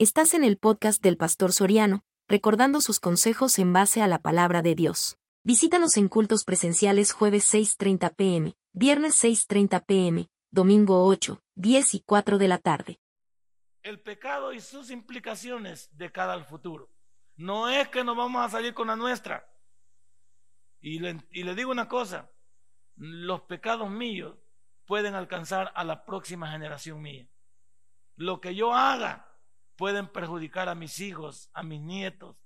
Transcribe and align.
Estás 0.00 0.32
en 0.34 0.44
el 0.44 0.58
podcast 0.58 1.02
del 1.02 1.16
Pastor 1.16 1.52
Soriano, 1.52 2.04
recordando 2.28 2.80
sus 2.80 3.00
consejos 3.00 3.58
en 3.58 3.72
base 3.72 4.00
a 4.00 4.06
la 4.06 4.20
palabra 4.20 4.62
de 4.62 4.76
Dios. 4.76 5.18
Visítanos 5.42 5.96
en 5.96 6.06
cultos 6.06 6.44
presenciales 6.44 7.10
jueves 7.10 7.52
6.30 7.52 8.14
pm, 8.14 8.54
viernes 8.72 9.24
6.30 9.24 9.84
pm, 9.84 10.28
domingo 10.52 11.04
8, 11.04 11.42
10 11.56 11.94
y 11.94 12.00
4 12.06 12.38
de 12.38 12.46
la 12.46 12.58
tarde. 12.58 13.00
El 13.82 13.98
pecado 13.98 14.52
y 14.52 14.60
sus 14.60 14.92
implicaciones 14.92 15.90
de 15.98 16.12
cara 16.12 16.34
al 16.34 16.44
futuro. 16.44 16.88
No 17.34 17.68
es 17.68 17.88
que 17.88 18.04
nos 18.04 18.16
vamos 18.16 18.46
a 18.46 18.50
salir 18.50 18.74
con 18.74 18.86
la 18.86 18.94
nuestra. 18.94 19.50
Y 20.80 21.00
le, 21.00 21.16
y 21.32 21.42
le 21.42 21.56
digo 21.56 21.72
una 21.72 21.88
cosa, 21.88 22.30
los 22.94 23.40
pecados 23.40 23.90
míos 23.90 24.36
pueden 24.86 25.16
alcanzar 25.16 25.72
a 25.74 25.82
la 25.82 26.04
próxima 26.04 26.52
generación 26.52 27.02
mía. 27.02 27.26
Lo 28.14 28.40
que 28.40 28.54
yo 28.54 28.72
haga 28.72 29.27
pueden 29.78 30.08
perjudicar 30.08 30.68
a 30.68 30.74
mis 30.74 30.98
hijos, 30.98 31.48
a 31.54 31.62
mis 31.62 31.80
nietos, 31.80 32.36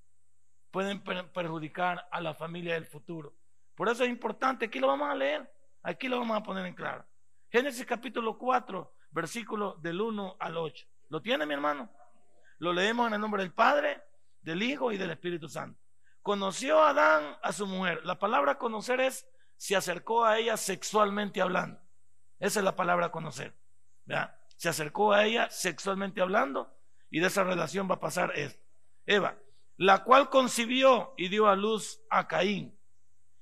pueden 0.71 1.01
perjudicar 1.01 2.07
a 2.13 2.21
la 2.21 2.35
familia 2.35 2.75
del 2.75 2.85
futuro. 2.85 3.33
Por 3.75 3.89
eso 3.89 4.05
es 4.05 4.11
importante, 4.11 4.67
aquí 4.67 4.79
lo 4.79 4.89
vamos 4.89 5.09
a 5.09 5.15
leer, 5.15 5.51
aquí 5.83 6.09
lo 6.09 6.19
vamos 6.19 6.37
a 6.37 6.43
poner 6.43 6.67
en 6.67 6.75
claro. 6.75 7.07
Génesis 7.51 7.87
capítulo 7.87 8.37
4, 8.37 8.93
versículo 9.13 9.79
del 9.81 10.03
1 10.03 10.37
al 10.39 10.59
8. 10.59 10.87
¿Lo 11.09 11.23
tiene 11.23 11.47
mi 11.47 11.55
hermano? 11.55 11.89
Lo 12.59 12.71
leemos 12.71 13.09
en 13.09 13.15
el 13.15 13.21
nombre 13.23 13.43
del 13.43 13.53
Padre, 13.53 14.03
del 14.43 14.63
Hijo 14.63 14.93
y 14.93 14.99
del 14.99 15.11
Espíritu 15.11 15.49
Santo. 15.49 15.81
Conoció 16.21 16.83
Adán 16.83 17.39
a 17.43 17.51
su 17.53 17.67
mujer. 17.67 18.05
La 18.05 18.19
palabra 18.19 18.59
conocer 18.59 19.01
es 19.01 19.27
se 19.57 19.75
acercó 19.75 20.27
a 20.27 20.39
ella 20.39 20.59
sexualmente 20.59 21.41
hablando. 21.41 21.81
Esa 22.39 22.61
es 22.61 22.65
la 22.65 22.77
palabra 22.77 23.11
conocer. 23.11 23.55
Se 24.57 24.69
acercó 24.69 25.15
a 25.15 25.25
ella 25.25 25.49
sexualmente 25.49 26.21
hablando 26.21 26.71
y 27.13 27.21
de 27.21 27.27
esa 27.29 27.45
relación 27.45 27.89
va 27.89 27.97
a 27.97 28.01
pasar 28.01 28.33
esto. 28.35 28.61
Eva, 29.07 29.37
la 29.77 30.03
cual 30.03 30.31
concibió 30.31 31.13
y 31.19 31.29
dio 31.29 31.47
a 31.47 31.55
luz 31.55 32.01
a 32.09 32.27
Caín. 32.27 32.77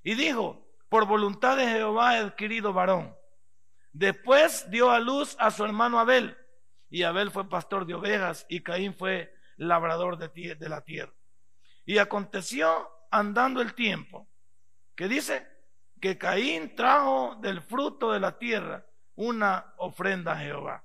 Y 0.03 0.17
dijo, 0.17 0.67
por 0.89 1.07
voluntad 1.07 1.57
de 1.57 1.69
Jehová 1.69 2.17
he 2.17 2.21
adquirido 2.21 2.73
varón. 2.73 3.15
Después 3.93 4.69
dio 4.71 4.91
a 4.91 4.99
luz 4.99 5.37
a 5.39 5.53
su 5.53 5.65
hermano 5.65 6.01
Abel. 6.01 6.37
Y 6.91 7.05
Abel 7.05 7.31
fue 7.31 7.49
pastor 7.49 7.87
de 7.87 7.95
ovejas 7.95 8.45
y 8.49 8.61
Caín 8.61 8.93
fue 8.93 9.33
labrador 9.57 10.19
de, 10.19 10.57
de 10.57 10.69
la 10.69 10.81
tierra. 10.81 11.13
Y 11.87 11.99
aconteció 11.99 12.91
andando 13.13 13.63
el 13.63 13.75
tiempo, 13.75 14.29
que 14.97 15.07
dice 15.07 15.47
que 16.01 16.19
Caín 16.19 16.75
trajo 16.75 17.37
del 17.41 17.63
fruto 17.63 18.11
de 18.11 18.19
la 18.19 18.37
tierra 18.37 18.85
una 19.15 19.75
ofrenda 19.77 20.33
a 20.33 20.39
Jehová. 20.39 20.85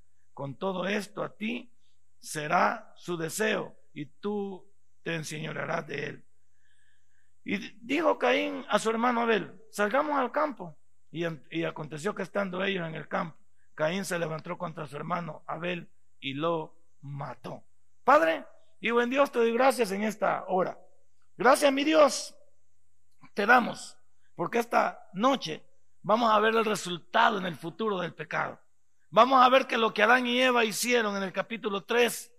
Con 0.33 0.55
todo 0.55 0.87
esto 0.87 1.23
a 1.23 1.35
ti 1.35 1.71
será 2.19 2.93
su 2.95 3.17
deseo 3.17 3.75
y 3.93 4.05
tú 4.05 4.65
te 5.03 5.15
enseñorearás 5.15 5.87
de 5.87 6.05
él. 6.05 6.25
Y 7.43 7.57
dijo 7.81 8.17
Caín 8.17 8.65
a 8.69 8.79
su 8.79 8.89
hermano 8.89 9.21
Abel, 9.21 9.51
salgamos 9.71 10.17
al 10.17 10.31
campo. 10.31 10.75
Y, 11.11 11.25
aconteció 11.65 12.15
que 12.15 12.23
estando 12.23 12.63
ellos 12.63 12.87
en 12.87 12.95
el 12.95 13.07
campo, 13.09 13.35
Caín 13.75 14.05
se 14.05 14.17
levantó 14.17 14.57
contra 14.57 14.87
su 14.87 14.95
hermano 14.95 15.43
Abel 15.45 15.89
y 16.21 16.33
lo 16.33 16.73
mató. 17.01 17.63
Padre, 18.05 18.45
y 18.79 18.91
buen 18.91 19.09
Dios, 19.09 19.29
te 19.29 19.39
doy 19.39 19.51
gracias 19.51 19.91
en 19.91 20.03
esta 20.03 20.45
hora. 20.47 20.79
Gracias, 21.37 21.71
mi 21.73 21.83
Dios, 21.83 22.33
te 23.33 23.45
damos, 23.45 23.97
porque 24.35 24.59
esta 24.59 25.09
noche 25.13 25.65
vamos 26.01 26.31
a 26.31 26.39
ver 26.39 26.55
el 26.55 26.63
resultado 26.63 27.37
en 27.39 27.45
el 27.45 27.55
futuro 27.55 27.99
del 27.99 28.13
pecado. 28.13 28.57
Vamos 29.13 29.43
a 29.43 29.49
ver 29.49 29.67
que 29.67 29.77
lo 29.77 29.93
que 29.93 30.03
Adán 30.03 30.25
y 30.25 30.41
Eva 30.41 30.63
hicieron 30.63 31.17
en 31.17 31.23
el 31.23 31.33
capítulo 31.33 31.83
3 31.83 32.33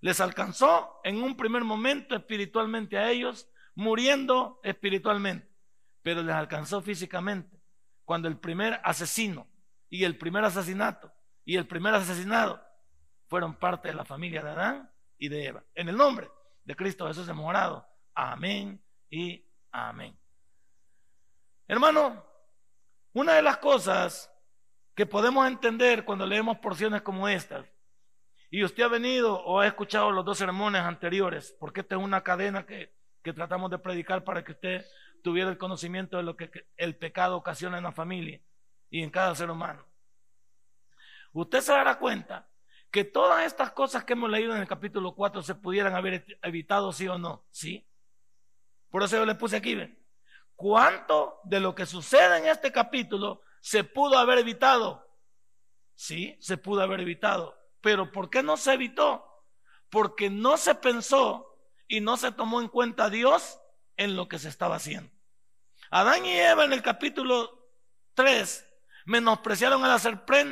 les 0.00 0.20
alcanzó 0.20 1.00
en 1.04 1.22
un 1.22 1.36
primer 1.36 1.62
momento 1.62 2.16
espiritualmente 2.16 2.98
a 2.98 3.08
ellos, 3.10 3.48
muriendo 3.76 4.58
espiritualmente, 4.64 5.48
pero 6.02 6.22
les 6.24 6.34
alcanzó 6.34 6.82
físicamente 6.82 7.60
cuando 8.04 8.26
el 8.26 8.38
primer 8.38 8.80
asesino 8.82 9.46
y 9.88 10.02
el 10.02 10.18
primer 10.18 10.44
asesinato 10.44 11.12
y 11.44 11.56
el 11.56 11.68
primer 11.68 11.94
asesinado 11.94 12.60
fueron 13.28 13.54
parte 13.54 13.88
de 13.88 13.94
la 13.94 14.04
familia 14.04 14.42
de 14.42 14.50
Adán 14.50 14.92
y 15.16 15.28
de 15.28 15.46
Eva. 15.46 15.64
En 15.76 15.88
el 15.88 15.96
nombre 15.96 16.28
de 16.64 16.74
Cristo 16.74 17.06
Jesús 17.06 17.28
hemos. 17.28 17.54
Amén 18.14 18.82
y 19.10 19.46
amén. 19.70 20.18
Hermano, 21.68 22.24
una 23.12 23.34
de 23.34 23.42
las 23.42 23.58
cosas 23.58 24.28
que 24.98 25.06
podemos 25.06 25.46
entender 25.46 26.04
cuando 26.04 26.26
leemos 26.26 26.58
porciones 26.58 27.02
como 27.02 27.28
estas. 27.28 27.64
Y 28.50 28.64
usted 28.64 28.82
ha 28.82 28.88
venido 28.88 29.40
o 29.44 29.60
ha 29.60 29.66
escuchado 29.68 30.10
los 30.10 30.24
dos 30.24 30.38
sermones 30.38 30.82
anteriores, 30.82 31.54
porque 31.60 31.82
esta 31.82 31.94
es 31.94 32.02
una 32.02 32.24
cadena 32.24 32.66
que, 32.66 32.92
tratamos 33.22 33.70
de 33.70 33.78
predicar 33.78 34.24
para 34.24 34.42
que 34.42 34.50
usted 34.50 34.84
tuviera 35.22 35.50
el 35.50 35.56
conocimiento 35.56 36.16
de 36.16 36.24
lo 36.24 36.36
que 36.36 36.50
el 36.76 36.96
pecado 36.96 37.36
ocasiona 37.36 37.78
en 37.78 37.84
la 37.84 37.92
familia 37.92 38.40
y 38.90 39.04
en 39.04 39.10
cada 39.10 39.36
ser 39.36 39.52
humano. 39.52 39.86
Usted 41.32 41.60
se 41.60 41.70
dará 41.70 41.96
cuenta 42.00 42.48
que 42.90 43.04
todas 43.04 43.46
estas 43.46 43.70
cosas 43.70 44.02
que 44.02 44.14
hemos 44.14 44.28
leído 44.28 44.52
en 44.52 44.62
el 44.62 44.66
capítulo 44.66 45.14
4 45.14 45.42
se 45.42 45.54
pudieran 45.54 45.94
haber 45.94 46.26
evitado, 46.42 46.92
sí 46.92 47.06
o 47.06 47.18
no, 47.18 47.44
sí. 47.52 47.86
Por 48.90 49.04
eso 49.04 49.16
yo 49.16 49.26
le 49.26 49.36
puse 49.36 49.58
aquí. 49.58 49.78
¿Cuánto 50.56 51.38
de 51.44 51.60
lo 51.60 51.72
que 51.72 51.86
sucede 51.86 52.38
en 52.38 52.46
este 52.46 52.72
capítulo 52.72 53.42
se 53.60 53.84
pudo 53.84 54.18
haber 54.18 54.38
evitado. 54.38 55.06
Sí, 55.94 56.36
se 56.40 56.56
pudo 56.56 56.82
haber 56.82 57.00
evitado. 57.00 57.58
Pero 57.80 58.12
¿por 58.12 58.30
qué 58.30 58.42
no 58.42 58.56
se 58.56 58.74
evitó? 58.74 59.24
Porque 59.90 60.30
no 60.30 60.56
se 60.56 60.74
pensó 60.74 61.58
y 61.86 62.00
no 62.00 62.16
se 62.16 62.32
tomó 62.32 62.60
en 62.60 62.68
cuenta 62.68 63.10
Dios 63.10 63.60
en 63.96 64.16
lo 64.16 64.28
que 64.28 64.38
se 64.38 64.48
estaba 64.48 64.76
haciendo. 64.76 65.10
Adán 65.90 66.24
y 66.24 66.32
Eva 66.38 66.64
en 66.64 66.72
el 66.72 66.82
capítulo 66.82 67.70
3 68.14 68.64
menospreciaron 69.06 69.84
a 69.84 69.88
la, 69.88 70.00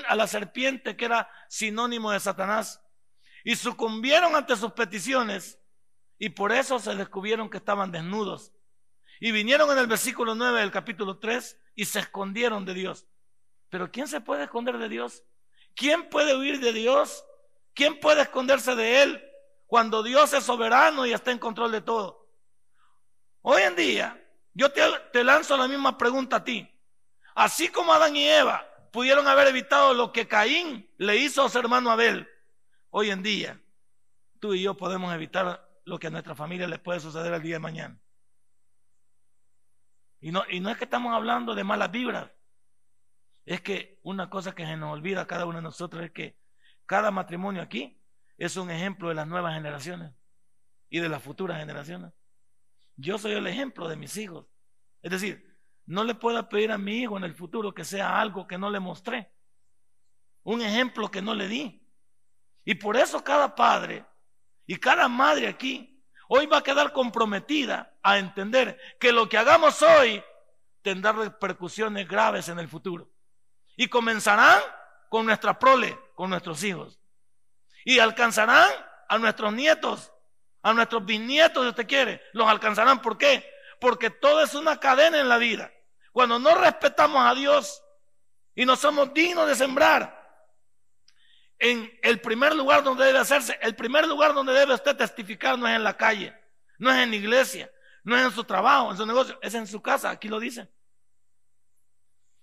a 0.09 0.17
la 0.17 0.27
serpiente 0.27 0.97
que 0.97 1.05
era 1.05 1.31
sinónimo 1.49 2.11
de 2.11 2.21
Satanás 2.21 2.83
y 3.45 3.55
sucumbieron 3.55 4.35
ante 4.35 4.57
sus 4.57 4.73
peticiones 4.73 5.61
y 6.19 6.31
por 6.31 6.53
eso 6.53 6.79
se 6.79 6.95
descubrieron 6.95 7.51
que 7.51 7.59
estaban 7.59 7.93
desnudos. 7.93 8.53
Y 9.21 9.33
vinieron 9.33 9.71
en 9.71 9.79
el 9.79 9.87
versículo 9.87 10.35
9 10.35 10.61
del 10.61 10.71
capítulo 10.71 11.19
3 11.19 11.59
y 11.75 11.85
se 11.85 12.01
escondieron 12.01 12.65
de 12.65 12.75
Dios. 12.75 13.07
Pero 13.69 13.91
¿quién 13.91 14.09
se 14.09 14.21
puede 14.21 14.45
esconder 14.45 14.79
de 14.79 14.89
Dios? 14.89 15.25
¿Quién 15.75 16.09
puede 16.09 16.37
huir 16.37 16.61
de 16.61 16.73
Dios? 16.73 17.25
¿Quién 17.75 18.01
puede 18.01 18.23
esconderse 18.23 18.75
de 18.75 19.03
Él 19.03 19.23
cuando 19.67 20.03
Dios 20.03 20.33
es 20.33 20.45
soberano 20.45 21.07
y 21.07 21.13
está 21.13 21.31
en 21.31 21.39
control 21.39 21.73
de 21.73 21.83
todo? 21.83 22.27
Hoy 23.43 23.63
en 23.63 23.77
día, 23.77 24.23
yo 24.55 24.73
te, 24.73 25.23
lanzo 25.23 25.57
la 25.57 25.69
misma 25.69 25.99
pregunta 25.99 26.37
a 26.37 26.45
ti. 26.45 26.69
Así 27.35 27.69
como 27.69 27.93
Adán 27.93 28.17
y 28.17 28.27
Eva 28.27 28.67
pudieron 28.91 29.29
haber 29.29 29.49
evitado 29.49 29.93
lo 29.93 30.11
que 30.13 30.27
Caín 30.27 30.91
le 30.97 31.17
hizo 31.19 31.45
a 31.45 31.51
su 31.51 31.59
hermano 31.59 31.91
Abel, 31.91 32.27
hoy 32.89 33.11
en 33.11 33.23
día, 33.23 33.61
tú 34.41 34.55
y 34.55 34.63
yo 34.63 34.75
podemos 34.75 35.15
evitar 35.15 35.69
lo 35.85 35.99
que 35.99 36.07
a 36.07 36.11
nuestra 36.11 36.35
familia 36.35 36.67
le 36.67 36.79
puede 36.79 37.01
suceder 37.01 37.35
el 37.35 37.43
día 37.43 37.57
de 37.57 37.61
mañana. 37.61 38.01
Y 40.27 40.33
no, 40.33 40.43
es 40.43 40.77
que 40.77 40.83
estamos 40.83 41.15
hablando 41.15 41.55
de 41.55 41.63
malas 41.63 41.93
vibras. 41.93 42.29
Es 43.45 43.61
que 43.61 44.01
una 44.03 44.29
cosa 44.29 44.57
que 44.57 44.67
se 44.67 44.77
nos 44.77 44.93
olvida 44.93 45.25
cada 45.29 45.47
uno 45.47 45.59
de 45.59 45.63
nosotros 45.63 46.03
es 46.03 46.11
que 46.11 46.37
cada 46.85 47.13
matrimonio 47.13 47.63
aquí 47.63 48.03
es 48.37 48.57
un 48.57 48.69
ejemplo 48.69 49.09
de 49.09 49.15
las 49.15 49.29
nuevas 49.29 49.55
generaciones 49.55 50.13
y 50.91 50.99
de 50.99 51.09
las 51.09 51.23
futuras 51.23 51.61
generaciones. 51.61 52.13
Yo 52.97 53.19
soy 53.19 53.35
el 53.35 53.47
ejemplo 53.47 53.87
de 53.87 53.95
mis 53.95 54.17
hijos. 54.17 54.49
Es 55.01 55.13
decir, 55.13 55.57
no 55.85 56.03
le 56.03 56.17
puedo 56.17 56.49
pedir 56.49 56.73
a 56.73 56.79
mi 56.79 57.03
hijo 57.03 57.17
en 57.17 57.23
el 57.23 57.37
futuro 57.37 57.73
que 57.73 57.85
sea 57.85 58.21
algo 58.21 58.49
que 58.49 58.59
no 58.59 58.69
le 58.69 58.81
mostré. 58.81 59.33
Un 60.43 60.61
ejemplo 60.61 61.09
que 61.09 61.23
no 61.23 61.37
le 61.37 61.47
di. 61.47 61.89
Y 62.65 62.75
por 62.75 62.97
eso 62.97 63.23
cada 63.23 63.55
padre 63.55 64.05
y 64.67 64.75
cada 64.75 65.07
madre 65.07 65.47
aquí 65.47 65.96
hoy 66.29 66.47
va 66.47 66.59
a 66.59 66.63
quedar 66.63 66.93
comprometida 66.93 67.95
a 68.03 68.19
entender 68.19 68.79
que 68.99 69.13
lo 69.13 69.29
que 69.29 69.39
hagamos 69.39 69.83
hoy 69.83 70.23
tendrá 70.83 71.13
repercusiones 71.13 72.07
graves 72.09 72.49
en 72.49 72.59
el 72.59 72.69
futuro. 72.69 73.09
Y 73.77 73.89
comenzarán 73.89 74.61
con 75.09 75.27
nuestra 75.27 75.59
prole, 75.59 75.99
con 76.15 76.31
nuestros 76.31 76.63
hijos. 76.63 76.99
Y 77.85 77.99
alcanzarán 77.99 78.71
a 79.09 79.19
nuestros 79.19 79.53
nietos, 79.53 80.13
a 80.63 80.73
nuestros 80.73 81.05
bisnietos, 81.05 81.63
si 81.65 81.69
usted 81.71 81.87
quiere, 81.87 82.23
los 82.33 82.49
alcanzarán. 82.49 83.03
¿Por 83.03 83.19
qué? 83.19 83.49
Porque 83.81 84.11
todo 84.11 84.43
es 84.43 84.55
una 84.55 84.81
cadena 84.81 85.21
en 85.21 85.29
la 85.29 85.39
vida. 85.39 85.73
Cuando 86.13 86.39
no 86.39 86.55
respetamos 86.55 87.25
a 87.25 87.35
Dios 87.35 87.83
y 88.55 88.65
no 88.65 88.75
somos 88.77 89.13
dignos 89.13 89.47
de 89.47 89.55
sembrar, 89.55 90.26
en 91.59 91.91
el 92.03 92.21
primer 92.21 92.55
lugar 92.55 92.83
donde 92.83 93.05
debe 93.05 93.19
hacerse, 93.19 93.59
el 93.63 93.75
primer 93.75 94.07
lugar 94.07 94.35
donde 94.35 94.53
debe 94.53 94.75
usted 94.75 94.97
testificar 94.97 95.59
no 95.59 95.67
es 95.67 95.75
en 95.75 95.85
la 95.85 95.97
calle, 95.97 96.35
no 96.79 96.91
es 96.91 96.99
en 96.99 97.11
la 97.11 97.17
iglesia, 97.17 97.71
no 98.05 98.17
es 98.17 98.25
en 98.25 98.31
su 98.31 98.45
trabajo, 98.45 98.91
en 98.91 98.97
su 98.97 99.07
negocio, 99.07 99.39
es 99.43 99.55
en 99.55 99.67
su 99.67 99.81
casa, 99.81 100.11
aquí 100.11 100.29
lo 100.29 100.39
dice. 100.39 100.71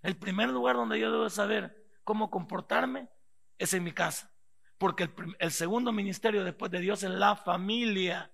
El 0.02 0.18
primer 0.18 0.50
lugar 0.50 0.76
donde 0.76 1.00
yo 1.00 1.12
debo 1.12 1.30
saber 1.30 1.88
cómo 2.04 2.30
comportarme 2.30 3.10
es 3.58 3.74
en 3.74 3.84
mi 3.84 3.94
casa. 3.94 4.32
Porque 4.78 5.10
el, 5.40 5.52
segundo 5.52 5.94
ministerio 5.94 6.44
después 6.44 6.70
de 6.72 6.80
Dios 6.80 7.04
es 7.04 7.12
la 7.12 7.38
familia. 7.38 8.32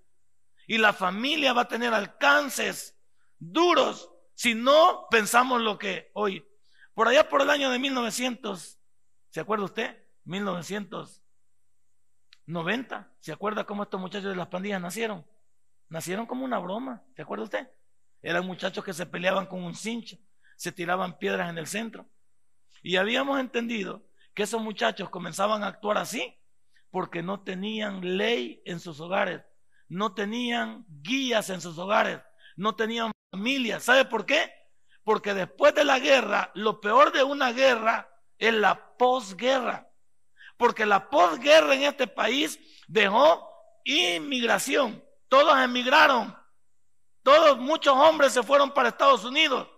Y 0.66 0.80
la 0.80 0.94
familia 0.94 1.54
va 1.54 1.62
a 1.62 1.68
tener 1.68 1.94
alcances 1.94 2.98
duros 3.38 4.10
si 4.34 4.56
no 4.56 5.08
pensamos 5.12 5.62
lo 5.62 5.78
que 5.78 6.10
hoy. 6.14 6.44
Por 6.96 7.08
allá 7.08 7.30
por 7.30 7.42
el 7.42 7.52
año 7.52 7.70
de 7.70 7.78
1900, 7.78 8.80
¿se 9.30 9.40
acuerda 9.40 9.66
usted? 9.66 10.09
1990, 10.30 13.12
¿se 13.20 13.32
acuerda 13.32 13.66
cómo 13.66 13.84
estos 13.84 14.00
muchachos 14.00 14.30
de 14.30 14.36
las 14.36 14.48
pandillas 14.48 14.80
nacieron? 14.80 15.26
Nacieron 15.90 16.28
como 16.28 16.46
una 16.46 16.60
broma, 16.60 17.04
¿se 17.16 17.24
acuerda 17.24 17.46
usted? 17.46 17.68
Eran 18.22 18.46
muchachos 18.46 18.84
que 18.84 18.94
se 18.94 19.08
peleaban 19.08 19.48
con 19.48 19.64
un 19.64 19.74
cincho, 19.74 20.18
se 20.56 20.72
tiraban 20.72 21.18
piedras 21.18 21.50
en 21.50 21.58
el 21.58 21.66
centro. 21.66 22.08
Y 22.84 22.98
habíamos 22.98 23.40
entendido 23.40 24.06
que 24.36 24.44
esos 24.44 24.62
muchachos 24.62 25.10
comenzaban 25.10 25.64
a 25.64 25.68
actuar 25.68 25.98
así 25.98 26.38
porque 26.92 27.24
no 27.24 27.42
tenían 27.42 28.18
ley 28.18 28.62
en 28.66 28.80
sus 28.80 29.00
hogares, 29.00 29.42
no 29.88 30.14
tenían 30.14 30.86
guías 30.88 31.50
en 31.50 31.60
sus 31.60 31.80
hogares, 31.80 32.22
no 32.56 32.76
tenían 32.76 33.12
familia. 33.32 33.80
¿Sabe 33.80 34.06
por 34.06 34.28
qué? 34.28 34.54
Porque 35.04 35.34
después 35.34 35.74
de 35.74 35.86
la 35.86 35.98
guerra, 35.98 36.52
lo 36.54 36.82
peor 36.82 37.12
de 37.12 37.24
una 37.24 37.52
guerra 37.52 38.08
es 38.38 38.54
la 38.54 38.96
posguerra. 38.96 39.89
Porque 40.60 40.86
la 40.86 41.10
posguerra 41.10 41.74
en 41.74 41.84
este 41.84 42.06
país 42.06 42.60
dejó 42.86 43.50
inmigración. 43.86 45.02
Todos 45.30 45.58
emigraron. 45.58 46.38
Todos, 47.24 47.58
muchos 47.60 47.96
hombres 47.96 48.34
se 48.34 48.44
fueron 48.44 48.74
para 48.74 48.90
Estados 48.90 49.24
Unidos 49.24 49.70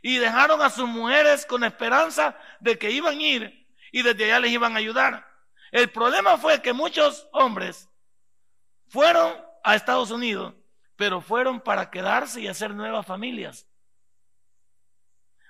y 0.00 0.16
dejaron 0.16 0.62
a 0.62 0.70
sus 0.70 0.88
mujeres 0.88 1.44
con 1.44 1.62
esperanza 1.62 2.38
de 2.60 2.78
que 2.78 2.90
iban 2.90 3.18
a 3.18 3.22
ir 3.22 3.68
y 3.92 4.00
desde 4.00 4.24
allá 4.24 4.40
les 4.40 4.52
iban 4.52 4.74
a 4.74 4.78
ayudar. 4.78 5.28
El 5.70 5.90
problema 5.90 6.38
fue 6.38 6.62
que 6.62 6.72
muchos 6.72 7.28
hombres 7.32 7.86
fueron 8.88 9.36
a 9.62 9.74
Estados 9.76 10.10
Unidos, 10.10 10.54
pero 10.96 11.20
fueron 11.20 11.60
para 11.60 11.90
quedarse 11.90 12.40
y 12.40 12.48
hacer 12.48 12.74
nuevas 12.74 13.04
familias. 13.04 13.66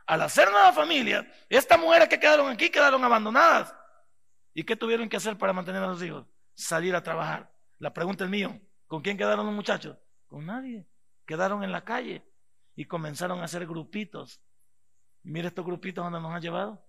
Al 0.04 0.22
hacer 0.22 0.50
nuevas 0.50 0.74
familias, 0.74 1.24
estas 1.48 1.78
mujeres 1.78 2.08
que 2.08 2.18
quedaron 2.18 2.48
aquí 2.48 2.70
quedaron 2.70 3.04
abandonadas. 3.04 3.72
¿Y 4.60 4.64
qué 4.64 4.76
tuvieron 4.76 5.08
que 5.08 5.16
hacer 5.16 5.38
para 5.38 5.54
mantener 5.54 5.82
a 5.82 5.94
sus 5.94 6.02
hijos? 6.02 6.26
Salir 6.52 6.94
a 6.94 7.02
trabajar. 7.02 7.50
La 7.78 7.94
pregunta 7.94 8.24
es 8.24 8.30
mío, 8.30 8.60
¿con 8.86 9.00
quién 9.00 9.16
quedaron 9.16 9.46
los 9.46 9.54
muchachos? 9.54 9.96
Con 10.26 10.44
nadie. 10.44 10.86
Quedaron 11.24 11.64
en 11.64 11.72
la 11.72 11.82
calle 11.82 12.22
y 12.76 12.84
comenzaron 12.84 13.40
a 13.40 13.44
hacer 13.44 13.66
grupitos. 13.66 14.38
mire 15.22 15.48
estos 15.48 15.64
grupitos 15.64 16.04
donde 16.04 16.20
nos 16.20 16.34
han 16.34 16.42
llevado. 16.42 16.84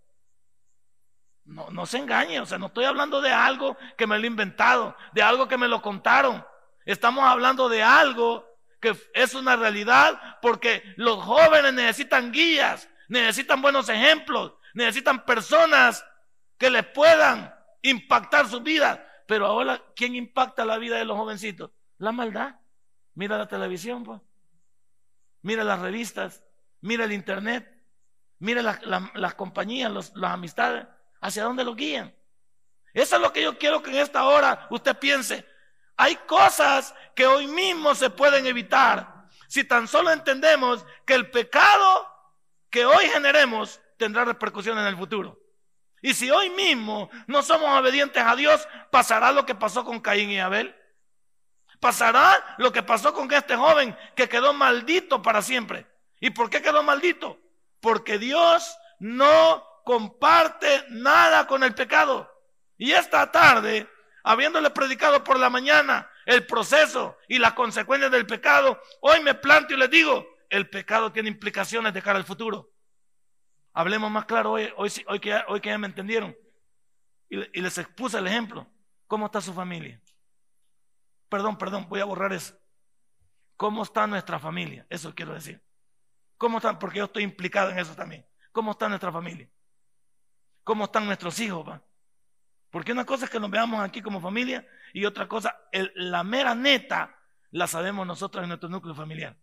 No, 1.45 1.69
no 1.69 1.85
se 1.85 2.00
engañe, 2.00 2.41
o 2.41 2.45
sea, 2.45 2.57
no 2.57 2.65
estoy 2.65 2.83
hablando 2.83 3.21
de 3.21 3.31
algo 3.31 3.77
que 3.97 4.06
me 4.06 4.19
lo 4.19 4.25
he 4.25 4.27
inventado, 4.27 4.94
de 5.13 5.21
algo 5.21 5.47
que 5.47 5.57
me 5.57 5.69
lo 5.69 5.81
contaron. 5.81 6.45
Estamos 6.83 7.24
hablando 7.24 7.69
de 7.69 7.81
algo 7.81 8.45
que 8.81 8.97
es 9.13 9.33
una 9.33 9.56
realidad 9.56 10.19
porque 10.41 10.83
los 10.97 11.24
jóvenes 11.24 11.74
necesitan 11.74 12.33
guías, 12.33 12.89
necesitan 13.07 13.62
buenos 13.62 13.88
ejemplos, 13.88 14.56
necesitan 14.74 15.24
personas 15.24 16.06
que 16.57 16.69
les 16.69 16.85
puedan 16.88 17.60
impactar 17.81 18.47
su 18.47 18.61
vida. 18.61 19.07
Pero 19.27 19.45
ahora, 19.45 19.81
¿quién 19.95 20.15
impacta 20.15 20.65
la 20.65 20.77
vida 20.77 20.97
de 20.97 21.05
los 21.05 21.17
jovencitos? 21.17 21.71
La 21.97 22.11
maldad. 22.11 22.55
Mira 23.13 23.37
la 23.37 23.47
televisión, 23.47 24.03
pues 24.03 24.21
mira 25.41 25.63
las 25.63 25.79
revistas, 25.79 26.43
mira 26.81 27.05
el 27.05 27.11
internet, 27.11 27.69
mira 28.39 28.61
las 28.61 29.35
compañías, 29.35 29.91
las 29.91 30.31
amistades, 30.31 30.87
hacia 31.19 31.43
dónde 31.43 31.63
lo 31.63 31.75
guían. 31.75 32.15
Eso 32.93 33.15
es 33.15 33.21
lo 33.21 33.31
que 33.31 33.43
yo 33.43 33.57
quiero 33.57 33.81
que 33.81 33.91
en 33.91 33.97
esta 33.97 34.25
hora 34.25 34.67
usted 34.69 34.97
piense. 34.97 35.45
Hay 35.97 36.15
cosas 36.27 36.95
que 37.15 37.25
hoy 37.25 37.47
mismo 37.47 37.95
se 37.95 38.09
pueden 38.09 38.45
evitar 38.45 39.27
si 39.47 39.63
tan 39.63 39.87
solo 39.87 40.11
entendemos 40.11 40.85
que 41.05 41.13
el 41.13 41.29
pecado 41.29 42.07
que 42.69 42.85
hoy 42.85 43.05
generemos 43.09 43.81
tendrá 43.97 44.25
repercusiones 44.25 44.81
en 44.81 44.87
el 44.87 44.97
futuro. 44.97 45.40
Y 46.01 46.13
si 46.13 46.31
hoy 46.31 46.50
mismo 46.50 47.09
no 47.27 47.44
somos 47.44 47.69
obedientes 47.80 48.24
a 48.25 48.36
Dios, 48.36 48.68
pasará 48.89 49.31
lo 49.31 49.45
que 49.45 49.56
pasó 49.56 49.86
con 49.86 50.00
Caín 50.00 50.31
y 50.31 50.39
Abel. 50.39 50.75
Pasará 51.80 52.56
lo 52.57 52.71
que 52.71 52.83
pasó 52.83 53.13
con 53.13 53.31
este 53.31 53.56
joven 53.56 53.95
que 54.15 54.30
quedó 54.30 54.53
maldito 54.53 55.21
para 55.21 55.42
siempre. 55.42 55.88
¿Y 56.19 56.31
por 56.31 56.50
qué 56.50 56.62
quedó 56.62 56.83
maldito? 56.83 57.39
Porque 57.80 58.18
Dios 58.18 58.77
no 59.00 59.63
comparte 59.83 60.86
nada 60.89 61.48
con 61.48 61.63
el 61.63 61.74
pecado. 61.74 62.31
Y 62.77 62.92
esta 62.92 63.31
tarde, 63.31 63.88
habiéndole 64.24 64.69
predicado 64.71 65.24
por 65.24 65.39
la 65.39 65.50
mañana 65.50 66.09
el 66.25 66.45
proceso 66.45 67.18
y 67.27 67.38
las 67.38 67.53
consecuencias 67.53 68.12
del 68.12 68.27
pecado, 68.27 68.81
hoy 69.01 69.21
me 69.21 69.33
planto 69.33 69.74
y 69.74 69.77
les 69.77 69.89
digo, 69.89 70.25
el 70.50 70.69
pecado 70.69 71.12
tiene 71.12 71.30
implicaciones 71.30 71.94
de 71.94 72.01
cara 72.01 72.18
al 72.18 72.25
futuro. 72.25 72.70
Hablemos 73.73 74.12
más 74.12 74.25
claro 74.25 74.51
hoy, 74.51 74.69
hoy, 74.75 74.91
hoy, 75.07 75.19
que, 75.19 75.39
hoy 75.47 75.62
que 75.62 75.69
ya 75.69 75.77
me 75.77 75.88
entendieron. 75.88 76.35
Y, 77.29 77.62
les 77.62 77.77
expuse 77.77 78.18
el 78.18 78.27
ejemplo. 78.27 78.68
¿Cómo 79.07 79.27
está 79.27 79.39
su 79.39 79.53
familia? 79.53 80.01
Perdón, 81.29 81.57
perdón, 81.57 81.88
voy 81.88 82.01
a 82.01 82.06
borrar 82.06 82.33
eso. 82.33 82.57
¿Cómo 83.56 83.83
está 83.83 84.06
nuestra 84.07 84.39
familia? 84.39 84.85
Eso 84.89 85.15
quiero 85.15 85.33
decir. 85.33 85.62
¿Cómo 86.38 86.57
están? 86.57 86.77
Porque 86.79 87.00
yo 87.00 87.06
estoy 87.06 87.23
implicado 87.23 87.71
en 87.71 87.79
eso 87.79 87.95
también. 87.95 88.25
¿Cómo 88.51 88.71
está 88.71 88.89
nuestra 88.89 89.12
familia? 89.12 89.50
¿Cómo 90.63 90.85
están 90.85 91.06
nuestros 91.06 91.39
hijos? 91.39 91.79
Porque 92.69 92.91
una 92.91 93.06
cosa 93.06 93.25
es 93.25 93.31
que 93.31 93.39
nos 93.39 93.51
veamos 93.51 93.79
aquí 93.81 94.01
como 94.01 94.19
familia 94.19 94.67
y 94.94 95.06
otra 95.06 95.27
cosa, 95.27 95.56
la 95.95 96.24
mera 96.24 96.56
neta, 96.56 97.15
la 97.51 97.67
sabemos 97.67 98.07
nosotros 98.07 98.43
en 98.43 98.50
nuestro 98.50 98.69
núcleo 98.69 98.95
familiar. 98.95 99.38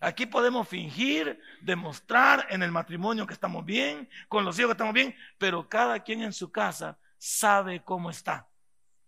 Aquí 0.00 0.26
podemos 0.26 0.66
fingir, 0.66 1.40
demostrar 1.60 2.46
en 2.50 2.62
el 2.62 2.72
matrimonio 2.72 3.26
que 3.26 3.34
estamos 3.34 3.64
bien, 3.64 4.08
con 4.28 4.44
los 4.44 4.58
hijos 4.58 4.70
que 4.70 4.72
estamos 4.72 4.94
bien, 4.94 5.14
pero 5.38 5.68
cada 5.68 6.00
quien 6.00 6.22
en 6.22 6.32
su 6.32 6.50
casa 6.50 6.98
sabe 7.18 7.84
cómo 7.84 8.10
está, 8.10 8.48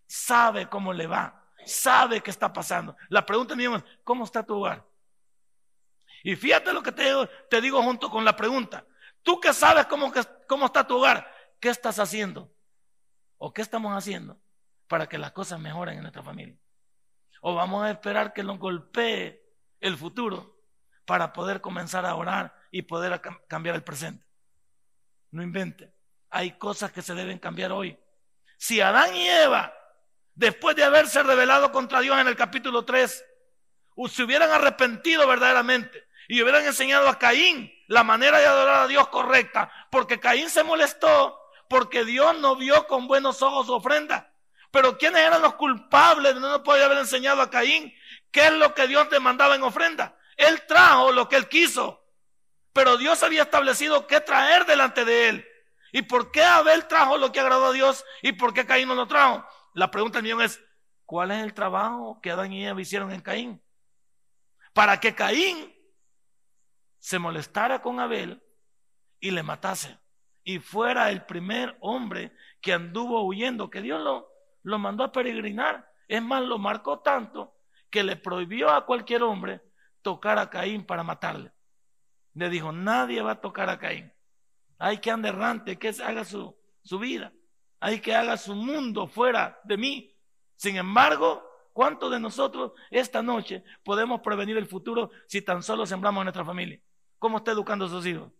sabe 0.06 0.68
cómo 0.68 0.92
le 0.92 1.06
va 1.06 1.42
sabe 1.64 2.20
qué 2.20 2.30
está 2.30 2.52
pasando. 2.52 2.96
La 3.08 3.24
pregunta 3.24 3.54
mía 3.54 3.76
es, 3.76 3.84
¿cómo 4.04 4.24
está 4.24 4.42
tu 4.42 4.56
hogar? 4.56 4.84
Y 6.22 6.36
fíjate 6.36 6.72
lo 6.72 6.82
que 6.82 6.92
te, 6.92 7.60
digo 7.60 7.82
junto 7.82 8.10
con 8.10 8.24
la 8.24 8.36
pregunta. 8.36 8.86
Tú 9.22 9.40
que 9.40 9.52
sabes 9.52 9.86
cómo, 9.86 10.12
cómo 10.48 10.66
está 10.66 10.86
tu 10.86 10.96
hogar, 10.96 11.30
¿qué 11.60 11.68
estás 11.68 11.98
haciendo? 11.98 12.52
¿O 13.38 13.52
qué 13.52 13.62
estamos 13.62 13.96
haciendo 13.96 14.40
para 14.86 15.08
que 15.08 15.18
las 15.18 15.32
cosas 15.32 15.58
mejoren 15.60 15.96
en 15.96 16.02
nuestra 16.02 16.22
familia? 16.22 16.56
¿O 17.40 17.54
vamos 17.54 17.84
a 17.84 17.90
esperar 17.90 18.32
que 18.32 18.44
nos 18.44 18.58
golpee 18.58 19.42
el 19.80 19.96
futuro 19.96 20.51
para 21.04 21.32
poder 21.32 21.60
comenzar 21.60 22.06
a 22.06 22.14
orar 22.14 22.54
y 22.70 22.82
poder 22.82 23.20
cambiar 23.48 23.74
el 23.74 23.82
presente? 23.82 24.24
No 25.30 25.42
invente. 25.42 25.92
Hay 26.30 26.52
cosas 26.52 26.92
que 26.92 27.02
se 27.02 27.14
deben 27.14 27.38
cambiar 27.38 27.72
hoy. 27.72 27.98
Si 28.56 28.80
Adán 28.80 29.14
y 29.14 29.28
Eva 29.28 29.74
después 30.34 30.76
de 30.76 30.84
haberse 30.84 31.22
rebelado 31.22 31.72
contra 31.72 32.00
Dios 32.00 32.18
en 32.18 32.28
el 32.28 32.36
capítulo 32.36 32.84
3, 32.84 33.24
se 34.08 34.22
hubieran 34.22 34.50
arrepentido 34.50 35.26
verdaderamente 35.26 36.06
y 36.28 36.42
hubieran 36.42 36.64
enseñado 36.64 37.08
a 37.08 37.18
Caín 37.18 37.72
la 37.88 38.04
manera 38.04 38.38
de 38.38 38.46
adorar 38.46 38.84
a 38.84 38.86
Dios 38.86 39.08
correcta, 39.08 39.70
porque 39.90 40.20
Caín 40.20 40.48
se 40.48 40.64
molestó 40.64 41.38
porque 41.68 42.04
Dios 42.04 42.38
no 42.38 42.54
vio 42.56 42.86
con 42.86 43.08
buenos 43.08 43.40
ojos 43.40 43.66
su 43.66 43.72
ofrenda. 43.72 44.34
Pero 44.70 44.98
¿quiénes 44.98 45.22
eran 45.22 45.40
los 45.40 45.54
culpables 45.54 46.34
de 46.34 46.40
no 46.40 46.62
poder 46.62 46.84
haber 46.84 46.98
enseñado 46.98 47.40
a 47.40 47.48
Caín 47.48 47.94
qué 48.30 48.48
es 48.48 48.52
lo 48.52 48.74
que 48.74 48.86
Dios 48.86 49.08
demandaba 49.08 49.54
en 49.54 49.62
ofrenda? 49.62 50.14
Él 50.36 50.62
trajo 50.66 51.12
lo 51.12 51.28
que 51.28 51.36
él 51.36 51.48
quiso, 51.48 52.02
pero 52.72 52.96
Dios 52.96 53.22
había 53.22 53.42
establecido 53.42 54.06
qué 54.06 54.20
traer 54.20 54.66
delante 54.66 55.04
de 55.04 55.28
él. 55.28 55.48
¿Y 55.92 56.02
por 56.02 56.30
qué 56.30 56.42
Abel 56.42 56.86
trajo 56.88 57.18
lo 57.18 57.32
que 57.32 57.40
agradó 57.40 57.66
a 57.66 57.72
Dios 57.72 58.04
y 58.22 58.32
por 58.32 58.54
qué 58.54 58.64
Caín 58.64 58.88
no 58.88 58.94
lo 58.94 59.06
trajo? 59.06 59.46
La 59.74 59.90
pregunta 59.90 60.20
es, 60.20 60.64
¿cuál 61.04 61.30
es 61.30 61.42
el 61.42 61.52
trabajo 61.52 62.20
que 62.22 62.30
Adán 62.30 62.52
y 62.52 62.66
Eva 62.66 62.80
hicieron 62.80 63.12
en 63.12 63.20
Caín? 63.20 63.62
Para 64.72 65.00
que 65.00 65.14
Caín 65.14 65.74
se 66.98 67.18
molestara 67.18 67.82
con 67.82 68.00
Abel 68.00 68.42
y 69.20 69.32
le 69.32 69.42
matase. 69.42 69.98
Y 70.44 70.58
fuera 70.58 71.10
el 71.10 71.24
primer 71.26 71.76
hombre 71.80 72.34
que 72.60 72.72
anduvo 72.72 73.24
huyendo, 73.24 73.70
que 73.70 73.82
Dios 73.82 74.00
lo, 74.00 74.28
lo 74.62 74.78
mandó 74.78 75.04
a 75.04 75.12
peregrinar. 75.12 75.92
Es 76.08 76.22
más, 76.22 76.42
lo 76.42 76.58
marcó 76.58 77.00
tanto 77.00 77.54
que 77.90 78.02
le 78.02 78.16
prohibió 78.16 78.70
a 78.70 78.86
cualquier 78.86 79.22
hombre 79.22 79.60
tocar 80.02 80.38
a 80.38 80.50
Caín 80.50 80.84
para 80.84 81.02
matarle. 81.02 81.52
Le 82.34 82.48
dijo, 82.48 82.72
nadie 82.72 83.22
va 83.22 83.32
a 83.32 83.40
tocar 83.40 83.70
a 83.70 83.78
Caín. 83.78 84.12
Hay 84.78 84.98
que 84.98 85.10
andar 85.10 85.34
errante, 85.34 85.78
que 85.78 85.94
haga 86.04 86.24
su, 86.24 86.56
su 86.82 86.98
vida. 86.98 87.32
Hay 87.80 88.00
que 88.00 88.14
haga 88.14 88.36
su 88.36 88.54
mundo 88.54 89.06
fuera 89.06 89.60
de 89.64 89.76
mí. 89.76 90.16
Sin 90.56 90.76
embargo, 90.76 91.42
¿cuántos 91.72 92.10
de 92.10 92.20
nosotros 92.20 92.72
esta 92.90 93.22
noche 93.22 93.64
podemos 93.84 94.20
prevenir 94.20 94.56
el 94.56 94.66
futuro 94.66 95.10
si 95.26 95.42
tan 95.42 95.62
solo 95.62 95.86
sembramos 95.86 96.20
a 96.20 96.24
nuestra 96.24 96.44
familia? 96.44 96.80
¿Cómo 97.18 97.38
está 97.38 97.52
educando 97.52 97.86
a 97.86 97.88
sus 97.88 98.06
hijos? 98.06 98.30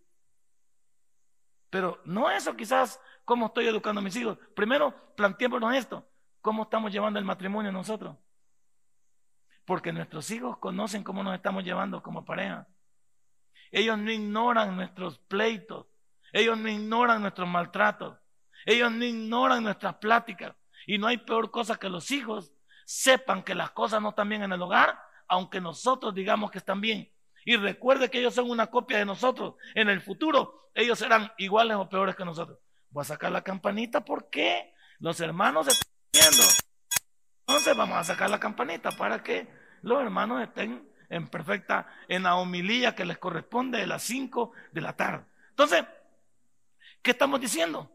Pero 1.69 2.01
no 2.05 2.29
eso 2.29 2.55
quizás 2.55 2.99
cómo 3.25 3.47
estoy 3.47 3.67
educando 3.67 3.99
a 3.99 4.03
mis 4.03 4.15
hijos. 4.15 4.37
Primero, 4.55 4.93
planteémonos 5.15 5.75
esto. 5.75 6.07
¿Cómo 6.41 6.63
estamos 6.63 6.91
llevando 6.91 7.19
el 7.19 7.25
matrimonio 7.25 7.71
nosotros? 7.71 8.15
Porque 9.65 9.93
nuestros 9.93 10.29
hijos 10.31 10.57
conocen 10.57 11.03
cómo 11.03 11.23
nos 11.23 11.35
estamos 11.35 11.63
llevando 11.63 12.03
como 12.03 12.25
pareja. 12.25 12.67
Ellos 13.71 13.97
no 13.97 14.11
ignoran 14.11 14.75
nuestros 14.75 15.19
pleitos. 15.19 15.87
Ellos 16.31 16.57
no 16.57 16.69
ignoran 16.69 17.21
nuestros 17.21 17.47
maltratos. 17.47 18.17
Ellos 18.65 18.91
no 18.91 19.03
ignoran 19.03 19.63
nuestras 19.63 19.95
pláticas. 19.95 20.55
Y 20.85 20.97
no 20.97 21.07
hay 21.07 21.17
peor 21.17 21.51
cosa 21.51 21.77
que 21.77 21.89
los 21.89 22.11
hijos 22.11 22.53
sepan 22.85 23.43
que 23.43 23.55
las 23.55 23.71
cosas 23.71 24.01
no 24.01 24.09
están 24.09 24.29
bien 24.29 24.43
en 24.43 24.51
el 24.51 24.61
hogar, 24.61 24.99
aunque 25.27 25.61
nosotros 25.61 26.13
digamos 26.13 26.51
que 26.51 26.57
están 26.57 26.81
bien. 26.81 27.11
Y 27.45 27.55
recuerde 27.55 28.09
que 28.09 28.19
ellos 28.19 28.33
son 28.33 28.49
una 28.49 28.67
copia 28.67 28.97
de 28.97 29.05
nosotros. 29.05 29.55
En 29.75 29.89
el 29.89 30.01
futuro, 30.01 30.69
ellos 30.73 30.99
serán 30.99 31.31
iguales 31.37 31.77
o 31.77 31.89
peores 31.89 32.15
que 32.15 32.25
nosotros. 32.25 32.59
Voy 32.89 33.01
a 33.01 33.05
sacar 33.05 33.31
la 33.31 33.43
campanita 33.43 34.03
porque 34.05 34.73
los 34.99 35.19
hermanos 35.19 35.67
están 35.67 35.91
viendo. 36.11 36.43
Entonces 37.47 37.75
vamos 37.75 37.97
a 37.97 38.03
sacar 38.03 38.29
la 38.29 38.39
campanita 38.39 38.91
para 38.91 39.21
que 39.21 39.47
los 39.81 40.01
hermanos 40.01 40.41
estén 40.41 40.89
en 41.09 41.27
perfecta, 41.27 41.87
en 42.07 42.23
la 42.23 42.35
homilía 42.35 42.95
que 42.95 43.05
les 43.05 43.17
corresponde 43.17 43.79
de 43.79 43.87
las 43.87 44.03
5 44.03 44.51
de 44.71 44.81
la 44.81 44.95
tarde. 44.95 45.25
Entonces, 45.49 45.83
¿qué 47.01 47.11
estamos 47.11 47.39
diciendo? 47.39 47.91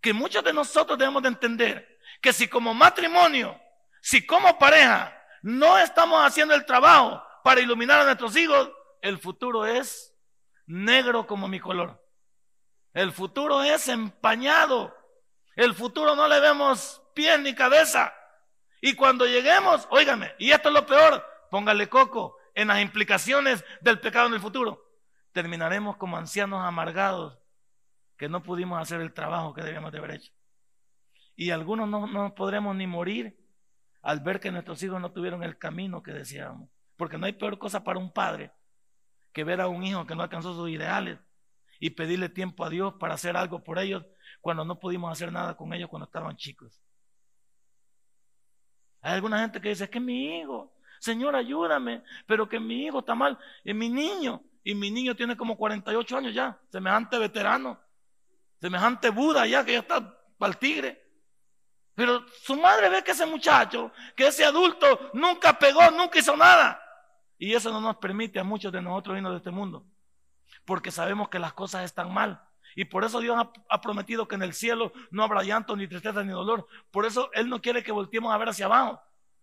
Que 0.00 0.12
muchos 0.12 0.42
de 0.42 0.52
nosotros 0.52 0.98
debemos 0.98 1.22
de 1.22 1.28
entender 1.28 1.98
que 2.22 2.32
si 2.32 2.48
como 2.48 2.72
matrimonio, 2.72 3.60
si 4.00 4.24
como 4.24 4.58
pareja, 4.58 5.16
no 5.42 5.78
estamos 5.78 6.24
haciendo 6.24 6.54
el 6.54 6.64
trabajo 6.64 7.22
para 7.44 7.60
iluminar 7.60 8.00
a 8.00 8.04
nuestros 8.04 8.36
hijos, 8.36 8.70
el 9.02 9.18
futuro 9.18 9.66
es 9.66 10.14
negro 10.66 11.26
como 11.26 11.48
mi 11.48 11.60
color. 11.60 12.02
El 12.92 13.12
futuro 13.12 13.62
es 13.62 13.88
empañado. 13.88 14.96
El 15.56 15.74
futuro 15.74 16.14
no 16.16 16.26
le 16.28 16.40
vemos 16.40 17.02
pie 17.14 17.38
ni 17.38 17.54
cabeza. 17.54 18.14
Y 18.80 18.94
cuando 18.94 19.26
lleguemos, 19.26 19.86
óigame, 19.90 20.32
y 20.38 20.50
esto 20.50 20.68
es 20.68 20.74
lo 20.74 20.86
peor, 20.86 21.24
póngale 21.50 21.88
coco 21.88 22.36
en 22.54 22.68
las 22.68 22.80
implicaciones 22.80 23.64
del 23.80 24.00
pecado 24.00 24.28
en 24.28 24.34
el 24.34 24.40
futuro. 24.40 24.84
Terminaremos 25.32 25.96
como 25.96 26.16
ancianos 26.16 26.64
amargados 26.64 27.38
que 28.16 28.28
no 28.28 28.42
pudimos 28.42 28.80
hacer 28.80 29.00
el 29.00 29.12
trabajo 29.12 29.54
que 29.54 29.62
debíamos 29.62 29.92
de 29.92 29.98
haber 29.98 30.12
hecho. 30.12 30.32
Y 31.36 31.50
algunos 31.50 31.88
no, 31.88 32.06
no 32.06 32.34
podremos 32.34 32.74
ni 32.76 32.86
morir 32.86 33.38
al 34.02 34.20
ver 34.20 34.40
que 34.40 34.50
nuestros 34.50 34.82
hijos 34.82 35.00
no 35.00 35.12
tuvieron 35.12 35.42
el 35.42 35.58
camino 35.58 36.02
que 36.02 36.12
deseábamos. 36.12 36.68
Porque 36.96 37.18
no 37.18 37.26
hay 37.26 37.32
peor 37.32 37.58
cosa 37.58 37.84
para 37.84 37.98
un 37.98 38.12
padre 38.12 38.52
que 39.32 39.44
ver 39.44 39.60
a 39.60 39.68
un 39.68 39.84
hijo 39.84 40.06
que 40.06 40.14
no 40.14 40.22
alcanzó 40.22 40.54
sus 40.54 40.70
ideales 40.70 41.18
y 41.78 41.90
pedirle 41.90 42.28
tiempo 42.28 42.64
a 42.64 42.70
Dios 42.70 42.94
para 42.98 43.14
hacer 43.14 43.36
algo 43.36 43.62
por 43.62 43.78
ellos 43.78 44.04
cuando 44.40 44.64
no 44.64 44.78
pudimos 44.78 45.10
hacer 45.10 45.32
nada 45.32 45.56
con 45.56 45.72
ellos 45.72 45.88
cuando 45.88 46.06
estaban 46.06 46.36
chicos. 46.36 46.80
Hay 49.02 49.14
alguna 49.14 49.40
gente 49.40 49.60
que 49.60 49.70
dice, 49.70 49.84
es 49.84 49.90
que 49.90 50.00
mi 50.00 50.38
hijo, 50.38 50.72
Señor, 50.98 51.34
ayúdame, 51.34 52.02
pero 52.26 52.48
que 52.48 52.60
mi 52.60 52.84
hijo 52.84 53.00
está 53.00 53.14
mal, 53.14 53.38
es 53.64 53.74
mi 53.74 53.88
niño, 53.88 54.42
y 54.62 54.74
mi 54.74 54.90
niño 54.90 55.16
tiene 55.16 55.36
como 55.36 55.56
48 55.56 56.16
años 56.16 56.34
ya, 56.34 56.58
semejante 56.70 57.18
veterano, 57.18 57.80
semejante 58.60 59.10
Buda 59.10 59.46
ya, 59.46 59.64
que 59.64 59.72
ya 59.72 59.78
está 59.80 60.00
para 60.38 60.52
el 60.52 60.58
tigre. 60.58 61.02
Pero 61.94 62.24
su 62.42 62.56
madre 62.56 62.88
ve 62.88 63.02
que 63.02 63.10
ese 63.10 63.26
muchacho, 63.26 63.92
que 64.16 64.26
ese 64.26 64.44
adulto 64.44 65.10
nunca 65.12 65.58
pegó, 65.58 65.90
nunca 65.90 66.18
hizo 66.18 66.36
nada. 66.36 66.80
Y 67.38 67.54
eso 67.54 67.70
no 67.70 67.80
nos 67.80 67.96
permite 67.96 68.38
a 68.38 68.44
muchos 68.44 68.72
de 68.72 68.82
nosotros 68.82 69.16
irnos 69.16 69.32
de 69.32 69.38
este 69.38 69.50
mundo. 69.50 69.84
Porque 70.64 70.90
sabemos 70.90 71.28
que 71.28 71.38
las 71.38 71.52
cosas 71.52 71.84
están 71.84 72.12
mal. 72.12 72.42
Y 72.76 72.84
por 72.84 73.04
eso 73.04 73.20
Dios 73.20 73.36
ha, 73.68 73.80
prometido 73.80 74.28
que 74.28 74.36
en 74.36 74.42
el 74.42 74.52
cielo 74.52 74.92
no 75.10 75.22
habrá 75.22 75.42
llanto, 75.42 75.76
ni 75.76 75.88
tristeza, 75.88 76.22
ni 76.22 76.32
dolor. 76.32 76.66
Por 76.90 77.06
eso 77.06 77.30
Él 77.32 77.48
no 77.48 77.60
quiere 77.60 77.82
que 77.82 77.92
volteemos 77.92 78.32
a 78.32 78.38
ver 78.38 78.48
hacia 78.48 78.66
abajo. 78.66 79.00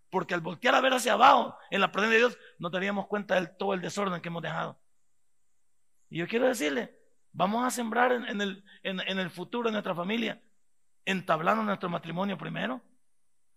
Porque 0.09 0.33
al 0.33 0.41
voltear 0.41 0.73
a 0.75 0.81
ver 0.81 0.93
hacia 0.93 1.13
abajo, 1.13 1.57
en 1.69 1.81
la 1.81 1.91
presencia 1.91 2.13
de 2.13 2.27
Dios, 2.27 2.39
nos 2.59 2.71
daríamos 2.71 3.07
cuenta 3.07 3.39
de 3.39 3.47
todo 3.47 3.73
el 3.73 3.81
desorden 3.81 4.21
que 4.21 4.29
hemos 4.29 4.41
dejado. 4.41 4.79
Y 6.09 6.19
yo 6.19 6.27
quiero 6.27 6.47
decirle, 6.47 6.97
vamos 7.33 7.65
a 7.65 7.71
sembrar 7.71 8.13
en, 8.13 8.41
el, 8.41 8.63
en 8.83 9.19
el 9.19 9.29
futuro 9.29 9.67
de 9.67 9.73
nuestra 9.73 9.93
familia, 9.93 10.41
entablando 11.03 11.63
nuestro 11.63 11.89
matrimonio 11.89 12.37
primero. 12.37 12.81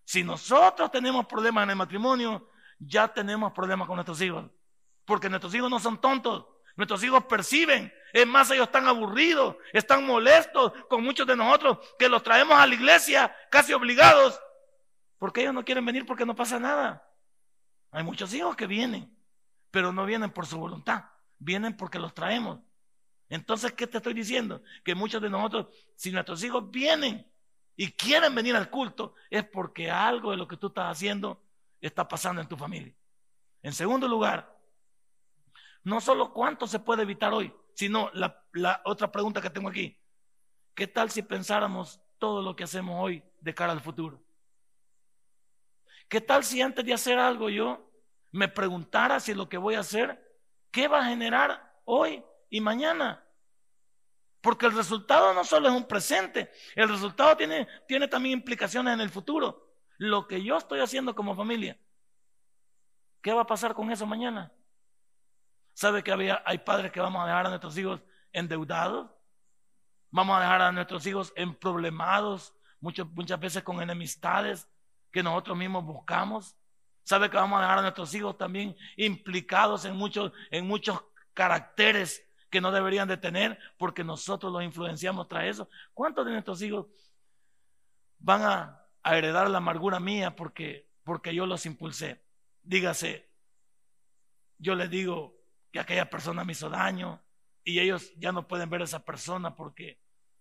Si 0.05 0.25
nosotros 0.25 0.91
tenemos 0.91 1.27
problemas 1.27 1.63
en 1.65 1.71
el 1.71 1.77
matrimonio, 1.77 2.49
ya 2.81 3.07
tenemos 3.07 3.53
problemas 3.53 3.87
con 3.87 3.95
nuestros 3.97 4.21
hijos. 4.23 4.51
Porque 5.05 5.29
nuestros 5.29 5.55
hijos 5.55 5.71
no 5.71 5.79
son 5.79 6.01
tontos. 6.01 6.47
Nuestros 6.77 7.03
hijos 7.05 7.25
perciben. 7.25 7.93
Es 8.13 8.27
más, 8.27 8.51
ellos 8.51 8.67
están 8.67 8.89
aburridos, 8.89 9.57
están 9.73 10.07
molestos 10.07 10.73
con 10.89 11.03
muchos 11.03 11.27
de 11.27 11.37
nosotros 11.37 11.79
que 11.99 12.09
los 12.09 12.23
traemos 12.23 12.59
a 12.59 12.67
la 12.67 12.75
iglesia 12.75 13.35
casi 13.51 13.73
obligados. 13.73 14.41
Porque 15.19 15.43
ellos 15.43 15.55
no 15.55 15.65
quieren 15.65 15.85
venir 15.85 16.07
porque 16.07 16.27
no 16.27 16.35
pasa 16.35 16.59
nada. 16.59 17.07
Hay 17.91 18.03
muchos 18.05 18.33
hijos 18.35 18.57
que 18.57 18.67
vienen, 18.67 19.15
pero 19.71 19.93
no 19.93 20.07
vienen 20.07 20.31
por 20.31 20.47
su 20.47 20.59
voluntad. 20.59 21.05
Vienen 21.39 21.77
porque 21.77 21.99
los 21.99 22.15
traemos. 22.15 22.61
Entonces, 23.29 23.73
¿qué 23.73 23.87
te 23.87 23.99
estoy 23.99 24.15
diciendo? 24.15 24.63
Que 24.85 24.95
muchos 24.95 25.23
de 25.23 25.31
nosotros, 25.31 25.69
si 25.95 26.11
nuestros 26.11 26.43
hijos 26.43 26.71
vienen 26.71 27.27
y 27.77 27.93
quieren 27.93 28.35
venir 28.35 28.57
al 28.57 28.71
culto, 28.71 29.15
es 29.31 29.45
porque 29.45 29.91
algo 29.91 30.33
de 30.33 30.37
lo 30.37 30.49
que 30.49 30.57
tú 30.57 30.69
estás 30.69 30.91
haciendo 30.91 31.43
está 31.81 32.07
pasando 32.09 32.41
en 32.41 32.49
tu 32.49 32.57
familia. 32.57 32.95
En 33.63 33.73
segundo 33.73 34.09
lugar, 34.09 34.60
no 35.85 36.01
solo 36.01 36.33
cuánto 36.33 36.67
se 36.67 36.79
puede 36.79 37.03
evitar 37.03 37.33
hoy, 37.33 37.53
sino 37.75 38.11
la, 38.13 38.83
otra 38.85 39.11
pregunta 39.11 39.41
que 39.41 39.51
tengo 39.51 39.69
aquí. 39.69 39.99
¿Qué 40.75 40.87
tal 40.87 41.11
si 41.11 41.23
pensáramos 41.23 42.01
todo 42.19 42.43
lo 42.43 42.55
que 42.55 42.65
hacemos 42.65 42.97
hoy 42.99 43.23
de 43.41 43.55
cara 43.55 43.73
al 43.73 43.81
futuro? 43.81 44.23
¿Qué 46.09 46.21
tal 46.21 46.45
si 46.45 46.61
antes 46.61 46.85
de 46.85 46.93
hacer 46.93 47.19
algo 47.19 47.51
yo 47.51 47.91
me 48.33 48.49
preguntara 48.49 49.21
si 49.21 49.35
lo 49.35 49.49
que 49.49 49.59
voy 49.59 49.75
a 49.75 49.81
hacer, 49.81 50.21
qué 50.71 50.89
va 50.89 51.01
a 51.01 51.07
generar 51.07 51.81
hoy 51.85 52.25
y 52.49 52.61
mañana? 52.61 53.25
Porque 54.41 54.67
el 54.67 54.73
resultado 54.73 55.35
no 55.35 55.45
solo 55.45 55.69
es 55.69 55.75
un 55.75 55.87
presente, 55.87 56.51
el 56.75 56.89
resultado 56.89 57.37
tiene, 57.37 57.69
tiene 57.87 58.09
también 58.09 58.39
implicaciones 58.39 58.95
en 58.95 59.01
el 59.01 59.11
futuro 59.11 59.71
lo 60.01 60.27
que 60.27 60.43
yo 60.43 60.57
estoy 60.57 60.81
haciendo 60.81 61.15
como 61.15 61.37
familia, 61.37 61.79
¿qué 63.21 63.35
va 63.35 63.43
a 63.43 63.47
pasar 63.47 63.75
con 63.75 63.93
eso 63.93 64.07
mañana? 64.07 64.51
¿Sabe 65.81 66.03
que 66.03 66.13
había, 66.13 66.43
hay 66.45 66.59
padres 66.59 66.93
que 66.93 67.01
vamos 67.01 67.23
a 67.23 67.27
dejar 67.27 67.47
a 67.47 67.49
nuestros 67.49 67.79
hijos 67.79 68.03
endeudados? 68.33 69.11
Vamos 70.11 70.37
a 70.37 70.41
dejar 70.41 70.61
a 70.61 70.73
nuestros 70.73 71.07
hijos 71.07 71.33
en 71.37 71.55
problemados, 71.55 72.53
muchas, 72.81 73.07
muchas 73.07 73.41
veces 73.41 73.63
con 73.63 73.81
enemistades 73.81 74.69
que 75.11 75.23
nosotros 75.23 75.57
mismos 75.57 75.85
buscamos. 75.85 76.55
¿Sabe 77.03 77.31
que 77.31 77.37
vamos 77.39 77.59
a 77.59 77.63
dejar 77.63 77.79
a 77.79 77.83
nuestros 77.83 78.15
hijos 78.15 78.37
también 78.37 78.77
implicados 78.99 79.87
en 79.87 79.97
muchos, 79.97 80.33
en 80.51 80.67
muchos 80.67 81.03
caracteres 81.33 82.29
que 82.51 82.61
no 82.61 82.73
deberían 82.73 83.09
de 83.09 83.17
tener 83.17 83.59
porque 83.79 84.05
nosotros 84.05 84.53
los 84.53 84.63
influenciamos 84.63 85.29
tras 85.29 85.45
eso? 85.45 85.71
¿Cuántos 85.95 86.27
de 86.27 86.33
nuestros 86.33 86.61
hijos 86.61 86.89
van 88.19 88.43
a 88.43 88.81
a 89.03 89.17
heredar 89.17 89.49
la 89.49 89.59
amargura 89.59 90.01
mía 90.01 90.37
porque, 90.37 90.87
porque 91.05 91.35
yo 91.35 91.47
los 91.47 91.67
impulsé. 91.67 92.23
Dígase, 92.63 93.29
yo 94.59 94.75
les 94.75 94.91
digo 94.91 95.40
que 95.73 95.81
aquella 95.81 96.09
persona 96.09 96.45
me 96.45 96.53
hizo 96.53 96.69
daño 96.69 97.23
y 97.65 97.79
ellos 97.79 98.13
ya 98.17 98.33
no 98.33 98.49
pueden 98.49 98.71
ver 98.71 98.81
a 98.83 98.85
esa 98.85 99.05
persona 99.05 99.55
porque, 99.55 100.01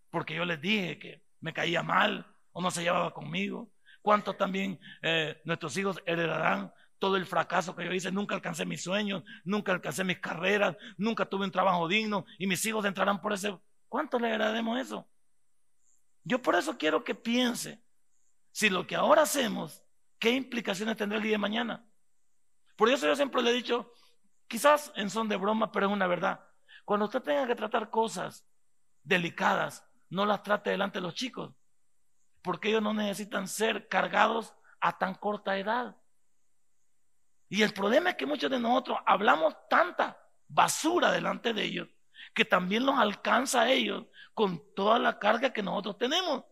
porque 0.09 0.35
yo 0.35 0.45
les 0.45 0.61
dije 0.61 0.97
que 0.99 1.23
me 1.39 1.53
caía 1.53 1.83
mal 1.83 2.25
o 2.51 2.61
no 2.61 2.71
se 2.71 2.83
llevaba 2.83 3.13
conmigo. 3.13 3.71
¿Cuántos 4.01 4.37
también 4.37 4.79
eh, 5.01 5.41
nuestros 5.45 5.75
hijos 5.77 6.01
heredarán 6.05 6.73
todo 6.97 7.15
el 7.17 7.25
fracaso 7.25 7.75
que 7.75 7.85
yo 7.85 7.93
hice? 7.93 8.11
Nunca 8.11 8.35
alcancé 8.35 8.65
mis 8.65 8.83
sueños, 8.83 9.23
nunca 9.43 9.71
alcancé 9.71 10.03
mis 10.03 10.19
carreras, 10.19 10.75
nunca 10.97 11.25
tuve 11.25 11.45
un 11.45 11.51
trabajo 11.51 11.87
digno 11.87 12.25
y 12.37 12.47
mis 12.47 12.65
hijos 12.65 12.85
entrarán 12.85 13.21
por 13.21 13.33
ese... 13.33 13.57
¿Cuántos 13.87 14.21
le 14.21 14.29
heredaremos 14.29 14.79
eso? 14.79 15.07
Yo 16.23 16.41
por 16.41 16.55
eso 16.55 16.77
quiero 16.77 17.03
que 17.03 17.15
piense 17.15 17.81
si 18.51 18.69
lo 18.69 18.85
que 18.85 18.95
ahora 18.95 19.23
hacemos, 19.23 19.83
¿qué 20.19 20.31
implicaciones 20.31 20.97
tendrá 20.97 21.17
el 21.17 21.23
día 21.23 21.33
de 21.33 21.37
mañana? 21.37 21.85
Por 22.75 22.89
eso 22.89 23.07
yo 23.07 23.15
siempre 23.15 23.41
le 23.41 23.49
he 23.49 23.53
dicho, 23.53 23.91
quizás 24.49 24.91
en 24.95 25.09
son 25.09 25.29
de 25.29 25.37
broma, 25.37 25.71
pero 25.71 25.85
es 25.87 25.93
una 25.93 26.07
verdad. 26.07 26.41
Cuando 26.83 27.05
usted 27.05 27.21
tenga 27.21 27.47
que 27.47 27.55
tratar 27.55 27.89
cosas 27.89 28.45
delicadas, 29.03 29.85
no 30.09 30.25
las 30.25 30.43
trate 30.43 30.71
delante 30.71 30.99
de 30.99 31.03
los 31.03 31.15
chicos. 31.15 31.53
porque 32.41 32.69
ellos 32.69 32.81
no 32.81 32.93
necesitan 32.93 33.47
ser 33.47 33.87
cargados 33.89 34.53
a 34.79 34.97
tan 34.97 35.13
corta 35.15 35.57
edad. 35.57 35.97
Y 37.49 37.63
el 37.63 37.73
problema 37.73 38.11
es 38.11 38.15
que 38.15 38.25
muchos 38.25 38.49
de 38.49 38.59
nosotros 38.59 38.97
hablamos 39.05 39.55
tanta 39.69 40.17
basura 40.47 41.11
delante 41.11 41.53
de 41.53 41.63
ellos 41.63 41.87
que 42.33 42.45
también 42.45 42.85
los 42.85 42.97
alcanza 42.97 43.61
a 43.61 43.69
ellos 43.69 44.05
con 44.33 44.61
toda 44.75 44.99
la 44.99 45.19
carga 45.19 45.51
que 45.51 45.63
nosotros 45.63 45.97
tenemos. 45.97 46.43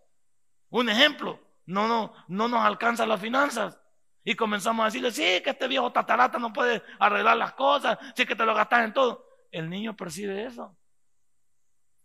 Un 0.70 0.90
ejemplo, 0.90 1.40
no, 1.66 1.88
no, 1.88 2.14
no 2.28 2.48
nos 2.48 2.66
alcanza 2.66 3.06
las 3.06 3.22
finanzas. 3.22 3.80
Y 4.28 4.36
comenzamos 4.36 4.84
a 4.84 4.86
decirle, 4.88 5.10
sí, 5.10 5.42
que 5.42 5.52
este 5.52 5.70
viejo 5.70 5.90
tatarata 5.90 6.38
no 6.38 6.52
puede 6.52 6.84
arreglar 7.00 7.38
las 7.38 7.54
cosas, 7.54 7.98
sí 8.14 8.26
que 8.26 8.36
te 8.36 8.46
lo 8.46 8.54
gastas 8.54 8.84
en 8.84 8.92
todo. 8.92 9.26
El 9.50 9.70
niño 9.70 9.96
percibe 9.96 10.44
eso. 10.44 10.78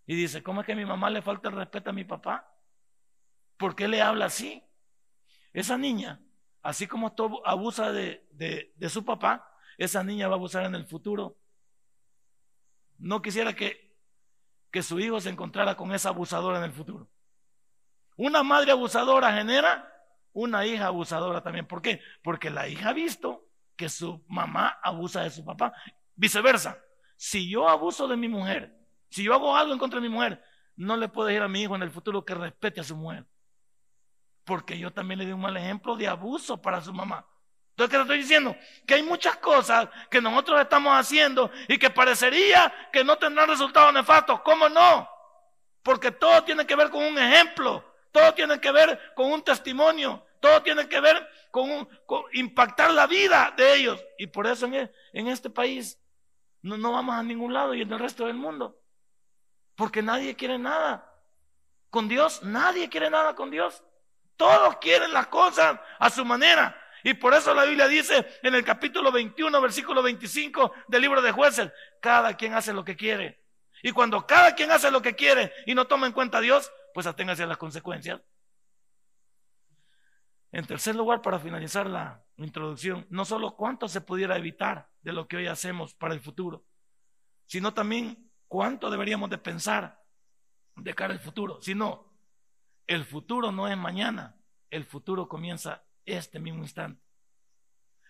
Y 0.06 0.14
dice, 0.14 0.40
¿cómo 0.40 0.60
es 0.60 0.66
que 0.66 0.74
a 0.74 0.76
mi 0.76 0.84
mamá 0.84 1.10
le 1.10 1.20
falta 1.20 1.48
el 1.48 1.56
respeto 1.56 1.90
a 1.90 1.92
mi 1.92 2.04
papá? 2.04 2.48
¿Por 3.56 3.74
qué 3.74 3.88
le 3.88 4.00
habla 4.00 4.26
así? 4.26 4.62
Esa 5.52 5.76
niña, 5.76 6.20
así 6.62 6.86
como 6.86 7.12
abusa 7.44 7.90
de, 7.90 8.24
de 8.30 8.88
su 8.88 9.04
papá, 9.04 9.52
esa 9.76 10.04
niña 10.04 10.28
va 10.28 10.34
a 10.34 10.36
abusar 10.36 10.64
en 10.64 10.76
el 10.76 10.86
futuro. 10.86 11.36
No 12.98 13.20
quisiera 13.20 13.52
que, 13.52 13.98
que 14.70 14.84
su 14.84 15.00
hijo 15.00 15.20
se 15.20 15.30
encontrara 15.30 15.76
con 15.76 15.92
esa 15.92 16.10
abusadora 16.10 16.58
en 16.58 16.64
el 16.66 16.72
futuro. 16.72 17.10
Una 18.14 18.44
madre 18.44 18.70
abusadora 18.70 19.32
genera 19.32 19.91
una 20.32 20.66
hija 20.66 20.86
abusadora 20.86 21.42
también. 21.42 21.66
¿Por 21.66 21.82
qué? 21.82 22.00
Porque 22.22 22.50
la 22.50 22.68
hija 22.68 22.90
ha 22.90 22.92
visto 22.92 23.46
que 23.76 23.88
su 23.88 24.24
mamá 24.28 24.78
abusa 24.82 25.22
de 25.22 25.30
su 25.30 25.44
papá. 25.44 25.72
Viceversa, 26.14 26.78
si 27.16 27.48
yo 27.48 27.68
abuso 27.68 28.08
de 28.08 28.16
mi 28.16 28.28
mujer, 28.28 28.74
si 29.10 29.22
yo 29.22 29.34
hago 29.34 29.56
algo 29.56 29.72
en 29.72 29.78
contra 29.78 30.00
de 30.00 30.08
mi 30.08 30.14
mujer, 30.14 30.42
no 30.76 30.96
le 30.96 31.08
puedo 31.08 31.28
decir 31.28 31.42
a 31.42 31.48
mi 31.48 31.62
hijo 31.62 31.76
en 31.76 31.82
el 31.82 31.90
futuro 31.90 32.24
que 32.24 32.34
respete 32.34 32.80
a 32.80 32.84
su 32.84 32.96
mujer. 32.96 33.26
Porque 34.44 34.78
yo 34.78 34.92
también 34.92 35.18
le 35.18 35.26
di 35.26 35.32
un 35.32 35.40
mal 35.40 35.56
ejemplo 35.56 35.96
de 35.96 36.08
abuso 36.08 36.60
para 36.60 36.80
su 36.80 36.92
mamá. 36.92 37.26
Entonces, 37.70 37.90
¿qué 37.90 37.96
te 37.96 38.02
estoy 38.02 38.18
diciendo? 38.18 38.56
Que 38.86 38.94
hay 38.94 39.02
muchas 39.02 39.36
cosas 39.36 39.88
que 40.10 40.20
nosotros 40.20 40.60
estamos 40.60 40.92
haciendo 40.98 41.50
y 41.68 41.78
que 41.78 41.90
parecería 41.90 42.72
que 42.92 43.02
no 43.02 43.16
tendrán 43.16 43.48
resultados 43.48 43.94
nefastos. 43.94 44.40
¿Cómo 44.42 44.68
no? 44.68 45.08
Porque 45.82 46.10
todo 46.10 46.44
tiene 46.44 46.66
que 46.66 46.76
ver 46.76 46.90
con 46.90 47.02
un 47.02 47.18
ejemplo, 47.18 47.84
todo 48.12 48.34
tiene 48.34 48.60
que 48.60 48.70
ver 48.70 49.14
con 49.14 49.32
un 49.32 49.42
testimonio, 49.42 50.24
todo 50.38 50.62
tiene 50.62 50.86
que 50.88 51.00
ver 51.00 51.28
con, 51.50 51.88
impactar 52.32 52.92
la 52.92 53.06
vida 53.06 53.52
de 53.56 53.74
ellos. 53.74 54.04
Y 54.18 54.26
por 54.26 54.46
eso 54.46 54.66
en, 54.66 54.92
en 55.12 55.28
este 55.28 55.50
país 55.50 55.98
no, 56.60 56.76
no 56.76 56.92
vamos 56.92 57.14
a 57.14 57.22
ningún 57.22 57.52
lado 57.52 57.74
y 57.74 57.82
en 57.82 57.92
el 57.92 57.98
resto 57.98 58.26
del 58.26 58.34
mundo. 58.34 58.78
Porque 59.74 60.02
nadie 60.02 60.36
quiere 60.36 60.58
nada. 60.58 61.08
Con 61.90 62.08
Dios, 62.08 62.42
nadie 62.42 62.88
quiere 62.88 63.10
nada 63.10 63.34
con 63.34 63.50
Dios. 63.50 63.82
Todos 64.36 64.76
quieren 64.76 65.12
las 65.12 65.26
cosas 65.28 65.78
a 65.98 66.10
su 66.10 66.24
manera. 66.24 66.78
Y 67.04 67.14
por 67.14 67.34
eso 67.34 67.52
la 67.54 67.64
Biblia 67.64 67.88
dice 67.88 68.38
en 68.42 68.54
el 68.54 68.64
capítulo 68.64 69.10
21, 69.10 69.60
versículo 69.60 70.02
25 70.02 70.72
del 70.88 71.02
libro 71.02 71.20
de 71.20 71.32
jueces, 71.32 71.72
cada 72.00 72.36
quien 72.36 72.54
hace 72.54 72.72
lo 72.72 72.84
que 72.84 72.96
quiere. 72.96 73.40
Y 73.82 73.90
cuando 73.92 74.26
cada 74.26 74.54
quien 74.54 74.70
hace 74.70 74.90
lo 74.90 75.02
que 75.02 75.16
quiere 75.16 75.52
y 75.66 75.74
no 75.74 75.86
toma 75.86 76.06
en 76.06 76.12
cuenta 76.12 76.38
a 76.38 76.40
Dios, 76.40 76.70
pues 76.92 77.06
aténgase 77.06 77.42
a 77.42 77.46
las 77.46 77.58
consecuencias. 77.58 78.20
En 80.52 80.66
tercer 80.66 80.94
lugar, 80.94 81.22
para 81.22 81.38
finalizar 81.38 81.88
la 81.88 82.22
introducción, 82.36 83.06
no 83.08 83.24
solo 83.24 83.56
cuánto 83.56 83.88
se 83.88 84.02
pudiera 84.02 84.36
evitar 84.36 84.90
de 85.00 85.12
lo 85.12 85.26
que 85.26 85.38
hoy 85.38 85.46
hacemos 85.46 85.94
para 85.94 86.14
el 86.14 86.20
futuro, 86.20 86.64
sino 87.46 87.72
también 87.72 88.30
cuánto 88.48 88.90
deberíamos 88.90 89.30
de 89.30 89.38
pensar 89.38 90.02
de 90.76 90.94
cara 90.94 91.14
al 91.14 91.20
futuro. 91.20 91.60
Si 91.62 91.74
no, 91.74 92.12
el 92.86 93.04
futuro 93.04 93.50
no 93.50 93.68
es 93.68 93.76
mañana, 93.76 94.36
el 94.70 94.84
futuro 94.84 95.28
comienza 95.28 95.84
este 96.04 96.38
mismo 96.38 96.62
instante. 96.62 97.02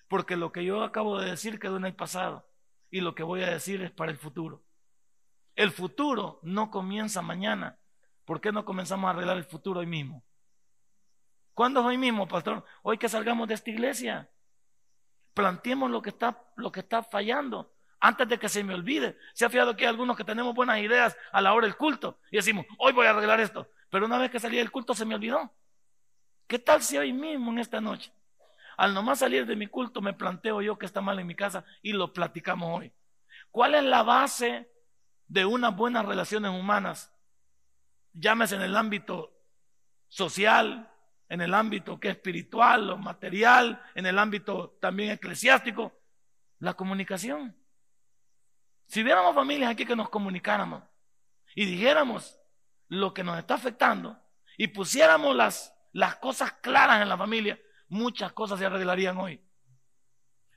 Porque 0.08 0.36
lo 0.36 0.52
que 0.52 0.64
yo 0.64 0.82
acabo 0.82 1.18
de 1.18 1.30
decir 1.30 1.58
quedó 1.58 1.76
en 1.76 1.86
el 1.86 1.94
pasado 1.94 2.48
y 2.90 3.00
lo 3.00 3.14
que 3.14 3.22
voy 3.22 3.42
a 3.42 3.50
decir 3.50 3.82
es 3.82 3.90
para 3.90 4.10
el 4.10 4.18
futuro. 4.18 4.64
El 5.54 5.70
futuro 5.70 6.40
no 6.42 6.70
comienza 6.70 7.22
mañana. 7.22 7.78
¿Por 8.24 8.40
qué 8.40 8.52
no 8.52 8.64
comenzamos 8.64 9.08
a 9.08 9.10
arreglar 9.10 9.36
el 9.36 9.44
futuro 9.44 9.80
hoy 9.80 9.86
mismo? 9.86 10.24
¿Cuándo 11.54 11.80
es 11.80 11.86
hoy 11.86 11.98
mismo, 11.98 12.26
pastor? 12.28 12.64
Hoy 12.82 12.98
que 12.98 13.08
salgamos 13.08 13.48
de 13.48 13.54
esta 13.54 13.70
iglesia. 13.70 14.30
Planteemos 15.34 15.90
lo 15.90 16.00
que 16.02 16.10
está, 16.10 16.44
lo 16.56 16.70
que 16.72 16.80
está 16.80 17.02
fallando 17.02 17.72
antes 18.00 18.28
de 18.28 18.38
que 18.38 18.48
se 18.48 18.64
me 18.64 18.74
olvide. 18.74 19.16
Se 19.32 19.44
ha 19.44 19.50
fijado 19.50 19.76
que 19.76 19.84
hay 19.84 19.90
algunos 19.90 20.16
que 20.16 20.24
tenemos 20.24 20.54
buenas 20.54 20.78
ideas 20.78 21.16
a 21.30 21.40
la 21.40 21.52
hora 21.54 21.66
del 21.66 21.76
culto 21.76 22.18
y 22.30 22.36
decimos, 22.36 22.66
hoy 22.78 22.92
voy 22.92 23.06
a 23.06 23.10
arreglar 23.10 23.40
esto. 23.40 23.68
Pero 23.90 24.06
una 24.06 24.18
vez 24.18 24.30
que 24.30 24.40
salí 24.40 24.56
del 24.56 24.70
culto 24.70 24.94
se 24.94 25.04
me 25.04 25.14
olvidó. 25.14 25.52
¿Qué 26.46 26.58
tal 26.58 26.82
si 26.82 26.98
hoy 26.98 27.12
mismo, 27.12 27.50
en 27.52 27.58
esta 27.58 27.80
noche, 27.80 28.12
al 28.76 28.92
nomás 28.92 29.20
salir 29.20 29.46
de 29.46 29.56
mi 29.56 29.68
culto, 29.68 30.00
me 30.00 30.12
planteo 30.12 30.60
yo 30.60 30.78
que 30.78 30.86
está 30.86 31.00
mal 31.00 31.18
en 31.18 31.26
mi 31.26 31.34
casa 31.34 31.64
y 31.80 31.92
lo 31.92 32.12
platicamos 32.12 32.80
hoy? 32.80 32.92
¿Cuál 33.50 33.74
es 33.74 33.84
la 33.84 34.02
base 34.02 34.70
de 35.28 35.44
unas 35.44 35.76
buenas 35.76 36.04
relaciones 36.04 36.50
humanas? 36.50 37.12
Llámese 38.12 38.56
en 38.56 38.62
el 38.62 38.76
ámbito 38.76 39.32
social, 40.08 40.90
en 41.28 41.40
el 41.40 41.54
ámbito 41.54 41.98
que 41.98 42.08
es 42.08 42.16
espiritual 42.16 42.90
o 42.90 42.98
material, 42.98 43.82
en 43.94 44.06
el 44.06 44.18
ámbito 44.18 44.76
también 44.80 45.12
eclesiástico, 45.12 45.92
la 46.58 46.74
comunicación. 46.74 47.56
Si 48.86 49.02
viéramos 49.02 49.34
familias 49.34 49.70
aquí 49.70 49.86
que 49.86 49.96
nos 49.96 50.10
comunicáramos 50.10 50.82
y 51.54 51.64
dijéramos 51.64 52.38
lo 52.88 53.14
que 53.14 53.24
nos 53.24 53.38
está 53.38 53.54
afectando 53.54 54.18
y 54.58 54.68
pusiéramos 54.68 55.34
las, 55.34 55.74
las 55.92 56.16
cosas 56.16 56.52
claras 56.60 57.00
en 57.00 57.08
la 57.08 57.16
familia, 57.16 57.58
muchas 57.88 58.32
cosas 58.32 58.58
se 58.58 58.66
arreglarían 58.66 59.16
hoy. 59.16 59.42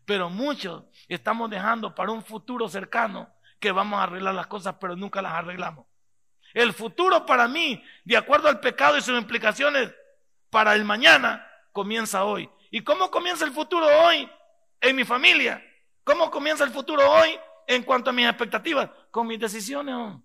Pero 0.05 0.29
muchos 0.29 0.83
estamos 1.07 1.49
dejando 1.49 1.95
para 1.95 2.11
un 2.11 2.23
futuro 2.23 2.67
cercano 2.67 3.33
que 3.59 3.71
vamos 3.71 3.99
a 3.99 4.03
arreglar 4.03 4.35
las 4.35 4.47
cosas, 4.47 4.75
pero 4.79 4.95
nunca 4.95 5.21
las 5.21 5.33
arreglamos. 5.33 5.84
El 6.55 6.73
futuro 6.73 7.25
para 7.25 7.47
mí, 7.47 7.83
de 8.05 8.17
acuerdo 8.17 8.47
al 8.47 8.61
pecado 8.61 8.97
y 8.97 9.01
sus 9.01 9.19
implicaciones 9.19 9.93
para 10.49 10.73
el 10.73 10.85
mañana, 10.85 11.45
comienza 11.73 12.23
hoy. 12.23 12.49
¿Y 12.71 12.81
cómo 12.81 13.11
comienza 13.11 13.45
el 13.45 13.51
futuro 13.51 13.85
hoy 13.85 14.27
en 14.81 14.95
mi 14.95 15.03
familia? 15.03 15.63
¿Cómo 16.03 16.31
comienza 16.31 16.63
el 16.63 16.71
futuro 16.71 17.07
hoy 17.11 17.37
en 17.67 17.83
cuanto 17.83 18.09
a 18.09 18.13
mis 18.13 18.27
expectativas, 18.27 18.89
con 19.11 19.27
mis 19.27 19.39
decisiones. 19.39 20.21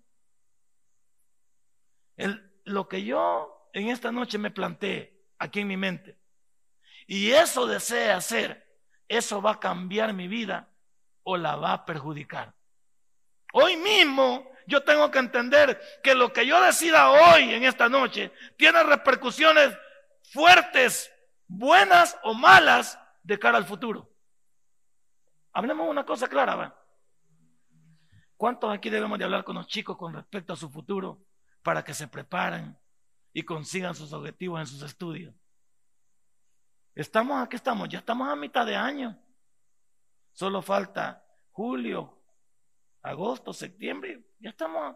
lo 2.63 2.87
que 2.87 3.03
yo 3.03 3.69
en 3.73 3.89
esta 3.89 4.11
noche 4.11 4.37
me 4.37 4.51
planteé 4.51 5.25
aquí 5.39 5.61
en 5.61 5.67
mi 5.67 5.77
mente, 5.77 6.17
y 7.07 7.31
eso 7.31 7.65
desea 7.65 8.17
hacer, 8.17 8.65
eso 9.07 9.41
va 9.41 9.51
a 9.51 9.59
cambiar 9.59 10.13
mi 10.13 10.27
vida 10.27 10.69
o 11.23 11.35
la 11.35 11.55
va 11.55 11.73
a 11.73 11.85
perjudicar. 11.85 12.53
Hoy 13.53 13.75
mismo 13.75 14.50
yo 14.67 14.83
tengo 14.83 15.09
que 15.11 15.19
entender 15.19 15.79
que 16.03 16.15
lo 16.15 16.31
que 16.33 16.45
yo 16.45 16.61
decida 16.61 17.09
hoy 17.11 17.53
en 17.53 17.63
esta 17.63 17.89
noche 17.89 18.31
tiene 18.57 18.83
repercusiones 18.83 19.77
fuertes, 20.31 21.11
buenas 21.47 22.17
o 22.23 22.33
malas 22.33 22.99
de 23.23 23.39
cara 23.39 23.57
al 23.57 23.65
futuro. 23.65 24.09
Hablemos 25.53 25.89
una 25.89 26.05
cosa 26.05 26.27
clara. 26.27 26.75
¿Cuántos 28.37 28.73
aquí 28.73 28.89
debemos 28.89 29.19
de 29.19 29.25
hablar 29.25 29.43
con 29.43 29.55
los 29.55 29.67
chicos 29.67 29.97
con 29.97 30.13
respecto 30.13 30.53
a 30.53 30.55
su 30.55 30.69
futuro 30.69 31.23
para 31.61 31.83
que 31.83 31.93
se 31.93 32.07
preparen 32.07 32.77
y 33.33 33.43
consigan 33.43 33.93
sus 33.93 34.13
objetivos 34.13 34.59
en 34.59 34.67
sus 34.67 34.81
estudios? 34.81 35.35
Estamos 36.95 37.41
aquí, 37.41 37.55
estamos, 37.55 37.87
ya 37.87 37.99
estamos 37.99 38.27
a 38.27 38.35
mitad 38.35 38.65
de 38.65 38.75
año. 38.75 39.17
Solo 40.33 40.61
falta 40.61 41.23
julio, 41.51 42.20
agosto, 43.01 43.53
septiembre, 43.53 44.23
ya 44.39 44.49
estamos. 44.49 44.95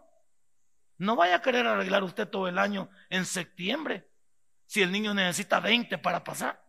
No 0.98 1.16
vaya 1.16 1.36
a 1.36 1.42
querer 1.42 1.66
arreglar 1.66 2.02
usted 2.02 2.28
todo 2.28 2.48
el 2.48 2.58
año 2.58 2.88
en 3.10 3.26
septiembre 3.26 4.08
si 4.66 4.82
el 4.82 4.90
niño 4.90 5.14
necesita 5.14 5.60
20 5.60 5.98
para 5.98 6.24
pasar. 6.24 6.62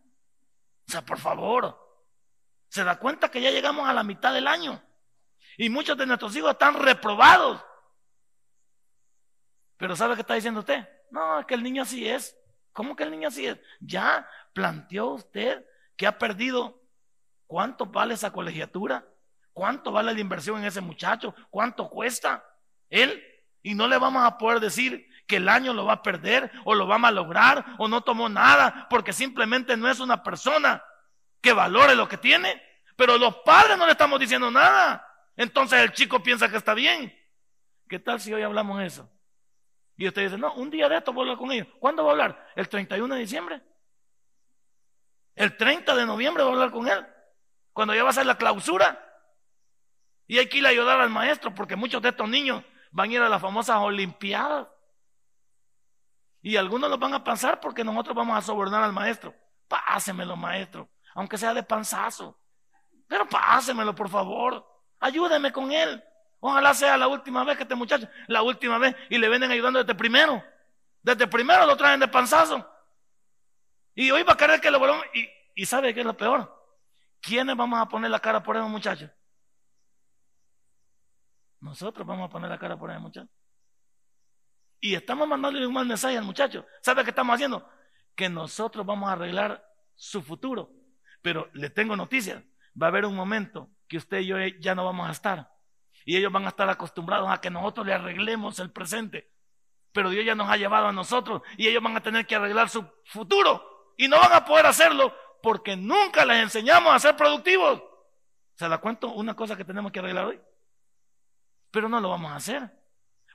O 0.86 0.90
sea, 0.90 1.04
por 1.04 1.18
favor, 1.18 1.78
se 2.68 2.84
da 2.84 2.98
cuenta 2.98 3.30
que 3.30 3.40
ya 3.40 3.50
llegamos 3.50 3.88
a 3.88 3.92
la 3.92 4.02
mitad 4.02 4.32
del 4.32 4.46
año. 4.46 4.82
Y 5.56 5.70
muchos 5.70 5.96
de 5.96 6.06
nuestros 6.06 6.34
hijos 6.36 6.52
están 6.52 6.74
reprobados. 6.74 7.64
Pero 9.76 9.96
¿sabe 9.96 10.14
qué 10.14 10.20
está 10.20 10.34
diciendo 10.34 10.60
usted? 10.60 10.88
No, 11.10 11.40
es 11.40 11.46
que 11.46 11.54
el 11.54 11.62
niño 11.62 11.82
así 11.82 12.08
es. 12.08 12.36
¿Cómo 12.72 12.94
que 12.94 13.02
el 13.02 13.10
niño 13.10 13.28
así 13.28 13.46
es? 13.46 13.58
Ya 13.80 14.28
planteó 14.52 15.08
usted 15.08 15.66
que 15.96 16.06
ha 16.06 16.18
perdido 16.18 16.80
cuánto 17.46 17.86
vale 17.86 18.14
esa 18.14 18.32
colegiatura, 18.32 19.06
cuánto 19.58 19.90
vale 19.90 20.14
la 20.14 20.20
inversión 20.20 20.60
en 20.60 20.66
ese 20.66 20.80
muchacho, 20.80 21.34
cuánto 21.50 21.90
cuesta 21.90 22.44
él. 22.88 23.24
Y 23.60 23.74
no 23.74 23.88
le 23.88 23.98
vamos 23.98 24.24
a 24.24 24.38
poder 24.38 24.60
decir 24.60 25.08
que 25.26 25.36
el 25.36 25.48
año 25.48 25.74
lo 25.74 25.84
va 25.84 25.94
a 25.94 26.02
perder 26.02 26.52
o 26.64 26.76
lo 26.76 26.86
va 26.86 26.94
a 26.94 26.98
malograr 26.98 27.64
o 27.76 27.88
no 27.88 28.02
tomó 28.02 28.28
nada 28.28 28.86
porque 28.88 29.12
simplemente 29.12 29.76
no 29.76 29.90
es 29.90 29.98
una 29.98 30.22
persona 30.22 30.80
que 31.40 31.52
valore 31.52 31.96
lo 31.96 32.08
que 32.08 32.18
tiene. 32.18 32.62
Pero 32.94 33.18
los 33.18 33.38
padres 33.38 33.76
no 33.76 33.84
le 33.84 33.92
estamos 33.92 34.20
diciendo 34.20 34.48
nada. 34.48 35.04
Entonces 35.36 35.80
el 35.80 35.92
chico 35.92 36.22
piensa 36.22 36.48
que 36.48 36.56
está 36.56 36.72
bien. 36.72 37.12
¿Qué 37.88 37.98
tal 37.98 38.20
si 38.20 38.32
hoy 38.32 38.42
hablamos 38.42 38.80
eso? 38.80 39.10
Y 39.96 40.06
usted 40.06 40.22
dice, 40.22 40.38
no, 40.38 40.54
un 40.54 40.70
día 40.70 40.88
de 40.88 40.98
esto 40.98 41.12
voy 41.12 41.22
a 41.22 41.32
hablar 41.32 41.38
con 41.38 41.50
ellos. 41.50 41.66
¿Cuándo 41.80 42.04
va 42.04 42.10
a 42.10 42.12
hablar? 42.12 42.46
¿El 42.54 42.68
31 42.68 43.12
de 43.12 43.20
diciembre? 43.20 43.60
¿El 45.34 45.56
30 45.56 45.96
de 45.96 46.06
noviembre 46.06 46.44
voy 46.44 46.52
a 46.52 46.54
hablar 46.54 46.70
con 46.70 46.86
él? 46.86 47.04
Cuando 47.72 47.92
ya 47.92 48.04
va 48.04 48.10
a 48.10 48.12
ser 48.12 48.26
la 48.26 48.38
clausura. 48.38 49.04
Y 50.28 50.38
hay 50.38 50.46
que 50.46 50.58
ir 50.58 50.66
a 50.66 50.68
ayudar 50.68 51.00
al 51.00 51.08
maestro 51.08 51.52
porque 51.54 51.74
muchos 51.74 52.02
de 52.02 52.10
estos 52.10 52.28
niños 52.28 52.62
van 52.90 53.10
a 53.10 53.12
ir 53.14 53.20
a 53.22 53.30
las 53.30 53.40
famosas 53.40 53.78
Olimpiadas. 53.78 54.68
Y 56.42 56.56
algunos 56.56 56.90
los 56.90 56.98
van 56.98 57.14
a 57.14 57.24
pasar 57.24 57.58
porque 57.60 57.82
nosotros 57.82 58.14
vamos 58.14 58.36
a 58.36 58.42
sobornar 58.42 58.82
al 58.82 58.92
maestro. 58.92 59.34
Pásemelo, 59.66 60.36
maestro, 60.36 60.88
aunque 61.14 61.38
sea 61.38 61.54
de 61.54 61.62
panzazo. 61.62 62.38
Pero 63.08 63.26
pásemelo, 63.26 63.94
por 63.94 64.10
favor. 64.10 64.64
Ayúdeme 65.00 65.50
con 65.50 65.72
él. 65.72 66.04
Ojalá 66.40 66.74
sea 66.74 66.98
la 66.98 67.08
última 67.08 67.42
vez 67.42 67.56
que 67.56 67.62
este 67.62 67.74
muchacho, 67.74 68.06
la 68.28 68.42
última 68.42 68.78
vez, 68.78 68.94
y 69.08 69.16
le 69.18 69.28
vienen 69.30 69.50
ayudando 69.50 69.78
desde 69.78 69.94
primero. 69.94 70.44
Desde 71.02 71.26
primero 71.26 71.64
lo 71.64 71.76
traen 71.76 72.00
de 72.00 72.08
panzazo. 72.08 72.68
Y 73.94 74.10
hoy 74.10 74.22
va 74.24 74.34
a 74.34 74.36
querer 74.36 74.60
que 74.60 74.70
lo 74.70 74.78
volvamos. 74.78 75.06
Y, 75.14 75.26
y 75.54 75.64
sabe 75.64 75.94
qué 75.94 76.00
es 76.00 76.06
lo 76.06 76.16
peor. 76.16 76.54
¿Quiénes 77.22 77.56
vamos 77.56 77.80
a 77.80 77.88
poner 77.88 78.10
la 78.10 78.20
cara 78.20 78.42
por 78.42 78.56
esos 78.56 78.68
muchachos? 78.68 79.10
Nosotros 81.60 82.06
vamos 82.06 82.28
a 82.28 82.32
poner 82.32 82.50
la 82.50 82.58
cara 82.58 82.78
por 82.78 82.90
esos 82.90 83.02
muchachos. 83.02 83.30
Y 84.80 84.94
estamos 84.94 85.26
mandándole 85.26 85.66
un 85.66 85.72
mal 85.72 85.86
mensaje 85.86 86.16
al 86.16 86.24
muchacho. 86.24 86.64
¿Sabe 86.82 87.02
qué 87.02 87.10
estamos 87.10 87.34
haciendo? 87.34 87.68
Que 88.14 88.28
nosotros 88.28 88.86
vamos 88.86 89.08
a 89.08 89.12
arreglar 89.12 89.64
su 89.94 90.22
futuro. 90.22 90.70
Pero 91.20 91.50
le 91.54 91.70
tengo 91.70 91.96
noticias. 91.96 92.42
Va 92.80 92.86
a 92.86 92.90
haber 92.90 93.04
un 93.04 93.16
momento 93.16 93.70
que 93.88 93.96
usted 93.96 94.18
y 94.18 94.26
yo 94.26 94.36
ya 94.60 94.74
no 94.74 94.84
vamos 94.84 95.08
a 95.08 95.12
estar. 95.12 95.50
Y 96.04 96.16
ellos 96.16 96.32
van 96.32 96.44
a 96.44 96.48
estar 96.48 96.68
acostumbrados 96.70 97.28
a 97.30 97.40
que 97.40 97.50
nosotros 97.50 97.86
le 97.86 97.92
arreglemos 97.92 98.60
el 98.60 98.70
presente. 98.70 99.32
Pero 99.92 100.10
Dios 100.10 100.24
ya 100.24 100.34
nos 100.34 100.48
ha 100.48 100.56
llevado 100.56 100.86
a 100.86 100.92
nosotros 100.92 101.42
y 101.56 101.66
ellos 101.66 101.82
van 101.82 101.96
a 101.96 102.02
tener 102.02 102.26
que 102.26 102.36
arreglar 102.36 102.68
su 102.68 102.84
futuro. 103.04 103.94
Y 103.96 104.06
no 104.06 104.18
van 104.20 104.32
a 104.32 104.44
poder 104.44 104.66
hacerlo 104.66 105.12
porque 105.42 105.76
nunca 105.76 106.24
les 106.24 106.42
enseñamos 106.42 106.94
a 106.94 106.98
ser 107.00 107.16
productivos. 107.16 107.82
¿Se 108.54 108.68
da 108.68 108.78
cuenta 108.78 109.08
una 109.08 109.34
cosa 109.34 109.56
que 109.56 109.64
tenemos 109.64 109.90
que 109.90 109.98
arreglar 109.98 110.26
hoy? 110.26 110.40
Pero 111.70 111.88
no 111.88 112.00
lo 112.00 112.10
vamos 112.10 112.32
a 112.32 112.36
hacer. 112.36 112.70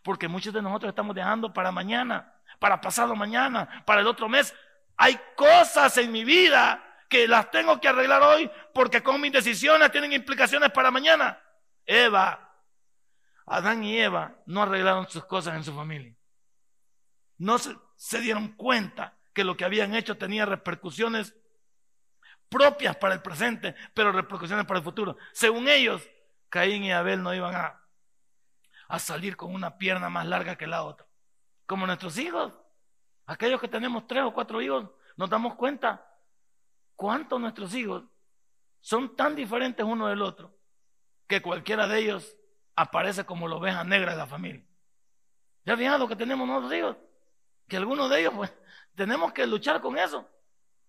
Porque 0.04 0.28
muchos 0.28 0.54
de 0.54 0.62
nosotros 0.62 0.90
estamos 0.90 1.16
dejando 1.16 1.54
para 1.54 1.72
mañana, 1.72 2.34
para 2.60 2.82
pasado 2.82 3.16
mañana, 3.16 3.84
para 3.86 4.02
el 4.02 4.08
otro 4.08 4.28
mes. 4.28 4.54
Hay 4.98 5.20
cosas 5.36 5.98
en 5.98 6.12
mi 6.12 6.24
vida 6.24 6.84
que 7.14 7.28
las 7.28 7.52
tengo 7.52 7.80
que 7.80 7.88
arreglar 7.88 8.24
hoy 8.24 8.50
porque 8.74 9.04
con 9.04 9.22
mis 9.22 9.32
decisiones 9.32 9.92
tienen 9.92 10.14
implicaciones 10.14 10.72
para 10.72 10.90
mañana. 10.90 11.40
Eva, 11.86 12.58
Adán 13.46 13.84
y 13.84 13.98
Eva 13.98 14.36
no 14.46 14.64
arreglaron 14.64 15.08
sus 15.08 15.26
cosas 15.26 15.56
en 15.56 15.64
su 15.64 15.76
familia. 15.76 16.16
No 17.38 17.58
se, 17.60 18.20
dieron 18.20 18.54
cuenta 18.54 19.18
que 19.34 19.44
lo 19.44 19.56
que 19.56 19.66
habían 19.66 19.94
hecho 19.94 20.18
tenía 20.18 20.46
repercusiones 20.46 21.36
propias 22.50 22.96
para 22.96 23.16
el 23.16 23.22
presente, 23.22 23.76
pero 23.94 24.12
repercusiones 24.12 24.66
para 24.66 24.80
el 24.80 24.84
futuro. 24.84 25.18
Según 25.34 25.68
ellos, 25.68 26.08
Caín 26.50 26.84
y 26.84 26.92
Abel 26.92 27.22
no 27.22 27.34
iban 27.34 27.56
a 27.56 27.83
a 28.88 29.00
salir 29.00 29.36
con 29.38 29.54
una 29.54 29.78
pierna 29.78 30.10
más 30.10 30.26
larga 30.26 30.56
que 30.56 30.68
la 30.68 30.84
otra. 30.84 31.06
Como 31.66 31.86
nuestros 31.86 32.18
hijos. 32.18 32.60
Aquellos 33.26 33.62
que 33.62 33.68
tenemos 33.68 34.06
tres 34.08 34.24
o 34.24 34.34
cuatro 34.34 34.62
hijos, 34.62 34.90
nos 35.16 35.30
damos 35.30 35.56
cuenta 35.56 36.06
cuántos 36.96 37.40
nuestros 37.40 37.74
hijos 37.74 38.04
son 38.82 39.16
tan 39.16 39.36
diferentes 39.36 39.86
uno 39.86 40.08
del 40.08 40.22
otro 40.22 40.54
que 41.28 41.42
cualquiera 41.42 41.88
de 41.88 42.00
ellos 42.00 42.36
aparece 42.76 43.26
como 43.26 43.48
la 43.48 43.56
oveja 43.56 43.84
negra 43.84 44.12
de 44.12 44.18
la 44.18 44.28
familia. 44.28 44.66
¿Ya 45.66 45.78
fijado 45.78 46.08
que 46.08 46.16
tenemos 46.16 46.48
nuestros 46.48 46.74
hijos? 46.74 46.98
Que 47.68 47.78
algunos 47.78 48.10
de 48.10 48.20
ellos, 48.20 48.34
pues, 48.36 48.54
tenemos 48.96 49.32
que 49.32 49.48
luchar 49.48 49.82
con 49.82 49.98
eso. 49.98 50.28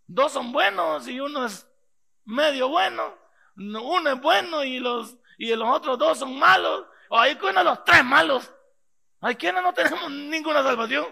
Dos 0.06 0.32
son 0.32 0.52
buenos 0.52 1.06
y 1.08 1.20
uno 1.20 1.46
es 1.46 1.68
medio 2.24 2.68
bueno. 2.68 3.14
Uno 3.56 4.10
es 4.10 4.20
bueno 4.20 4.64
y 4.64 4.80
los, 4.80 5.16
y 5.38 5.54
los 5.54 5.68
otros 5.68 5.98
dos 5.98 6.18
son 6.18 6.38
malos. 6.38 6.86
Ahí 7.16 7.36
con 7.36 7.54
los 7.54 7.84
tres 7.84 8.04
malos. 8.04 8.52
Hay 9.20 9.36
quienes 9.36 9.62
no 9.62 9.72
tenemos 9.72 10.10
ninguna 10.10 10.62
salvación. 10.62 11.06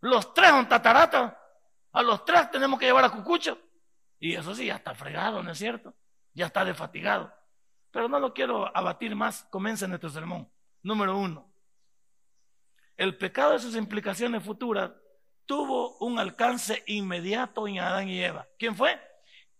Los 0.00 0.34
tres 0.34 0.50
son 0.50 0.68
tataratas. 0.68 1.34
A 1.92 2.02
los 2.02 2.24
tres 2.24 2.50
tenemos 2.50 2.78
que 2.78 2.86
llevar 2.86 3.04
a 3.04 3.10
cucucho. 3.10 3.58
Y 4.18 4.34
eso 4.34 4.54
sí, 4.54 4.66
ya 4.66 4.76
está 4.76 4.94
fregado, 4.94 5.42
¿no 5.42 5.52
es 5.52 5.58
cierto? 5.58 5.94
Ya 6.34 6.46
está 6.46 6.64
desfatigado. 6.64 7.32
Pero 7.90 8.08
no 8.08 8.18
lo 8.18 8.34
quiero 8.34 8.76
abatir 8.76 9.14
más. 9.14 9.44
Comienza 9.44 9.86
nuestro 9.86 10.10
sermón. 10.10 10.50
Número 10.82 11.16
uno. 11.16 11.50
El 12.96 13.16
pecado 13.16 13.54
y 13.54 13.60
sus 13.60 13.76
implicaciones 13.76 14.42
futuras 14.42 14.90
tuvo 15.46 15.96
un 15.98 16.18
alcance 16.18 16.82
inmediato 16.86 17.66
en 17.68 17.78
Adán 17.78 18.08
y 18.08 18.22
Eva. 18.22 18.46
¿Quién 18.58 18.74
fue? 18.74 19.00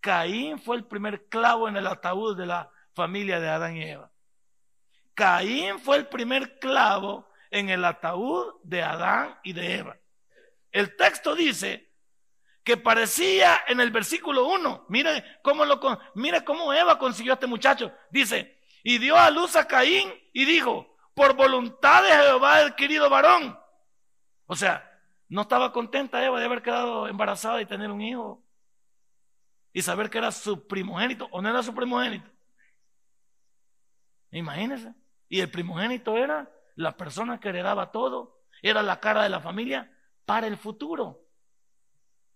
Caín 0.00 0.58
fue 0.58 0.76
el 0.76 0.84
primer 0.84 1.28
clavo 1.28 1.68
en 1.68 1.76
el 1.76 1.86
ataúd 1.86 2.36
de 2.36 2.46
la 2.46 2.70
familia 2.94 3.38
de 3.40 3.48
Adán 3.48 3.76
y 3.76 3.84
Eva. 3.84 4.10
Caín 5.18 5.80
fue 5.80 5.96
el 5.96 6.06
primer 6.06 6.60
clavo 6.60 7.28
en 7.50 7.70
el 7.70 7.84
ataúd 7.84 8.54
de 8.62 8.84
Adán 8.84 9.36
y 9.42 9.52
de 9.52 9.74
Eva. 9.78 9.96
El 10.70 10.94
texto 10.94 11.34
dice 11.34 11.90
que 12.62 12.76
parecía 12.76 13.64
en 13.66 13.80
el 13.80 13.90
versículo 13.90 14.46
1, 14.46 14.86
mire 14.88 15.24
cómo, 15.42 15.64
lo, 15.64 15.80
mire 16.14 16.44
cómo 16.44 16.72
Eva 16.72 17.00
consiguió 17.00 17.32
a 17.32 17.34
este 17.34 17.48
muchacho. 17.48 17.92
Dice, 18.12 18.60
y 18.84 18.98
dio 18.98 19.16
a 19.16 19.28
luz 19.30 19.56
a 19.56 19.66
Caín 19.66 20.08
y 20.32 20.44
dijo, 20.44 20.96
por 21.14 21.34
voluntad 21.34 22.04
de 22.04 22.10
Jehová 22.10 22.60
el 22.60 22.76
querido 22.76 23.10
varón. 23.10 23.58
O 24.46 24.54
sea, 24.54 24.88
no 25.28 25.42
estaba 25.42 25.72
contenta 25.72 26.24
Eva 26.24 26.38
de 26.38 26.46
haber 26.46 26.62
quedado 26.62 27.08
embarazada 27.08 27.60
y 27.60 27.66
tener 27.66 27.90
un 27.90 28.02
hijo. 28.02 28.40
Y 29.72 29.82
saber 29.82 30.10
que 30.10 30.18
era 30.18 30.30
su 30.30 30.68
primogénito 30.68 31.26
o 31.32 31.42
no 31.42 31.48
era 31.48 31.64
su 31.64 31.74
primogénito. 31.74 32.30
Imagínense. 34.30 34.94
Y 35.28 35.40
el 35.40 35.50
primogénito 35.50 36.16
era 36.16 36.50
la 36.74 36.96
persona 36.96 37.40
que 37.40 37.48
heredaba 37.48 37.90
todo, 37.90 38.40
era 38.62 38.82
la 38.82 39.00
cara 39.00 39.22
de 39.22 39.28
la 39.28 39.40
familia 39.40 39.92
para 40.24 40.46
el 40.46 40.56
futuro. 40.56 41.20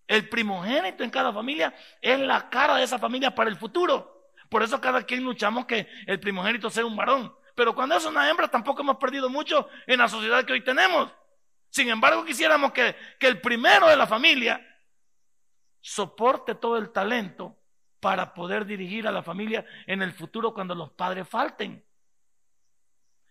El 0.06 0.28
primogénito 0.28 1.04
en 1.04 1.10
cada 1.10 1.32
familia 1.32 1.74
es 2.00 2.18
la 2.20 2.50
cara 2.50 2.76
de 2.76 2.84
esa 2.84 2.98
familia 2.98 3.34
para 3.34 3.50
el 3.50 3.56
futuro. 3.56 4.30
Por 4.48 4.62
eso 4.62 4.80
cada 4.80 5.02
quien 5.04 5.24
luchamos 5.24 5.64
que 5.64 5.88
el 6.06 6.20
primogénito 6.20 6.68
sea 6.68 6.84
un 6.84 6.96
varón. 6.96 7.34
Pero 7.54 7.74
cuando 7.74 7.96
es 7.96 8.04
una 8.04 8.28
hembra 8.28 8.48
tampoco 8.48 8.82
hemos 8.82 8.96
perdido 8.96 9.30
mucho 9.30 9.68
en 9.86 9.98
la 9.98 10.08
sociedad 10.08 10.44
que 10.44 10.52
hoy 10.52 10.64
tenemos. 10.64 11.10
Sin 11.70 11.88
embargo, 11.88 12.24
quisiéramos 12.24 12.72
que, 12.72 12.94
que 13.18 13.26
el 13.26 13.40
primero 13.40 13.88
de 13.88 13.96
la 13.96 14.06
familia 14.06 14.60
soporte 15.80 16.54
todo 16.54 16.76
el 16.76 16.90
talento 16.90 17.58
para 18.00 18.34
poder 18.34 18.66
dirigir 18.66 19.06
a 19.06 19.12
la 19.12 19.22
familia 19.22 19.64
en 19.86 20.02
el 20.02 20.12
futuro 20.12 20.52
cuando 20.52 20.74
los 20.74 20.90
padres 20.90 21.28
falten. 21.28 21.82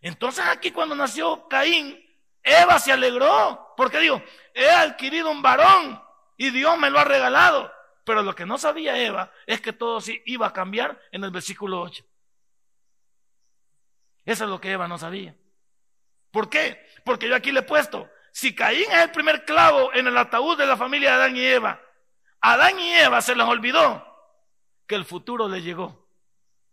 Entonces 0.01 0.43
aquí 0.47 0.71
cuando 0.71 0.95
nació 0.95 1.47
Caín, 1.47 2.03
Eva 2.43 2.79
se 2.79 2.91
alegró, 2.91 3.73
porque 3.77 3.99
dijo, 3.99 4.21
he 4.53 4.69
adquirido 4.69 5.29
un 5.29 5.41
varón 5.41 6.01
y 6.37 6.49
Dios 6.49 6.77
me 6.77 6.89
lo 6.89 6.99
ha 6.99 7.03
regalado. 7.03 7.71
Pero 8.03 8.23
lo 8.23 8.33
que 8.33 8.47
no 8.47 8.57
sabía 8.57 8.97
Eva 8.97 9.31
es 9.45 9.61
que 9.61 9.73
todo 9.73 10.01
sí 10.01 10.21
iba 10.25 10.47
a 10.47 10.53
cambiar 10.53 10.99
en 11.11 11.23
el 11.23 11.31
versículo 11.31 11.81
8. 11.81 12.03
Eso 14.25 14.43
es 14.43 14.49
lo 14.49 14.59
que 14.59 14.71
Eva 14.71 14.87
no 14.87 14.97
sabía. 14.97 15.35
¿Por 16.31 16.49
qué? 16.49 16.83
Porque 17.05 17.29
yo 17.29 17.35
aquí 17.35 17.51
le 17.51 17.59
he 17.59 17.63
puesto, 17.63 18.09
si 18.31 18.55
Caín 18.55 18.89
es 18.91 18.99
el 18.99 19.11
primer 19.11 19.45
clavo 19.45 19.93
en 19.93 20.07
el 20.07 20.17
ataúd 20.17 20.57
de 20.57 20.65
la 20.65 20.77
familia 20.77 21.11
de 21.11 21.15
Adán 21.15 21.37
y 21.37 21.43
Eva, 21.43 21.81
Adán 22.39 22.79
y 22.79 22.91
Eva 22.93 23.21
se 23.21 23.35
les 23.35 23.45
olvidó 23.45 24.07
que 24.87 24.95
el 24.95 25.05
futuro 25.05 25.47
le 25.47 25.61
llegó, 25.61 26.07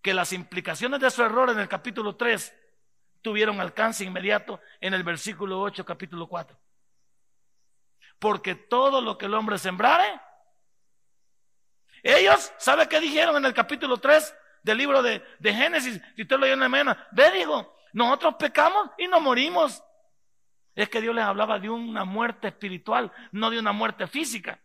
que 0.00 0.14
las 0.14 0.32
implicaciones 0.32 1.00
de 1.00 1.10
su 1.10 1.22
error 1.22 1.50
en 1.50 1.58
el 1.58 1.68
capítulo 1.68 2.16
3 2.16 2.54
tuvieron 3.22 3.60
alcance 3.60 4.04
inmediato 4.04 4.60
en 4.80 4.94
el 4.94 5.02
versículo 5.02 5.60
8, 5.60 5.84
capítulo 5.84 6.26
4. 6.26 6.58
Porque 8.18 8.54
todo 8.54 9.00
lo 9.00 9.16
que 9.16 9.26
el 9.26 9.34
hombre 9.34 9.58
sembrare, 9.58 10.20
ellos, 12.02 12.52
¿sabe 12.58 12.88
qué 12.88 13.00
dijeron 13.00 13.36
en 13.36 13.44
el 13.44 13.54
capítulo 13.54 13.98
3 13.98 14.34
del 14.62 14.78
libro 14.78 15.02
de, 15.02 15.22
de 15.38 15.54
Génesis? 15.54 16.00
Si 16.16 16.22
usted 16.22 16.38
lo 16.38 16.46
en 16.46 16.60
la 16.60 16.68
mañana, 16.68 17.08
ve, 17.12 17.30
dijo, 17.32 17.76
nosotros 17.92 18.34
pecamos 18.38 18.90
y 18.98 19.06
no 19.08 19.20
morimos. 19.20 19.82
Es 20.74 20.88
que 20.88 21.00
Dios 21.00 21.14
les 21.14 21.24
hablaba 21.24 21.58
de 21.58 21.68
una 21.68 22.04
muerte 22.04 22.48
espiritual, 22.48 23.12
no 23.32 23.50
de 23.50 23.58
una 23.58 23.72
muerte 23.72 24.06
física. 24.06 24.60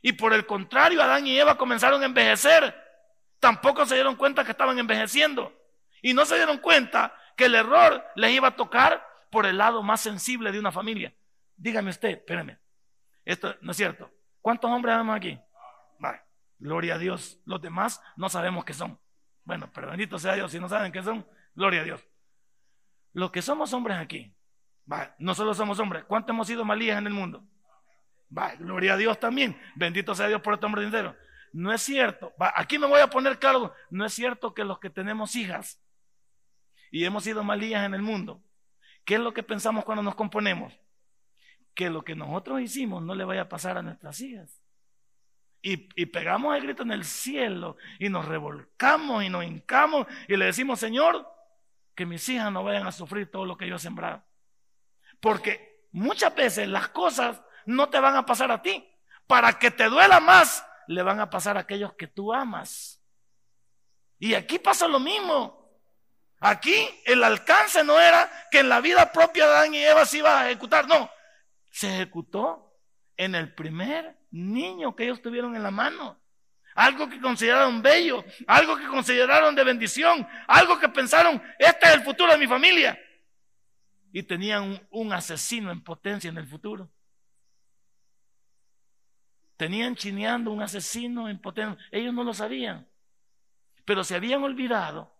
Y 0.00 0.12
por 0.12 0.32
el 0.32 0.44
contrario, 0.46 1.00
Adán 1.00 1.26
y 1.26 1.38
Eva 1.38 1.56
comenzaron 1.56 2.02
a 2.02 2.06
envejecer. 2.06 2.74
Tampoco 3.38 3.86
se 3.86 3.94
dieron 3.94 4.16
cuenta 4.16 4.44
que 4.44 4.50
estaban 4.50 4.78
envejeciendo. 4.78 5.56
Y 6.02 6.14
no 6.14 6.24
se 6.24 6.34
dieron 6.34 6.58
cuenta 6.58 7.16
que 7.36 7.46
el 7.46 7.54
error 7.54 8.04
les 8.14 8.32
iba 8.32 8.48
a 8.48 8.56
tocar 8.56 9.06
por 9.30 9.46
el 9.46 9.58
lado 9.58 9.82
más 9.82 10.00
sensible 10.00 10.52
de 10.52 10.58
una 10.58 10.72
familia. 10.72 11.14
Dígame 11.56 11.90
usted, 11.90 12.10
espérame, 12.10 12.58
esto 13.24 13.54
no 13.60 13.70
es 13.70 13.76
cierto. 13.76 14.10
¿Cuántos 14.40 14.70
hombres 14.70 14.94
tenemos 14.94 15.16
aquí? 15.16 15.38
gloria 16.58 16.94
a 16.94 16.98
Dios. 16.98 17.40
Los 17.44 17.60
demás 17.60 18.00
no 18.16 18.28
sabemos 18.28 18.64
qué 18.64 18.72
son. 18.72 18.96
Bueno, 19.44 19.68
pero 19.74 19.90
bendito 19.90 20.18
sea 20.18 20.34
Dios, 20.34 20.52
si 20.52 20.60
no 20.60 20.68
saben 20.68 20.92
qué 20.92 21.02
son, 21.02 21.26
gloria 21.54 21.80
a 21.80 21.84
Dios. 21.84 22.06
Los 23.12 23.32
que 23.32 23.42
somos 23.42 23.72
hombres 23.72 23.98
aquí, 23.98 24.32
no 25.18 25.34
solo 25.34 25.54
somos 25.54 25.78
hombres, 25.80 26.04
¿cuántos 26.04 26.30
hemos 26.30 26.46
sido 26.46 26.64
malías 26.64 26.98
en 26.98 27.06
el 27.06 27.12
mundo? 27.12 27.44
Va, 28.36 28.54
gloria 28.54 28.94
a 28.94 28.96
Dios 28.96 29.18
también. 29.18 29.60
Bendito 29.74 30.14
sea 30.14 30.28
Dios 30.28 30.40
por 30.40 30.54
este 30.54 30.64
hombre 30.64 30.84
entero. 30.84 31.14
No 31.52 31.72
es 31.72 31.82
cierto. 31.82 32.32
aquí 32.54 32.78
me 32.78 32.86
voy 32.86 33.00
a 33.00 33.10
poner 33.10 33.38
claro. 33.38 33.74
No 33.90 34.06
es 34.06 34.14
cierto 34.14 34.54
que 34.54 34.64
los 34.64 34.78
que 34.78 34.88
tenemos 34.88 35.36
hijas 35.36 35.82
y 36.92 37.06
hemos 37.06 37.24
sido 37.24 37.42
malías 37.42 37.84
en 37.84 37.94
el 37.94 38.02
mundo, 38.02 38.40
¿qué 39.04 39.14
es 39.14 39.20
lo 39.20 39.32
que 39.32 39.42
pensamos 39.42 39.84
cuando 39.84 40.02
nos 40.02 40.14
componemos? 40.14 40.78
Que 41.74 41.88
lo 41.88 42.04
que 42.04 42.14
nosotros 42.14 42.60
hicimos 42.60 43.02
no 43.02 43.14
le 43.14 43.24
vaya 43.24 43.42
a 43.42 43.48
pasar 43.48 43.78
a 43.78 43.82
nuestras 43.82 44.20
hijas. 44.20 44.62
Y, 45.62 45.88
y, 45.94 46.06
pegamos 46.06 46.54
el 46.54 46.64
grito 46.64 46.82
en 46.82 46.90
el 46.90 47.04
cielo 47.04 47.76
y 47.98 48.08
nos 48.08 48.26
revolcamos 48.26 49.24
y 49.24 49.30
nos 49.30 49.44
hincamos 49.44 50.06
y 50.28 50.36
le 50.36 50.46
decimos, 50.46 50.80
Señor, 50.80 51.26
que 51.94 52.04
mis 52.04 52.28
hijas 52.28 52.52
no 52.52 52.62
vayan 52.62 52.86
a 52.86 52.92
sufrir 52.92 53.30
todo 53.30 53.46
lo 53.46 53.56
que 53.56 53.68
yo 53.68 53.76
he 53.76 53.78
sembrado. 53.78 54.22
Porque 55.20 55.86
muchas 55.92 56.34
veces 56.34 56.68
las 56.68 56.88
cosas 56.88 57.40
no 57.64 57.88
te 57.88 58.00
van 58.00 58.16
a 58.16 58.26
pasar 58.26 58.50
a 58.50 58.60
ti. 58.60 58.86
Para 59.26 59.58
que 59.58 59.70
te 59.70 59.88
duela 59.88 60.20
más, 60.20 60.66
le 60.88 61.02
van 61.02 61.20
a 61.20 61.30
pasar 61.30 61.56
a 61.56 61.60
aquellos 61.60 61.94
que 61.94 62.08
tú 62.08 62.34
amas. 62.34 63.02
Y 64.18 64.34
aquí 64.34 64.58
pasa 64.58 64.86
lo 64.88 65.00
mismo. 65.00 65.61
Aquí 66.42 66.74
el 67.06 67.22
alcance 67.24 67.84
no 67.84 67.98
era 67.98 68.30
que 68.50 68.58
en 68.58 68.68
la 68.68 68.80
vida 68.80 69.12
propia 69.12 69.46
de 69.46 69.52
Adán 69.52 69.74
y 69.74 69.78
Eva 69.78 70.04
se 70.04 70.18
iba 70.18 70.40
a 70.40 70.50
ejecutar, 70.50 70.86
no. 70.88 71.10
Se 71.70 71.94
ejecutó 71.94 72.76
en 73.16 73.34
el 73.34 73.54
primer 73.54 74.18
niño 74.30 74.94
que 74.94 75.04
ellos 75.04 75.22
tuvieron 75.22 75.54
en 75.56 75.62
la 75.62 75.70
mano. 75.70 76.20
Algo 76.74 77.08
que 77.08 77.20
consideraron 77.20 77.80
bello, 77.80 78.24
algo 78.46 78.76
que 78.76 78.86
consideraron 78.86 79.54
de 79.54 79.62
bendición, 79.62 80.26
algo 80.48 80.78
que 80.78 80.88
pensaron, 80.88 81.42
este 81.58 81.86
es 81.86 81.94
el 81.94 82.02
futuro 82.02 82.32
de 82.32 82.38
mi 82.38 82.46
familia 82.46 82.98
y 84.12 84.22
tenían 84.22 84.86
un, 84.90 85.12
asesino 85.12 85.72
en 85.72 85.82
potencia 85.82 86.28
en 86.28 86.36
el 86.36 86.46
futuro. 86.46 86.90
Tenían 89.56 89.96
chineando 89.96 90.50
un 90.50 90.62
asesino 90.62 91.28
en 91.28 91.40
potencia. 91.40 91.82
Ellos 91.90 92.12
no 92.12 92.22
lo 92.22 92.34
sabían. 92.34 92.86
Pero 93.84 94.04
se 94.04 94.14
habían 94.14 94.42
olvidado 94.42 95.16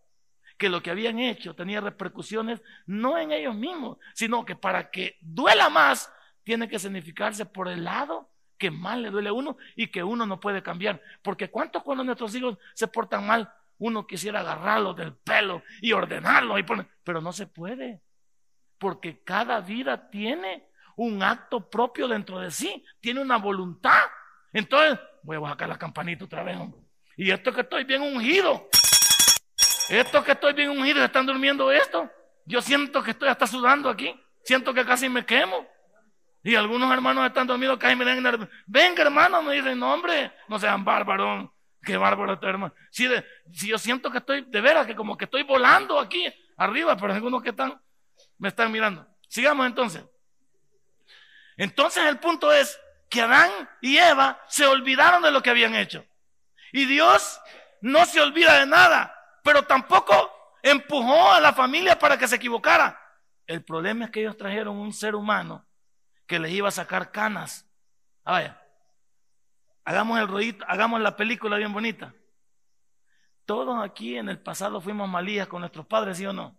que 0.63 0.69
lo 0.69 0.81
que 0.81 0.93
habían 0.93 1.19
hecho 1.19 1.57
tenía 1.57 1.81
repercusiones 1.81 2.63
no 2.87 3.19
en 3.19 3.33
ellos 3.33 3.57
mismos, 3.57 3.99
sino 4.15 4.45
que 4.45 4.55
para 4.55 4.93
que 4.93 5.19
duela 5.21 5.69
más, 5.69 6.13
tiene 6.45 6.69
que 6.69 6.79
significarse 6.79 7.47
por 7.47 7.67
el 7.67 7.83
lado 7.83 8.31
que 8.57 8.71
más 8.71 8.97
le 8.99 9.11
duele 9.11 9.31
a 9.31 9.33
uno 9.33 9.57
y 9.75 9.89
que 9.89 10.05
uno 10.05 10.25
no 10.25 10.39
puede 10.39 10.63
cambiar. 10.63 11.03
Porque 11.21 11.51
¿cuántos 11.51 11.83
cuando 11.83 12.05
nuestros 12.05 12.33
hijos 12.37 12.59
se 12.75 12.87
portan 12.87 13.27
mal, 13.27 13.53
uno 13.79 14.07
quisiera 14.07 14.39
agarrarlos 14.39 14.95
del 14.95 15.15
pelo 15.15 15.65
y 15.81 15.93
ordenarlos 15.93 16.61
y 16.61 16.63
poner, 16.63 16.87
pero 17.03 17.21
no 17.21 17.33
se 17.33 17.49
puede 17.49 18.01
porque 18.79 19.23
cada 19.23 19.61
vida 19.61 20.11
tiene 20.11 20.69
un 20.97 21.23
acto 21.25 21.71
propio 21.71 22.07
dentro 22.07 22.41
de 22.41 22.51
sí, 22.51 22.85
tiene 23.01 23.21
una 23.21 23.37
voluntad. 23.37 24.03
Entonces, 24.53 24.99
voy 25.23 25.37
a 25.37 25.51
sacar 25.51 25.69
la 25.69 25.79
campanita 25.79 26.25
otra 26.25 26.43
vez. 26.43 26.59
Y 27.17 27.31
esto 27.31 27.53
que 27.53 27.61
estoy 27.61 27.85
bien 27.85 28.03
ungido, 28.03 28.69
esto 29.89 30.25
que 30.25 30.33
estoy 30.33 30.53
bien 30.53 30.71
ungido, 30.71 31.05
están 31.05 31.27
durmiendo 31.27 31.71
esto. 31.71 32.11
Yo 32.45 32.61
siento 32.61 33.03
que 33.03 33.13
estoy 33.13 33.29
hasta 33.29 33.47
sudando 33.47 33.89
aquí, 33.89 34.15
siento 34.45 34.75
que 34.75 34.85
casi 34.85 35.09
me 35.09 35.25
quemo. 35.25 35.67
Y 36.45 36.57
algunos 36.57 36.93
hermanos 36.93 37.27
están 37.27 37.47
dormidos, 37.47 37.79
casi 37.79 37.95
me 37.95 38.05
dan 38.05 38.51
Venga, 38.67 39.03
hermano, 39.03 39.43
me 39.43 39.55
dicen, 39.55 39.79
no, 39.79 39.95
hombre, 39.95 40.33
no 40.49 40.59
sean 40.59 40.85
bárbaros. 40.85 41.51
Qué 41.85 41.97
bárbaro 41.97 42.35
este 42.35 42.47
hermano. 42.47 42.75
Si, 42.91 43.09
si 43.53 43.69
yo 43.69 43.79
siento 43.79 44.11
que 44.11 44.19
estoy, 44.19 44.43
de 44.43 44.61
veras, 44.61 44.87
que 44.87 44.95
como 44.95 45.17
que 45.17 45.25
estoy 45.25 45.43
volando 45.43 45.99
aquí 45.99 46.25
arriba, 46.57 46.97
pero 46.97 47.13
algunos 47.13 47.43
que 47.43 47.51
están 47.51 47.81
me 48.39 48.49
están 48.49 48.73
mirando. 48.73 49.07
Sigamos 49.29 49.67
entonces. 49.67 50.05
Entonces 51.57 52.05
el 52.07 52.19
punto 52.19 52.53
es 52.53 52.79
que 53.09 53.23
Adán 53.23 53.51
y 53.81 53.97
Eva 53.97 54.41
se 54.49 54.67
olvidaron 54.67 55.23
de 55.23 55.31
lo 55.31 55.43
que 55.43 55.51
habían 55.51 55.75
hecho. 55.75 56.05
Y 56.73 56.87
Dios 56.87 57.41
no 57.81 58.05
se 58.05 58.21
olvida 58.21 58.59
de 58.59 58.67
nada, 58.67 59.15
pero 59.43 59.63
tampoco 59.65 60.15
empujó 60.63 61.33
a 61.33 61.41
la 61.41 61.53
familia 61.53 61.99
para 61.99 62.17
que 62.17 62.29
se 62.29 62.37
equivocara. 62.37 62.99
El 63.47 63.65
problema 63.65 64.07
es 64.07 64.11
que 64.11 64.21
ellos 64.21 64.37
trajeron 64.37 64.77
un 64.77 64.93
ser 64.93 65.15
humano 65.15 65.67
que 66.27 66.39
les 66.39 66.53
iba 66.53 66.69
a 66.69 66.73
sacar 66.73 67.11
canas. 67.11 67.69
Ah, 68.25 68.33
vaya, 68.33 68.63
hagamos 69.85 70.19
el 70.21 70.29
rollito, 70.29 70.65
hagamos 70.69 71.01
la 71.01 71.17
película 71.17 71.57
bien 71.57 71.73
bonita. 71.73 72.15
Todos 73.45 73.85
aquí 73.85 74.17
en 74.17 74.29
el 74.29 74.39
pasado 74.39 74.81
fuimos 74.81 75.09
malías 75.09 75.49
con 75.49 75.61
nuestros 75.61 75.87
padres, 75.87 76.17
¿sí 76.17 76.27
o 76.27 76.33
no? 76.33 76.57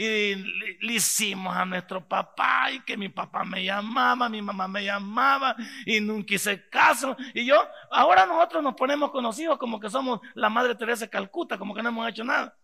Y 0.00 0.36
le, 0.36 0.92
hicimos 0.92 1.56
a 1.56 1.64
nuestro 1.64 2.06
papá 2.06 2.70
y 2.70 2.80
que 2.82 2.96
mi 2.96 3.08
papá 3.08 3.42
me 3.42 3.64
llamaba, 3.64 4.28
mi 4.28 4.40
mamá 4.40 4.68
me 4.68 4.84
llamaba 4.84 5.56
y 5.84 6.00
nunca 6.00 6.34
hice 6.34 6.68
caso. 6.68 7.16
Y 7.34 7.44
yo, 7.44 7.60
ahora 7.90 8.24
nosotros 8.24 8.62
nos 8.62 8.76
ponemos 8.76 9.10
conocidos 9.10 9.58
como 9.58 9.80
que 9.80 9.90
somos 9.90 10.20
la 10.34 10.48
Madre 10.48 10.76
Teresa 10.76 11.06
de 11.06 11.10
Calcuta, 11.10 11.58
como 11.58 11.74
que 11.74 11.82
no 11.82 11.88
hemos 11.88 12.08
hecho 12.08 12.22
nada. 12.22 12.56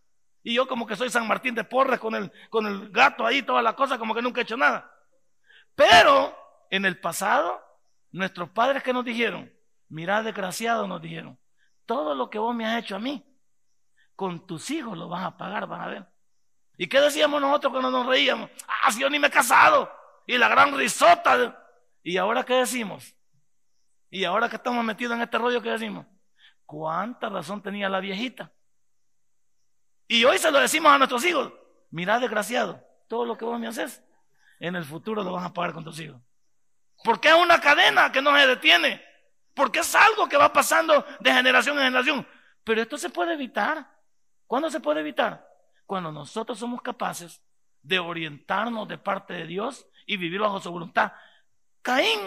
Y 0.45 0.55
yo 0.55 0.69
como 0.69 0.87
que 0.87 0.95
soy 0.95 1.11
San 1.11 1.27
Martín 1.27 1.57
de 1.57 1.65
Porres 1.65 1.99
con 1.99 2.15
el, 2.15 2.31
con 2.51 2.67
el 2.67 2.91
gato 2.91 3.27
ahí, 3.27 3.43
toda 3.43 3.63
la 3.63 3.75
cosa, 3.75 3.99
como 3.99 4.15
que 4.15 4.23
nunca 4.23 4.41
he 4.41 4.45
hecho 4.45 4.57
nada. 4.57 4.89
Pero 5.75 6.39
en 6.71 6.85
el 6.85 7.01
pasado, 7.01 7.61
nuestros 8.13 8.51
padres 8.51 8.85
que 8.85 8.93
nos 8.93 9.05
dijeron, 9.05 9.53
mira 9.89 10.23
desgraciado, 10.23 10.87
nos 10.87 11.03
dijeron, 11.03 11.37
todo 11.85 12.15
lo 12.15 12.31
que 12.31 12.39
vos 12.39 12.55
me 12.55 12.65
has 12.65 12.79
hecho 12.79 12.95
a 12.95 13.01
mí, 13.01 13.27
con 14.15 14.47
tus 14.47 14.71
hijos 14.71 14.97
lo 14.97 15.09
vas 15.09 15.25
a 15.25 15.37
pagar, 15.37 15.67
van 15.67 15.81
a 15.81 15.87
ver. 15.89 16.14
¿Y 16.77 16.89
qué 16.89 17.01
decíamos 17.01 17.41
nosotros 17.41 17.73
cuando 17.73 17.91
nos 17.91 18.07
reíamos? 18.07 18.51
Ah, 18.67 18.91
si 18.91 19.01
yo 19.01 19.09
ni 19.09 19.19
me 19.19 19.29
he 19.29 19.31
casado. 19.31 19.91
Y 20.27 20.39
la 20.39 20.49
gran 20.49 20.77
risota. 20.77 21.69
¿Y 22.03 22.17
ahora 22.17 22.45
qué 22.45 22.55
decimos? 22.55 23.15
Y 24.11 24.25
ahora 24.25 24.49
que 24.49 24.57
estamos 24.57 24.85
metidos 24.85 25.17
en 25.17 25.23
este 25.23 25.39
rollo, 25.39 25.63
¿qué 25.63 25.71
decimos? 25.71 26.07
¿Cuánta 26.65 27.29
razón 27.29 27.63
tenía 27.63 27.89
la 27.89 28.01
viejita? 28.01 28.53
Y 30.09 30.25
hoy 30.25 30.39
se 30.39 30.51
lo 30.51 30.61
decimos 30.61 30.93
a 30.93 30.99
nuestros 30.99 31.25
hijos. 31.25 31.53
Mirá, 31.91 32.19
desgraciado, 32.19 32.83
todo 33.09 33.25
lo 33.25 33.37
que 33.37 33.45
vos 33.45 33.59
me 33.59 33.69
haces, 33.69 34.03
en 34.61 34.77
el 34.77 34.85
futuro 34.85 35.23
lo 35.23 35.33
vas 35.33 35.45
a 35.45 35.53
pagar 35.53 35.73
con 35.73 35.85
tus 35.85 35.99
hijos. 36.01 36.21
Porque 37.03 37.29
es 37.29 37.35
una 37.35 37.61
cadena 37.61 38.11
que 38.13 38.23
no 38.23 38.37
se 38.37 38.47
detiene. 38.47 39.05
Porque 39.55 39.81
es 39.81 39.95
algo 39.95 40.29
que 40.29 40.37
va 40.37 40.53
pasando 40.53 41.05
de 41.21 41.33
generación 41.33 41.79
en 41.79 41.85
generación. 41.85 42.29
Pero 42.65 42.83
esto 42.83 42.99
se 42.99 43.11
puede 43.11 43.35
evitar. 43.35 43.89
¿Cuándo 44.47 44.71
se 44.71 44.81
puede 44.81 45.01
evitar? 45.01 45.47
Cuando 45.87 46.13
nosotros 46.13 46.59
somos 46.59 46.83
capaces 46.83 47.43
de 47.83 47.99
orientarnos 47.99 48.89
de 48.89 48.99
parte 48.99 49.35
de 49.35 49.47
Dios 49.47 49.87
y 50.07 50.17
vivir 50.17 50.41
bajo 50.41 50.61
su 50.61 50.71
voluntad. 50.71 51.13
Caín 51.83 52.21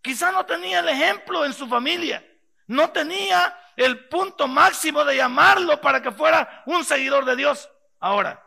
quizá 0.00 0.32
no 0.32 0.44
tenía 0.44 0.80
el 0.80 0.88
ejemplo 0.88 1.44
en 1.44 1.52
su 1.52 1.68
familia, 1.68 2.24
no 2.66 2.90
tenía 2.90 3.56
el 3.76 4.08
punto 4.08 4.48
máximo 4.48 5.04
de 5.04 5.16
llamarlo 5.16 5.80
para 5.80 6.02
que 6.02 6.10
fuera 6.10 6.62
un 6.66 6.84
seguidor 6.84 7.24
de 7.24 7.36
Dios. 7.36 7.70
Ahora, 8.00 8.44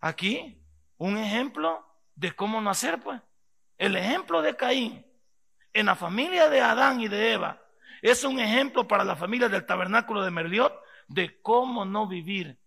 aquí 0.00 0.60
un 0.98 1.16
ejemplo 1.16 1.86
de 2.14 2.32
cómo 2.32 2.60
nacer, 2.60 3.00
pues. 3.00 3.20
El 3.78 3.96
ejemplo 3.96 4.42
de 4.42 4.56
Caín 4.56 5.06
en 5.72 5.86
la 5.86 5.96
familia 5.96 6.50
de 6.50 6.60
Adán 6.60 7.00
y 7.00 7.08
de 7.08 7.32
Eva 7.32 7.62
es 8.02 8.24
un 8.24 8.38
ejemplo 8.38 8.86
para 8.86 9.04
la 9.04 9.16
familia 9.16 9.48
del 9.48 9.64
tabernáculo 9.64 10.22
de 10.22 10.30
Merliot 10.30 10.74
de 11.08 11.40
cómo 11.40 11.86
no 11.86 12.06
vivir 12.06 12.59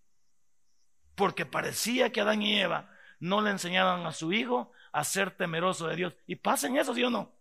porque 1.14 1.46
parecía 1.46 2.10
que 2.10 2.20
Adán 2.20 2.42
y 2.42 2.58
Eva 2.58 2.90
no 3.20 3.40
le 3.40 3.50
enseñaban 3.50 4.06
a 4.06 4.12
su 4.12 4.32
hijo 4.32 4.72
a 4.92 5.04
ser 5.04 5.30
temeroso 5.30 5.86
de 5.86 5.96
Dios. 5.96 6.14
Y 6.26 6.36
pasen 6.36 6.76
eso, 6.76 6.94
¿sí 6.94 7.02
o 7.04 7.10
no? 7.10 7.32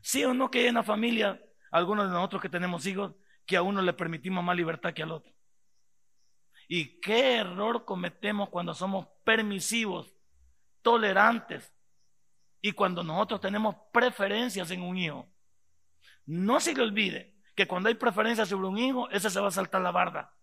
¿Sí 0.00 0.24
o 0.24 0.34
no 0.34 0.50
que 0.50 0.66
en 0.66 0.74
la 0.74 0.82
familia, 0.82 1.40
algunos 1.70 2.06
de 2.06 2.12
nosotros 2.12 2.42
que 2.42 2.48
tenemos 2.48 2.86
hijos, 2.86 3.12
que 3.46 3.56
a 3.56 3.62
uno 3.62 3.82
le 3.82 3.92
permitimos 3.92 4.42
más 4.42 4.56
libertad 4.56 4.92
que 4.92 5.02
al 5.02 5.12
otro? 5.12 5.32
¿Y 6.68 7.00
qué 7.00 7.36
error 7.36 7.84
cometemos 7.84 8.48
cuando 8.48 8.74
somos 8.74 9.06
permisivos, 9.24 10.12
tolerantes 10.80 11.72
y 12.60 12.72
cuando 12.72 13.04
nosotros 13.04 13.40
tenemos 13.40 13.76
preferencias 13.92 14.70
en 14.70 14.82
un 14.82 14.96
hijo? 14.96 15.28
No 16.24 16.60
se 16.60 16.74
le 16.74 16.82
olvide 16.82 17.34
que 17.54 17.66
cuando 17.66 17.88
hay 17.88 17.94
preferencias 17.94 18.48
sobre 18.48 18.68
un 18.68 18.78
hijo, 18.78 19.10
ese 19.10 19.28
se 19.28 19.40
va 19.40 19.48
a 19.48 19.52
saltar 19.52 19.82
la 19.82 19.90
barda. 19.90 20.34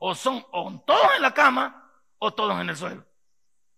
O 0.00 0.14
son 0.14 0.44
todos 0.86 1.16
en 1.16 1.22
la 1.22 1.32
cama 1.32 1.90
o 2.18 2.32
todos 2.32 2.60
en 2.60 2.68
el 2.68 2.76
suelo. 2.76 3.04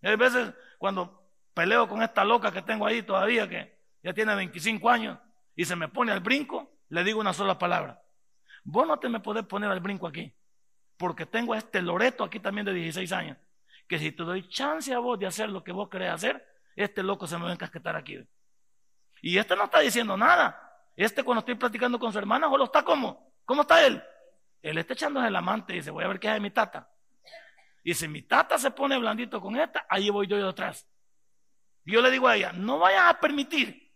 Y 0.03 0.09
hay 0.09 0.17
veces 0.17 0.53
cuando 0.79 1.31
peleo 1.55 1.89
con 1.89 2.03
esta 2.03 2.25
loca 2.25 2.53
que 2.53 2.63
tengo 2.63 2.87
ahí 2.87 3.03
todavía, 3.03 3.49
que 3.49 3.79
ya 4.03 4.13
tiene 4.13 4.35
25 4.35 4.89
años, 4.89 5.19
y 5.55 5.65
se 5.65 5.77
me 5.77 5.89
pone 5.89 6.13
al 6.13 6.21
brinco, 6.21 6.71
le 6.89 7.05
digo 7.05 7.21
una 7.21 7.33
sola 7.33 7.59
palabra. 7.59 8.03
Vos 8.65 8.87
no 8.87 8.99
te 8.99 9.09
me 9.09 9.21
podés 9.21 9.45
poner 9.45 9.71
al 9.71 9.81
brinco 9.81 10.07
aquí, 10.07 10.33
porque 10.97 11.27
tengo 11.27 11.55
a 11.55 11.59
este 11.59 11.83
Loreto 11.83 12.25
aquí 12.25 12.41
también 12.41 12.65
de 12.67 12.73
16 12.73 13.13
años, 13.13 13.39
que 13.89 13.99
si 13.99 14.13
te 14.13 14.23
doy 14.23 14.49
chance 14.49 14.93
a 14.93 14.99
vos 14.99 15.19
de 15.19 15.27
hacer 15.27 15.49
lo 15.49 15.65
que 15.65 15.73
vos 15.73 15.89
querés 15.89 16.11
hacer, 16.11 16.47
este 16.77 17.03
loco 17.03 17.27
se 17.27 17.37
me 17.37 17.45
va 17.45 17.51
a 17.51 17.55
encasquetar 17.55 17.97
aquí. 17.97 18.19
Y 19.23 19.37
este 19.37 19.55
no 19.57 19.65
está 19.65 19.81
diciendo 19.81 20.17
nada. 20.17 20.59
Este 20.97 21.23
cuando 21.23 21.41
estoy 21.41 21.57
platicando 21.57 21.99
con 21.99 22.13
su 22.13 22.19
hermana, 22.19 22.49
solo 22.49 22.65
está 22.65 22.83
como, 22.83 23.35
¿cómo 23.45 23.63
está 23.63 23.85
él? 23.87 24.03
Él 24.63 24.79
está 24.79 24.93
echándose 24.93 25.29
el 25.29 25.37
amante 25.37 25.73
y 25.73 25.77
dice, 25.77 25.91
voy 25.91 26.05
a 26.05 26.09
ver 26.09 26.21
qué 26.21 26.29
hay 26.29 26.35
de 26.35 26.41
mi 26.41 26.51
tata. 26.51 26.91
Y 27.83 27.95
si 27.95 28.09
mi 28.09 28.23
tata 28.23 28.59
se 28.59 28.71
pone 28.71 28.99
blandito 28.99 29.41
con 29.41 29.57
esta, 29.57 29.87
ahí 29.89 30.11
voy 30.11 30.27
yo. 30.27 30.37
Y 30.39 31.93
yo 31.93 32.03
le 32.03 32.11
digo 32.11 32.29
a 32.29 32.37
ella, 32.37 32.53
no 32.53 32.79
vayas 32.79 33.05
a 33.09 33.21
permitir 33.21 33.91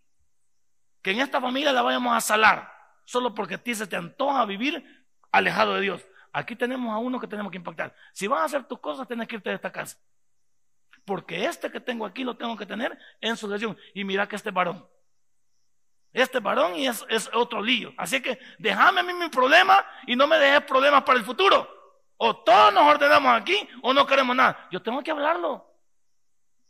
que 1.01 1.11
en 1.11 1.19
esta 1.19 1.39
familia 1.39 1.71
la 1.71 1.83
vayamos 1.83 2.15
a 2.15 2.21
salar, 2.21 2.71
solo 3.03 3.35
porque 3.35 3.55
a 3.55 3.63
ti 3.63 3.75
se 3.75 3.85
te 3.85 3.95
antoja 3.95 4.43
vivir 4.45 5.05
alejado 5.31 5.75
de 5.75 5.81
Dios. 5.81 6.07
Aquí 6.33 6.55
tenemos 6.55 6.93
a 6.93 6.97
uno 6.97 7.19
que 7.19 7.27
tenemos 7.27 7.51
que 7.51 7.57
impactar. 7.57 7.95
Si 8.11 8.27
vas 8.27 8.41
a 8.41 8.45
hacer 8.45 8.63
tus 8.65 8.79
cosas, 8.79 9.07
tienes 9.07 9.27
que 9.27 9.35
irte 9.35 9.49
de 9.49 9.55
esta 9.55 9.71
casa. 9.71 9.97
Porque 11.05 11.45
este 11.45 11.71
que 11.71 11.79
tengo 11.79 12.05
aquí 12.05 12.23
lo 12.23 12.35
tengo 12.35 12.57
que 12.57 12.65
tener 12.65 12.97
en 13.21 13.37
su 13.37 13.47
lesión. 13.47 13.77
Y 13.93 14.03
mira 14.03 14.27
que 14.27 14.35
este 14.35 14.51
varón. 14.51 14.85
Este 16.15 16.39
varón 16.39 16.77
y 16.77 16.87
es, 16.87 17.29
otro 17.33 17.61
lío. 17.61 17.93
Así 17.97 18.21
que 18.21 18.39
déjame 18.57 19.01
a 19.01 19.03
mí 19.03 19.13
mi 19.13 19.27
problema 19.27 19.85
y 20.07 20.15
no 20.15 20.27
me 20.27 20.39
dejes 20.39 20.61
problemas 20.61 21.03
para 21.03 21.19
el 21.19 21.25
futuro. 21.25 21.69
O 22.15 22.37
todos 22.37 22.73
nos 22.73 22.87
ordenamos 22.87 23.35
aquí 23.35 23.67
o 23.81 23.93
no 23.93 24.07
queremos 24.07 24.33
nada. 24.33 24.65
Yo 24.71 24.81
tengo 24.81 25.03
que 25.03 25.11
hablarlo. 25.11 25.69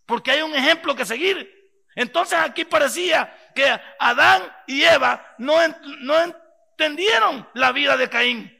Porque 0.07 0.31
hay 0.31 0.41
un 0.41 0.55
ejemplo 0.55 0.95
que 0.95 1.05
seguir. 1.05 1.47
Entonces 1.93 2.39
aquí 2.39 2.65
parecía 2.65 3.51
que 3.53 3.79
Adán 3.99 4.41
y 4.65 4.81
Eva 4.81 5.35
no, 5.37 5.53
no 5.99 6.15
entendieron 6.23 7.47
la 7.53 7.71
vida 7.71 7.97
de 7.97 8.09
Caín. 8.09 8.51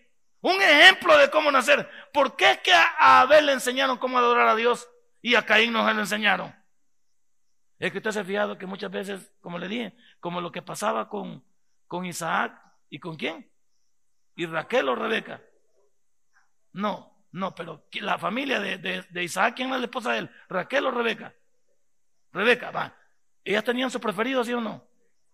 Un 0.42 0.62
ejemplo 0.62 1.18
de 1.18 1.32
cómo 1.32 1.52
nacer. 1.52 1.90
¿Por 2.14 2.36
qué 2.36 2.52
es 2.52 2.58
que 2.60 2.72
a 2.72 3.22
Abel 3.22 3.48
le 3.48 3.54
enseñaron 3.54 3.98
cómo 3.98 4.20
adorar 4.20 4.50
a 4.50 4.56
Dios 4.56 4.88
y 5.20 5.34
a 5.34 5.44
Caín 5.44 5.74
no 5.74 5.88
se 5.88 5.96
lo 5.96 6.02
enseñaron? 6.02 6.54
Es 7.80 7.92
que 7.92 7.98
usted 7.98 8.12
se 8.12 8.20
ha 8.22 8.26
fijado 8.26 8.58
que 8.58 8.66
muchas 8.66 8.92
veces, 8.92 9.34
como 9.42 9.60
le 9.60 9.68
dije, 9.68 9.96
como 10.20 10.42
lo 10.42 10.52
que 10.52 10.62
pasaba 10.62 11.10
con, 11.10 11.44
con 11.88 12.06
Isaac 12.06 12.60
y 12.90 13.00
con 13.00 13.16
quién? 13.16 13.50
¿Y 14.36 14.46
Raquel 14.46 14.88
o 14.90 14.96
Rebeca? 14.96 15.42
No, 16.74 17.16
no, 17.32 17.54
pero 17.54 17.86
la 17.94 18.18
familia 18.18 18.60
de, 18.60 19.24
Isaac, 19.24 19.56
¿quién 19.58 19.74
es 19.74 19.80
la 19.80 19.86
esposa 19.86 20.14
de 20.14 20.20
él? 20.20 20.30
¿Raquel 20.48 20.86
o 20.86 20.92
Rebeca? 20.92 21.34
Rebeca, 22.32 22.72
va. 22.72 22.96
Ellas 23.44 23.64
tenían 23.64 23.92
su 23.92 24.00
preferido, 24.00 24.44
¿sí 24.44 24.54
o 24.54 24.62
no? 24.62 24.88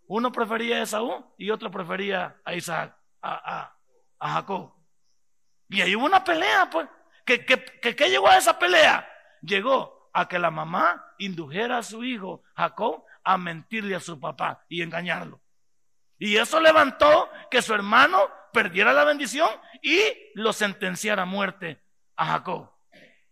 Uno 0.08 0.32
prefería 0.32 0.78
a 0.78 0.82
Esaú 0.82 1.24
y 1.38 1.52
otro 1.52 1.70
prefería 1.70 2.42
a 2.44 2.56
Isaac, 2.56 2.98
a, 3.22 3.76
Jacob. 4.20 4.74
Y 5.70 5.82
ahí 5.82 5.96
hubo 5.96 6.06
una 6.06 6.24
pelea, 6.24 6.70
pues. 6.72 6.88
¿Qué, 7.24 7.46
qué, 7.46 8.10
llegó 8.10 8.28
a 8.28 8.38
esa 8.38 8.58
pelea? 8.58 9.08
Llegó 9.42 10.01
a 10.14 10.28
que 10.28 10.40
la 10.40 10.52
mamá 10.52 11.14
indujera 11.18 11.78
a 11.78 11.84
su 11.84 12.04
hijo 12.04 12.44
Jacob 12.56 13.04
a 13.24 13.38
mentirle 13.38 13.96
a 13.96 14.00
su 14.00 14.20
papá 14.20 14.66
y 14.68 14.82
engañarlo. 14.82 15.42
Y 16.18 16.38
eso 16.38 16.60
levantó 16.60 17.30
que 17.50 17.62
su 17.62 17.74
hermano 17.74 18.30
perdiera 18.54 18.94
la 18.94 19.04
bendición 19.04 19.50
y 19.82 20.00
lo 20.36 20.54
sentenciara 20.54 21.24
a 21.24 21.26
muerte 21.26 21.82
a 22.16 22.28
Jacob. 22.28 22.70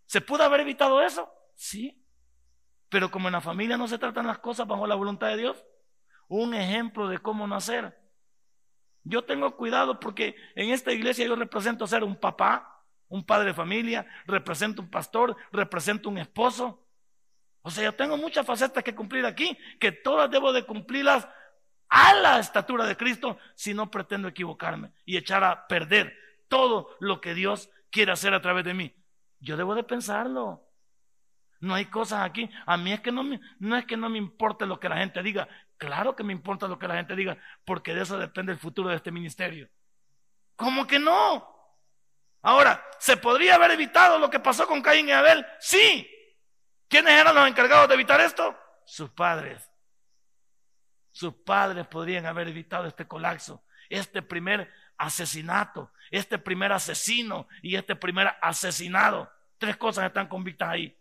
¿Se 0.06 0.22
pudo 0.22 0.44
haber 0.44 0.62
evitado 0.62 1.02
eso? 1.02 1.32
Sí. 1.56 2.04
Pero 2.90 3.12
como 3.12 3.28
en 3.28 3.34
la 3.34 3.42
familia 3.42 3.78
no 3.78 3.88
se 3.88 4.00
tratan 4.00 4.26
las 4.26 4.40
cosas 4.40 4.66
bajo 4.66 4.88
la 4.88 4.96
voluntad 4.96 5.28
de 5.28 5.38
Dios, 5.38 5.64
un 6.28 6.54
ejemplo 6.54 7.08
de 7.08 7.20
cómo 7.20 7.46
no 7.46 7.56
hacer. 7.56 8.00
Yo 9.04 9.24
tengo 9.24 9.56
cuidado 9.56 10.00
porque 10.00 10.36
en 10.56 10.72
esta 10.72 10.92
iglesia 10.92 11.28
yo 11.28 11.36
represento 11.36 11.86
ser 11.86 12.04
un 12.04 12.16
papá, 12.16 12.79
un 13.10 13.26
padre 13.26 13.48
de 13.48 13.54
familia, 13.54 14.06
represento 14.26 14.82
un 14.82 14.90
pastor, 14.90 15.36
represento 15.52 16.10
un 16.10 16.18
esposo. 16.18 16.86
O 17.62 17.70
sea, 17.70 17.84
yo 17.84 17.96
tengo 17.96 18.18
muchas 18.18 18.46
facetas 18.46 18.84
que 18.84 18.96
cumplir 18.96 19.26
aquí, 19.26 19.58
que 19.80 19.92
todas 19.92 20.32
debo 20.32 20.54
de 20.54 20.66
cumplirlas 20.66 21.28
a 21.90 22.14
la 22.14 22.40
estatura 22.40 22.86
de 22.86 22.96
Cristo 22.96 23.38
si 23.56 23.74
no 23.74 23.92
pretendo 23.92 24.28
equivocarme 24.28 24.92
y 25.06 25.18
echar 25.18 25.44
a 25.44 25.68
perder 25.68 26.16
todo 26.48 26.96
lo 27.00 27.20
que 27.20 27.34
Dios 27.34 27.70
quiere 27.92 28.12
hacer 28.12 28.34
a 28.34 28.42
través 28.42 28.64
de 28.64 28.74
mí. 28.74 28.96
Yo 29.40 29.58
debo 29.58 29.76
de 29.76 29.84
pensarlo. 29.84 30.66
No 31.60 31.74
hay 31.74 31.86
cosas 31.86 32.24
aquí. 32.24 32.50
A 32.66 32.78
mí 32.78 32.94
es 32.94 33.02
que 33.02 33.12
no 33.12 33.24
me, 33.24 33.40
no 33.60 33.76
es 33.76 33.86
que 33.86 33.98
no 33.98 34.10
me 34.10 34.18
importe 34.18 34.66
lo 34.66 34.80
que 34.80 34.88
la 34.88 34.98
gente 34.98 35.22
diga. 35.22 35.48
Claro 35.78 36.16
que 36.16 36.24
me 36.24 36.34
importa 36.34 36.68
lo 36.68 36.78
que 36.78 36.88
la 36.88 36.96
gente 36.96 37.16
diga, 37.16 37.38
porque 37.66 37.94
de 37.94 38.02
eso 38.02 38.18
depende 38.18 38.52
el 38.52 38.60
futuro 38.60 38.90
de 38.90 38.96
este 38.96 39.12
ministerio. 39.12 39.70
¿Cómo 40.56 40.86
que 40.86 41.00
no? 41.00 41.59
Ahora, 42.42 42.84
¿se 43.00 43.18
podría 43.18 43.56
haber 43.56 43.72
evitado 43.72 44.18
lo 44.18 44.30
que 44.30 44.40
pasó 44.40 44.66
con 44.68 44.82
Caín 44.82 45.10
y 45.10 45.12
Abel? 45.12 45.46
Sí. 45.60 46.10
¿Quiénes 46.88 47.14
eran 47.14 47.36
los 47.36 47.48
encargados 47.48 47.88
de 47.88 47.96
evitar 47.96 48.20
esto? 48.22 48.58
Sus 48.86 49.10
padres. 49.10 49.70
Sus 51.12 51.34
padres 51.34 51.88
podrían 51.88 52.26
haber 52.26 52.48
evitado 52.48 52.86
este 52.88 53.08
colapso, 53.08 53.64
este 53.90 54.22
primer 54.22 54.72
asesinato, 54.98 55.92
este 56.12 56.40
primer 56.40 56.72
asesino 56.72 57.48
y 57.62 57.76
este 57.76 57.96
primer 57.96 58.32
asesinado. 58.42 59.32
Tres 59.58 59.76
cosas 59.78 60.06
están 60.06 60.28
convictas 60.28 60.70
ahí. 60.70 60.96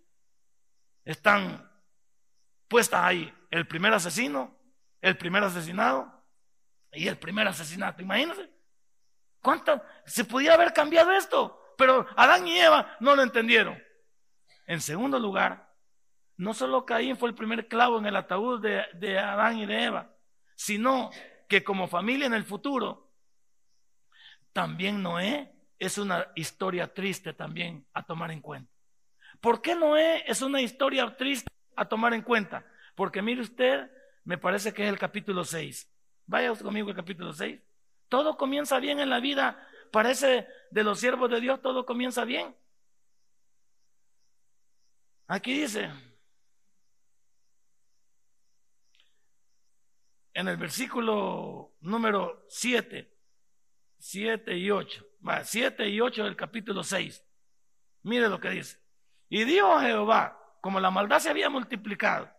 Están 1.05 1.71
puestas 2.67 3.03
ahí. 3.03 3.33
El 3.51 3.67
primer 3.67 3.95
asesino, 3.95 4.57
el 5.01 5.17
primer 5.17 5.45
asesinado 5.45 6.13
y 6.93 7.09
el 7.09 7.17
primer 7.17 7.47
asesinato. 7.47 8.03
Imagínense. 8.03 8.58
¿Cuánto 9.41 9.83
se 10.05 10.25
podía 10.25 10.55
haber 10.55 10.73
cambiado 10.73 11.13
esto? 11.13 11.75
Pero 11.77 12.07
Adán 12.17 12.47
y 12.47 12.59
Eva 12.59 12.97
no 13.01 13.15
lo 13.15 13.23
entendieron. 13.23 13.81
En 14.67 14.81
segundo 14.81 15.19
lugar, 15.19 15.73
no 16.37 16.55
solo 16.55 16.85
Caín 16.85 17.17
fue 17.17 17.29
el 17.29 17.35
primer 17.35 17.69
clavo 17.69 17.99
en 17.99 18.07
el 18.07 18.17
ataúd 18.17 18.61
de, 18.61 19.19
Adán 19.19 19.59
y 19.59 19.67
de 19.67 19.85
Eva, 19.85 20.15
sino 20.55 21.11
que 21.49 21.65
como 21.65 21.89
familia 21.89 22.27
en 22.27 22.35
el 22.35 22.45
futuro, 22.45 23.13
también 24.53 25.03
Noé 25.03 25.53
es 25.79 25.99
una 25.99 26.27
historia 26.35 26.93
triste 26.93 27.33
también 27.33 27.87
a 27.93 28.05
tomar 28.05 28.31
en 28.31 28.41
cuenta. 28.41 28.73
¿Por 29.41 29.63
qué 29.63 29.75
Noé 29.75 30.25
es 30.27 30.43
una 30.43 30.61
historia 30.61 31.17
triste 31.17 31.49
a 31.77 31.89
tomar 31.89 32.13
en 32.13 32.23
cuenta? 32.23 32.67
Porque 32.95 33.23
mire 33.23 33.41
usted, 33.41 33.91
me 34.25 34.37
parece 34.37 34.75
que 34.75 34.85
es 34.85 34.89
el 34.89 34.99
capítulo 34.99 35.45
6. 35.45 35.91
Vaya 36.27 36.55
conmigo 36.55 36.91
al 36.91 36.97
capítulo 36.97 37.33
6. 37.33 37.61
Todo 38.09 38.37
comienza 38.37 38.81
bien 38.81 39.01
en 39.01 39.11
la 39.11 39.21
vida, 39.21 39.69
parece 39.91 40.49
de 40.71 40.83
los 40.83 40.99
siervos 40.99 41.31
de 41.31 41.41
Dios, 41.41 41.61
todo 41.61 41.85
comienza 41.85 42.25
bien. 42.25 42.57
Aquí 45.27 45.61
dice, 45.61 45.91
en 50.33 50.49
el 50.49 50.57
versículo 50.57 51.75
número 51.81 52.47
7, 52.49 53.15
7 53.99 54.57
y 54.57 54.71
8, 54.71 55.07
7 55.43 55.89
y 55.89 56.01
8 56.01 56.25
del 56.25 56.37
capítulo 56.37 56.83
6. 56.83 57.23
Mire 58.05 58.29
lo 58.29 58.41
que 58.41 58.51
dice. 58.51 58.81
Y 59.29 59.45
dijo 59.45 59.81
Jehová, 59.81 60.41
como 60.63 60.81
la 60.81 60.91
maldad 60.91 61.19
se 61.19 61.29
había 61.29 61.51
multiplicado, 61.51 62.31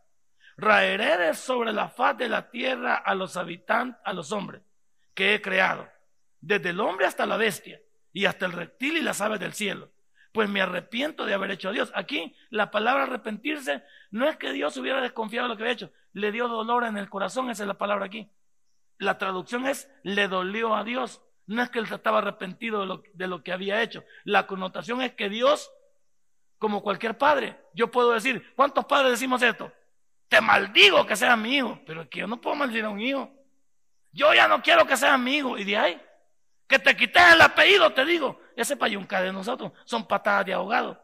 raeré 0.57 1.35
sobre 1.35 1.71
la 1.71 1.89
faz 1.89 2.17
de 2.17 2.27
la 2.27 2.49
tierra 2.49 2.95
a 2.95 3.13
los 3.13 3.37
habitantes, 3.37 4.01
a 4.03 4.13
los 4.13 4.31
hombres 4.31 4.63
que 5.19 5.35
he 5.35 5.41
creado, 5.41 5.85
desde 6.39 6.69
el 6.69 6.79
hombre 6.79 7.05
hasta 7.05 7.25
la 7.25 7.35
bestia, 7.35 7.81
y 8.13 8.23
hasta 8.23 8.45
el 8.45 8.53
reptil 8.53 8.95
y 8.95 9.01
las 9.01 9.19
aves 9.19 9.41
del 9.41 9.51
cielo. 9.51 9.91
Pues 10.31 10.47
me 10.47 10.61
arrepiento 10.61 11.25
de 11.25 11.33
haber 11.33 11.51
hecho 11.51 11.67
a 11.67 11.71
Dios. 11.73 11.91
Aquí 11.93 12.33
la 12.49 12.71
palabra 12.71 13.03
arrepentirse 13.03 13.83
no 14.11 14.29
es 14.29 14.37
que 14.37 14.53
Dios 14.53 14.77
hubiera 14.77 15.01
desconfiado 15.01 15.49
de 15.49 15.53
lo 15.53 15.57
que 15.57 15.63
había 15.63 15.73
hecho, 15.73 15.91
le 16.13 16.31
dio 16.31 16.47
dolor 16.47 16.85
en 16.85 16.97
el 16.97 17.09
corazón, 17.09 17.49
esa 17.49 17.63
es 17.63 17.67
la 17.67 17.77
palabra 17.77 18.05
aquí. 18.05 18.29
La 18.97 19.17
traducción 19.17 19.67
es, 19.67 19.91
le 20.03 20.29
dolió 20.29 20.73
a 20.73 20.85
Dios. 20.85 21.21
No 21.47 21.61
es 21.61 21.69
que 21.69 21.79
él 21.79 21.87
estaba 21.91 22.19
arrepentido 22.19 22.79
de 22.79 22.85
lo, 22.85 23.03
de 23.13 23.27
lo 23.27 23.43
que 23.43 23.51
había 23.51 23.81
hecho. 23.81 24.05
La 24.23 24.47
connotación 24.47 25.01
es 25.01 25.15
que 25.15 25.27
Dios, 25.27 25.69
como 26.59 26.81
cualquier 26.81 27.17
padre, 27.17 27.59
yo 27.73 27.91
puedo 27.91 28.11
decir, 28.11 28.53
¿cuántos 28.55 28.85
padres 28.85 29.11
decimos 29.11 29.41
esto? 29.41 29.69
Te 30.29 30.39
maldigo 30.39 31.05
que 31.05 31.17
seas 31.17 31.37
mi 31.37 31.57
hijo, 31.57 31.77
pero 31.85 32.03
es 32.03 32.07
que 32.07 32.19
yo 32.19 32.27
no 32.27 32.39
puedo 32.39 32.55
maldecir 32.55 32.85
a 32.85 32.89
un 32.89 33.01
hijo. 33.01 33.38
Yo 34.11 34.33
ya 34.33 34.47
no 34.47 34.61
quiero 34.61 34.85
que 34.85 34.97
seas 34.97 35.19
mi 35.19 35.37
hijo. 35.37 35.57
Y 35.57 35.63
de 35.63 35.77
ahí, 35.77 36.01
que 36.67 36.79
te 36.79 36.95
quites 36.95 37.33
el 37.33 37.41
apellido, 37.41 37.93
te 37.93 38.05
digo, 38.05 38.39
ese 38.55 38.77
payunca 38.77 39.21
de 39.21 39.31
nosotros 39.31 39.71
son 39.85 40.07
patadas 40.07 40.45
de 40.45 40.53
ahogado. 40.53 41.01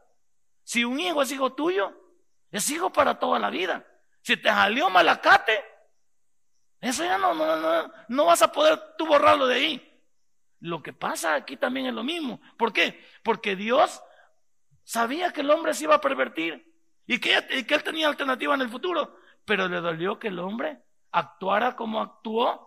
Si 0.64 0.84
un 0.84 1.00
hijo 1.00 1.22
es 1.22 1.32
hijo 1.32 1.54
tuyo, 1.54 1.94
es 2.52 2.70
hijo 2.70 2.92
para 2.92 3.20
toda 3.20 3.40
la 3.40 3.50
vida. 3.50 3.86
Si 4.22 4.38
te 4.38 4.50
salió 4.50 4.90
malacate, 4.90 5.64
eso 6.82 7.04
ya 7.04 7.18
no, 7.18 7.34
no, 7.34 7.58
no, 7.58 7.92
no 8.08 8.26
vas 8.26 8.42
a 8.42 8.52
poder 8.52 8.96
tú 8.98 9.06
borrarlo 9.06 9.48
de 9.48 9.56
ahí. 9.56 10.02
Lo 10.60 10.82
que 10.82 10.94
pasa 10.94 11.36
aquí 11.36 11.58
también 11.58 11.88
es 11.88 11.94
lo 11.94 12.04
mismo. 12.04 12.42
¿Por 12.58 12.74
qué? 12.74 13.04
Porque 13.24 13.56
Dios 13.56 14.02
sabía 14.84 15.32
que 15.32 15.42
el 15.42 15.52
hombre 15.52 15.74
se 15.74 15.84
iba 15.84 15.96
a 15.96 16.02
pervertir 16.02 16.74
y 17.06 17.20
que, 17.20 17.46
y 17.52 17.64
que 17.64 17.76
él 17.76 17.84
tenía 17.84 18.08
alternativa 18.08 18.56
en 18.56 18.62
el 18.62 18.70
futuro, 18.70 19.18
pero 19.46 19.68
le 19.68 19.82
dolió 19.82 20.18
que 20.18 20.30
el 20.30 20.40
hombre 20.40 20.82
actuara 21.12 21.76
como 21.76 22.02
actuó 22.02 22.65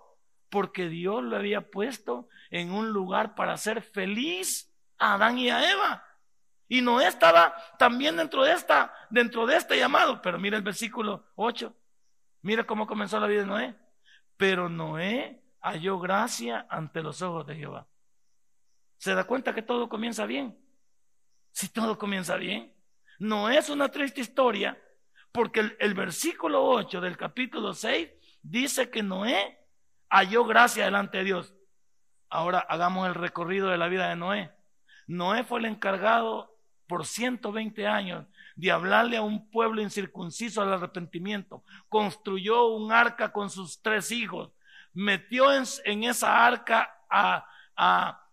porque 0.51 0.88
Dios 0.88 1.22
lo 1.22 1.36
había 1.36 1.70
puesto 1.70 2.28
en 2.51 2.72
un 2.72 2.90
lugar 2.90 3.34
para 3.34 3.57
ser 3.57 3.82
feliz 3.82 4.74
a 4.99 5.14
Adán 5.14 5.38
y 5.38 5.51
a 5.51 5.70
Eva. 5.70 6.05
Y 6.68 6.82
Noé 6.82 7.07
estaba 7.07 7.55
también 7.78 8.16
dentro 8.16 8.42
de 8.44 8.53
esta, 8.53 8.92
dentro 9.11 9.46
de 9.46 9.57
este 9.57 9.78
llamado. 9.78 10.20
Pero 10.20 10.38
mira 10.38 10.57
el 10.57 10.62
versículo 10.62 11.26
8. 11.36 11.74
Mira 12.42 12.64
cómo 12.64 12.86
comenzó 12.86 13.18
la 13.18 13.26
vida 13.26 13.40
de 13.40 13.46
Noé. 13.46 13.76
Pero 14.36 14.68
Noé 14.68 15.42
halló 15.61 15.99
gracia 15.99 16.66
ante 16.68 17.03
los 17.03 17.22
ojos 17.22 17.46
de 17.46 17.57
Jehová. 17.57 17.86
¿Se 18.99 19.14
da 19.14 19.24
cuenta 19.24 19.55
que 19.55 19.62
todo 19.62 19.88
comienza 19.88 20.26
bien? 20.26 20.59
Si 21.53 21.68
todo 21.68 21.99
comienza 21.99 22.36
bien. 22.36 22.72
No 23.18 23.49
es 23.49 23.68
una 23.68 23.88
triste 23.88 24.20
historia, 24.20 24.80
porque 25.32 25.61
el, 25.61 25.76
el 25.80 25.94
versículo 25.94 26.64
8 26.64 27.01
del 27.01 27.16
capítulo 27.16 27.74
6 27.74 28.09
dice 28.42 28.90
que 28.90 29.03
Noé 29.03 29.57
halló 30.11 30.44
gracia 30.44 30.84
delante 30.84 31.18
de 31.18 31.24
Dios. 31.24 31.54
Ahora 32.30 32.59
hagamos 32.61 33.09
el 33.09 33.14
recorrido 33.14 33.68
de 33.68 33.78
la 33.78 33.88
vida 33.88 34.09
de 34.09 34.16
Noé. 34.16 34.52
Noé 35.06 35.44
fue 35.44 35.61
el 35.61 35.66
encargado 35.66 36.54
por 36.86 37.06
120 37.06 37.86
años 37.86 38.26
de 38.56 38.70
hablarle 38.70 39.16
a 39.16 39.22
un 39.22 39.50
pueblo 39.50 39.80
incircunciso 39.80 40.61
al 40.61 40.72
arrepentimiento. 40.72 41.62
Construyó 41.88 42.66
un 42.66 42.92
arca 42.92 43.32
con 43.32 43.50
sus 43.50 43.80
tres 43.80 44.11
hijos. 44.11 44.50
Metió 44.92 45.52
en, 45.52 46.04
esa 46.04 46.44
arca 46.44 46.98
a, 47.09 47.46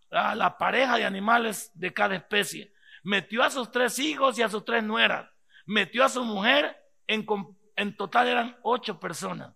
la 0.09 0.57
pareja 0.57 0.97
de 0.97 1.05
animales 1.05 1.71
de 1.75 1.93
cada 1.93 2.15
especie. 2.15 2.73
Metió 3.03 3.43
a 3.43 3.51
sus 3.51 3.71
tres 3.71 3.99
hijos 3.99 4.39
y 4.39 4.41
a 4.41 4.49
sus 4.49 4.65
tres 4.65 4.83
nueras. 4.83 5.29
Metió 5.65 6.03
a 6.03 6.09
su 6.09 6.23
mujer. 6.23 6.75
En 7.07 7.95
total 7.95 8.27
eran 8.27 8.57
ocho 8.63 8.99
personas. 8.99 9.53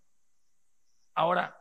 Ahora, 1.16 1.59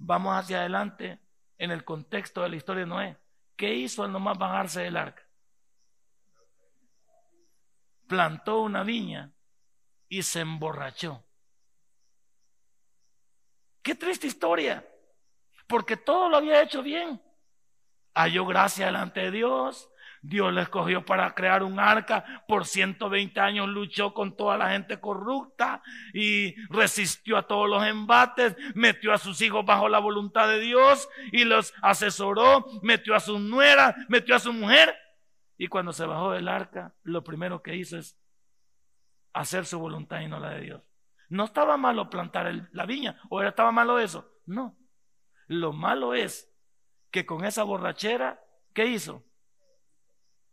vamos 0.00 0.34
hacia 0.34 0.60
adelante 0.60 1.20
en 1.58 1.70
el 1.70 1.84
contexto 1.84 2.42
de 2.42 2.48
la 2.48 2.56
historia 2.56 2.84
de 2.84 2.88
Noé. 2.88 3.16
¿Qué 3.54 3.72
hizo 3.74 4.02
al 4.02 4.10
nomás 4.10 4.38
bajarse 4.38 4.80
del 4.80 4.96
arca? 4.96 5.22
Plantó 8.08 8.60
una 8.62 8.82
viña 8.82 9.32
y 10.08 10.22
se 10.22 10.40
emborrachó. 10.40 11.22
Qué 13.82 13.94
triste 13.94 14.26
historia, 14.26 14.86
porque 15.66 15.96
todo 15.96 16.28
lo 16.28 16.38
había 16.38 16.62
hecho 16.62 16.82
bien. 16.82 17.22
Halló 18.14 18.46
gracia 18.46 18.86
delante 18.86 19.20
de 19.20 19.30
Dios, 19.30 19.90
Dios 20.22 20.52
le 20.52 20.62
escogió 20.62 21.04
para 21.04 21.34
crear 21.34 21.62
un 21.62 21.80
arca. 21.80 22.44
Por 22.46 22.66
120 22.66 23.40
años 23.40 23.68
luchó 23.68 24.12
con 24.12 24.36
toda 24.36 24.58
la 24.58 24.70
gente 24.70 25.00
corrupta 25.00 25.82
y 26.12 26.54
resistió 26.68 27.36
a 27.38 27.46
todos 27.46 27.68
los 27.68 27.84
embates. 27.84 28.56
Metió 28.74 29.12
a 29.12 29.18
sus 29.18 29.40
hijos 29.40 29.64
bajo 29.64 29.88
la 29.88 29.98
voluntad 29.98 30.48
de 30.48 30.60
Dios 30.60 31.08
y 31.32 31.44
los 31.44 31.72
asesoró. 31.82 32.66
Metió 32.82 33.14
a 33.14 33.20
su 33.20 33.38
nuera, 33.38 33.96
metió 34.08 34.34
a 34.36 34.40
su 34.40 34.52
mujer. 34.52 34.94
Y 35.56 35.68
cuando 35.68 35.92
se 35.92 36.06
bajó 36.06 36.32
del 36.32 36.48
arca, 36.48 36.94
lo 37.02 37.22
primero 37.24 37.62
que 37.62 37.76
hizo 37.76 37.98
es 37.98 38.18
hacer 39.32 39.66
su 39.66 39.78
voluntad 39.78 40.20
y 40.20 40.28
no 40.28 40.38
la 40.38 40.50
de 40.50 40.60
Dios. 40.60 40.82
No 41.28 41.44
estaba 41.44 41.76
malo 41.76 42.10
plantar 42.10 42.68
la 42.72 42.86
viña, 42.86 43.20
o 43.28 43.42
estaba 43.42 43.70
malo 43.70 43.98
eso. 43.98 44.32
No. 44.46 44.76
Lo 45.46 45.72
malo 45.72 46.14
es 46.14 46.50
que 47.10 47.24
con 47.24 47.44
esa 47.44 47.62
borrachera, 47.62 48.40
¿qué 48.74 48.86
hizo? 48.86 49.24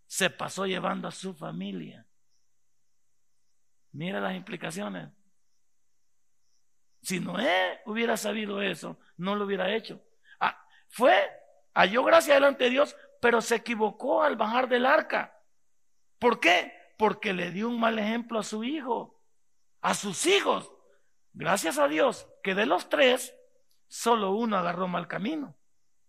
Se 0.07 0.29
pasó 0.29 0.65
llevando 0.65 1.07
a 1.07 1.11
su 1.11 1.33
familia. 1.33 2.05
Mira 3.91 4.19
las 4.19 4.35
implicaciones. 4.35 5.09
Si 7.01 7.19
Noé 7.19 7.81
hubiera 7.85 8.17
sabido 8.17 8.61
eso, 8.61 8.97
no 9.17 9.35
lo 9.35 9.45
hubiera 9.45 9.73
hecho. 9.73 10.01
Ah, 10.39 10.65
fue, 10.87 11.29
halló 11.73 12.03
gracia 12.03 12.33
delante 12.33 12.65
de 12.65 12.69
Dios, 12.71 12.95
pero 13.21 13.41
se 13.41 13.55
equivocó 13.55 14.23
al 14.23 14.35
bajar 14.35 14.67
del 14.67 14.85
arca. 14.85 15.39
¿Por 16.19 16.39
qué? 16.39 16.73
Porque 16.97 17.33
le 17.33 17.51
dio 17.51 17.69
un 17.69 17.79
mal 17.79 17.99
ejemplo 17.99 18.39
a 18.39 18.43
su 18.43 18.63
hijo, 18.63 19.21
a 19.81 19.93
sus 19.93 20.25
hijos. 20.25 20.71
Gracias 21.33 21.77
a 21.77 21.87
Dios 21.87 22.27
que 22.43 22.55
de 22.55 22.65
los 22.65 22.89
tres, 22.89 23.35
solo 23.87 24.31
uno 24.31 24.57
agarró 24.57 24.87
mal 24.87 25.07
camino. 25.07 25.55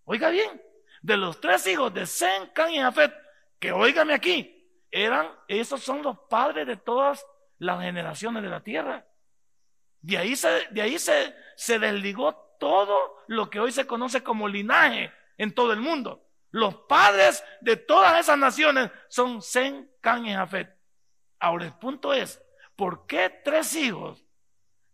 Oiga 0.04 0.30
bien, 0.30 0.62
de 1.02 1.16
los 1.16 1.40
tres 1.40 1.66
hijos 1.66 1.92
de 1.92 2.06
Sen, 2.06 2.50
Can 2.54 2.70
y 2.70 2.78
Jafet, 2.78 3.12
que 3.58 3.72
óigame 3.72 4.14
aquí, 4.14 4.54
eran, 4.90 5.30
esos 5.48 5.82
son 5.82 6.02
los 6.02 6.18
padres 6.30 6.66
de 6.66 6.76
todas 6.76 7.24
las 7.58 7.82
generaciones 7.82 8.42
de 8.42 8.48
la 8.48 8.62
tierra. 8.62 9.06
De 10.00 10.16
ahí 10.16 10.36
se, 10.36 10.68
de 10.70 10.80
ahí 10.80 10.98
se, 10.98 11.34
se 11.56 11.78
desligó 11.78 12.34
todo 12.58 13.24
lo 13.26 13.50
que 13.50 13.60
hoy 13.60 13.72
se 13.72 13.86
conoce 13.86 14.22
como 14.22 14.48
linaje 14.48 15.12
en 15.36 15.54
todo 15.54 15.72
el 15.72 15.80
mundo. 15.80 16.24
Los 16.50 16.74
padres 16.88 17.44
de 17.60 17.76
todas 17.76 18.18
esas 18.18 18.38
naciones 18.38 18.90
son 19.08 19.42
Zen, 19.42 19.90
Can 20.00 20.26
y 20.26 20.32
Jafet. 20.32 20.74
Ahora 21.38 21.66
el 21.66 21.74
punto 21.74 22.12
es, 22.12 22.42
¿por 22.74 23.06
qué 23.06 23.28
tres 23.44 23.74
hijos 23.76 24.24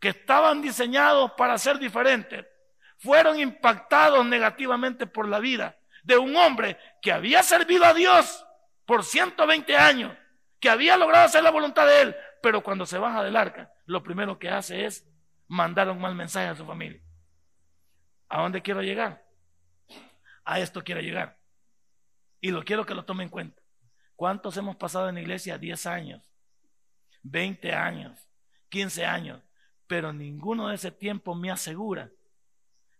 que 0.01 0.09
estaban 0.09 0.61
diseñados 0.61 1.33
para 1.33 1.57
ser 1.59 1.79
diferentes 1.79 2.45
fueron 2.99 3.39
impactados 3.39 4.25
negativamente 4.27 5.07
por 5.07 5.29
la 5.29 5.39
vida 5.39 5.79
de 6.03 6.19
un 6.19 6.37
hombre 6.37 6.79
que 7.01 7.13
había 7.13 7.43
servido 7.43 7.85
a 7.85 7.95
Dios 7.95 8.44
por 8.87 9.05
120 9.05 9.77
años, 9.77 10.17
que 10.61 10.69
había 10.71 10.97
logrado 10.97 11.27
hacer 11.27 11.43
la 11.43 11.51
voluntad 11.51 11.87
de 11.87 12.03
él, 12.03 12.17
pero 12.43 12.63
cuando 12.63 12.87
se 12.87 12.99
baja 12.99 13.23
del 13.23 13.37
arca, 13.37 13.73
lo 13.87 14.03
primero 14.03 14.39
que 14.39 14.49
hace 14.49 14.85
es 14.85 15.07
mandar 15.49 15.89
un 15.91 16.01
mal 16.01 16.15
mensaje 16.15 16.49
a 16.49 16.55
su 16.55 16.65
familia. 16.65 17.01
¿A 18.29 18.43
dónde 18.43 18.63
quiero 18.63 18.83
llegar? 18.83 19.25
A 20.45 20.61
esto 20.61 20.83
quiero 20.83 21.01
llegar. 21.01 21.39
Y 22.41 22.51
lo 22.51 22.65
quiero 22.65 22.85
que 22.85 22.95
lo 22.95 23.05
tome 23.05 23.25
en 23.25 23.31
cuenta. 23.31 23.63
¿Cuántos 24.17 24.57
hemos 24.57 24.77
pasado 24.77 25.09
en 25.09 25.17
la 25.17 25.21
iglesia? 25.23 25.59
10 25.59 25.87
años, 25.87 26.23
20 27.23 27.73
años, 27.73 28.29
15 28.69 29.07
años, 29.07 29.43
pero 29.87 30.13
ninguno 30.13 30.69
de 30.69 30.77
ese 30.77 30.91
tiempo 30.91 31.35
me 31.35 31.51
asegura 31.51 32.11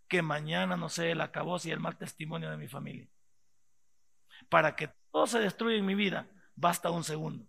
que 0.07 0.21
mañana 0.21 0.77
no 0.77 0.89
sea 0.89 1.11
el 1.11 1.21
acabose 1.21 1.69
y 1.69 1.71
el 1.71 1.79
mal 1.79 1.97
testimonio 1.97 2.49
de 2.49 2.57
mi 2.57 2.67
familia. 2.67 3.07
Para 4.49 4.75
que 4.75 4.89
todo 5.15 5.27
se 5.27 5.39
destruye 5.39 5.77
en 5.77 5.85
mi 5.85 5.95
vida, 5.95 6.27
basta 6.57 6.91
un 6.91 7.01
segundo. 7.01 7.45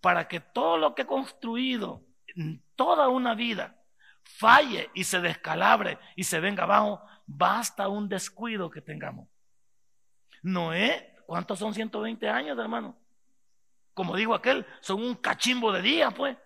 Para 0.00 0.26
que 0.26 0.40
todo 0.40 0.76
lo 0.76 0.92
que 0.92 1.02
he 1.02 1.06
construido 1.06 2.02
en 2.34 2.60
toda 2.74 3.06
una 3.06 3.36
vida 3.36 3.80
falle 4.24 4.90
y 4.92 5.04
se 5.04 5.20
descalabre 5.20 6.00
y 6.16 6.24
se 6.24 6.40
venga 6.40 6.64
abajo, 6.64 7.00
basta 7.26 7.86
un 7.86 8.08
descuido 8.08 8.68
que 8.70 8.80
tengamos. 8.80 9.28
Noé, 10.42 11.14
¿cuántos 11.26 11.60
son 11.60 11.72
120 11.72 12.28
años, 12.28 12.58
hermano? 12.58 12.98
Como 13.94 14.16
digo 14.16 14.34
aquel, 14.34 14.66
son 14.80 15.00
un 15.00 15.14
cachimbo 15.14 15.70
de 15.70 15.80
días, 15.80 16.12
pues. 16.12 16.36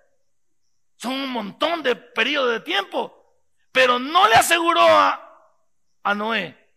Son 0.97 1.13
un 1.13 1.31
montón 1.31 1.83
de 1.83 1.97
periodo 1.97 2.49
de 2.49 2.61
tiempo. 2.61 3.41
Pero 3.73 3.99
no 3.99 4.29
le 4.29 4.35
aseguró 4.35 4.83
a, 4.83 5.57
a 6.03 6.15
Noé 6.15 6.68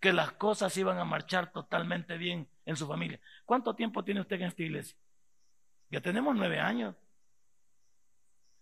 que 0.00 0.12
las 0.12 0.32
cosas 0.32 0.76
iban 0.76 0.98
a 0.98 1.04
marchar 1.04 1.52
totalmente 1.52 2.16
bien 2.16 2.48
en 2.64 2.76
su 2.76 2.86
familia. 2.86 3.20
¿Cuánto 3.44 3.74
tiempo 3.74 4.04
tiene 4.04 4.20
usted 4.20 4.36
en 4.36 4.42
esta 4.42 4.62
iglesia? 4.62 4.96
Ya 5.90 6.00
tenemos 6.00 6.36
nueve 6.36 6.60
años. 6.60 6.94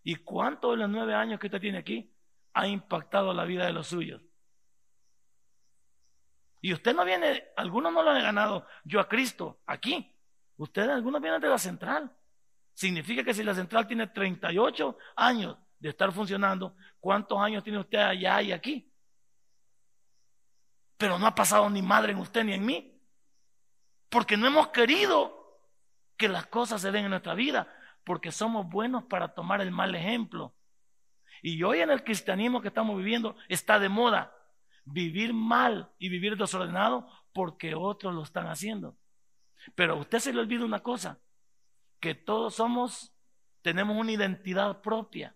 ¿Y 0.02 0.16
cuánto 0.16 0.70
de 0.70 0.78
los 0.78 0.88
nueve 0.88 1.14
años 1.14 1.40
que 1.40 1.48
usted 1.48 1.60
tiene 1.60 1.78
aquí 1.78 2.12
ha 2.54 2.66
impactado 2.66 3.34
la 3.34 3.44
vida 3.44 3.66
de 3.66 3.72
los 3.72 3.88
suyos? 3.88 4.22
Y 6.60 6.72
usted 6.72 6.94
no 6.94 7.04
viene, 7.04 7.44
algunos 7.56 7.92
no 7.92 8.02
lo 8.02 8.10
han 8.10 8.22
ganado 8.22 8.66
yo 8.84 9.00
a 9.00 9.08
Cristo 9.08 9.60
aquí. 9.66 10.12
Ustedes, 10.56 10.88
algunos 10.88 11.20
vienen 11.20 11.40
de 11.40 11.48
la 11.48 11.58
central. 11.58 12.10
Significa 12.72 13.22
que 13.22 13.34
si 13.34 13.42
la 13.42 13.54
central 13.54 13.86
tiene 13.86 14.06
38 14.06 14.96
años 15.16 15.58
de 15.78 15.90
estar 15.90 16.12
funcionando, 16.12 16.76
¿cuántos 16.98 17.38
años 17.38 17.62
tiene 17.62 17.78
usted 17.78 17.98
allá 17.98 18.40
y 18.42 18.52
aquí? 18.52 18.90
Pero 20.96 21.18
no 21.18 21.26
ha 21.26 21.34
pasado 21.34 21.68
ni 21.70 21.82
madre 21.82 22.12
en 22.12 22.18
usted 22.18 22.44
ni 22.44 22.52
en 22.52 22.64
mí. 22.64 23.00
Porque 24.08 24.36
no 24.36 24.46
hemos 24.46 24.68
querido 24.68 25.60
que 26.16 26.28
las 26.28 26.46
cosas 26.46 26.80
se 26.80 26.92
den 26.92 27.04
en 27.04 27.10
nuestra 27.10 27.34
vida, 27.34 27.68
porque 28.04 28.32
somos 28.32 28.68
buenos 28.68 29.04
para 29.04 29.34
tomar 29.34 29.60
el 29.60 29.70
mal 29.70 29.94
ejemplo. 29.94 30.54
Y 31.42 31.62
hoy 31.62 31.80
en 31.80 31.90
el 31.90 32.04
cristianismo 32.04 32.62
que 32.62 32.68
estamos 32.68 32.96
viviendo 32.96 33.36
está 33.48 33.78
de 33.78 33.88
moda 33.88 34.32
vivir 34.84 35.34
mal 35.34 35.92
y 35.98 36.08
vivir 36.08 36.36
desordenado 36.36 37.06
porque 37.32 37.74
otros 37.74 38.14
lo 38.14 38.22
están 38.22 38.46
haciendo. 38.46 38.96
Pero 39.74 39.94
a 39.94 39.96
usted 39.96 40.20
se 40.20 40.32
le 40.32 40.40
olvida 40.40 40.64
una 40.64 40.82
cosa, 40.82 41.20
que 42.00 42.14
todos 42.14 42.54
somos, 42.54 43.12
tenemos 43.62 43.96
una 43.96 44.12
identidad 44.12 44.80
propia 44.80 45.34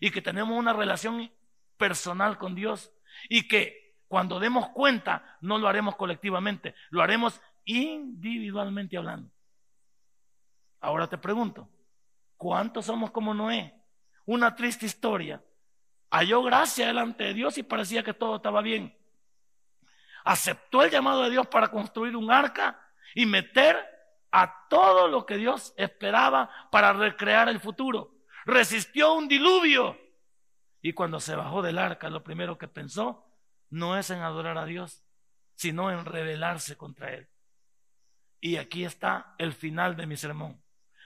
y 0.00 0.10
que 0.10 0.22
tenemos 0.22 0.56
una 0.56 0.72
relación 0.72 1.30
personal 1.76 2.38
con 2.38 2.54
Dios 2.54 2.92
y 3.28 3.48
que 3.48 3.77
cuando 4.08 4.40
demos 4.40 4.70
cuenta, 4.70 5.36
no 5.42 5.58
lo 5.58 5.68
haremos 5.68 5.94
colectivamente, 5.94 6.74
lo 6.90 7.02
haremos 7.02 7.40
individualmente 7.64 8.96
hablando. 8.96 9.30
Ahora 10.80 11.06
te 11.06 11.18
pregunto, 11.18 11.68
¿cuántos 12.38 12.86
somos 12.86 13.10
como 13.10 13.34
Noé? 13.34 13.74
Una 14.24 14.54
triste 14.54 14.86
historia. 14.86 15.42
Halló 16.10 16.42
gracia 16.42 16.86
delante 16.86 17.24
de 17.24 17.34
Dios 17.34 17.58
y 17.58 17.62
parecía 17.62 18.02
que 18.02 18.14
todo 18.14 18.36
estaba 18.36 18.62
bien. 18.62 18.96
Aceptó 20.24 20.82
el 20.82 20.90
llamado 20.90 21.24
de 21.24 21.30
Dios 21.30 21.46
para 21.46 21.68
construir 21.68 22.16
un 22.16 22.30
arca 22.30 22.80
y 23.14 23.26
meter 23.26 23.76
a 24.32 24.68
todo 24.68 25.08
lo 25.08 25.26
que 25.26 25.36
Dios 25.36 25.74
esperaba 25.76 26.50
para 26.70 26.94
recrear 26.94 27.50
el 27.50 27.60
futuro. 27.60 28.14
Resistió 28.46 29.12
un 29.12 29.28
diluvio. 29.28 29.98
Y 30.80 30.94
cuando 30.94 31.20
se 31.20 31.36
bajó 31.36 31.60
del 31.60 31.76
arca, 31.76 32.08
lo 32.08 32.22
primero 32.22 32.56
que 32.56 32.68
pensó 32.68 33.27
no 33.70 33.96
es 33.98 34.10
en 34.10 34.20
adorar 34.20 34.58
a 34.58 34.64
Dios, 34.64 35.04
sino 35.54 35.90
en 35.90 36.04
rebelarse 36.04 36.76
contra 36.76 37.12
Él. 37.12 37.28
Y 38.40 38.56
aquí 38.56 38.84
está 38.84 39.34
el 39.38 39.52
final 39.52 39.96
de 39.96 40.06
mi 40.06 40.16
sermón. 40.16 40.62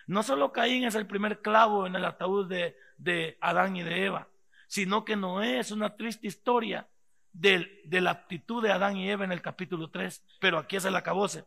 No 0.06 0.22
solo 0.22 0.52
Caín 0.52 0.84
es 0.84 0.94
el 0.94 1.06
primer 1.06 1.40
clavo 1.40 1.86
en 1.86 1.96
el 1.96 2.04
ataúd 2.04 2.48
de, 2.48 2.76
de 2.98 3.38
Adán 3.40 3.76
y 3.76 3.82
de 3.82 4.04
Eva, 4.04 4.28
sino 4.66 5.04
que 5.04 5.16
Noé 5.16 5.58
es 5.58 5.70
una 5.70 5.96
triste 5.96 6.26
historia 6.26 6.88
de, 7.32 8.00
la 8.00 8.10
actitud 8.10 8.62
de 8.62 8.70
Adán 8.70 8.96
y 8.96 9.10
Eva 9.10 9.24
en 9.24 9.32
el 9.32 9.42
capítulo 9.42 9.90
3, 9.90 10.24
pero 10.40 10.58
aquí 10.58 10.76
es 10.76 10.84
el 10.84 10.96
acabose. 10.96 11.44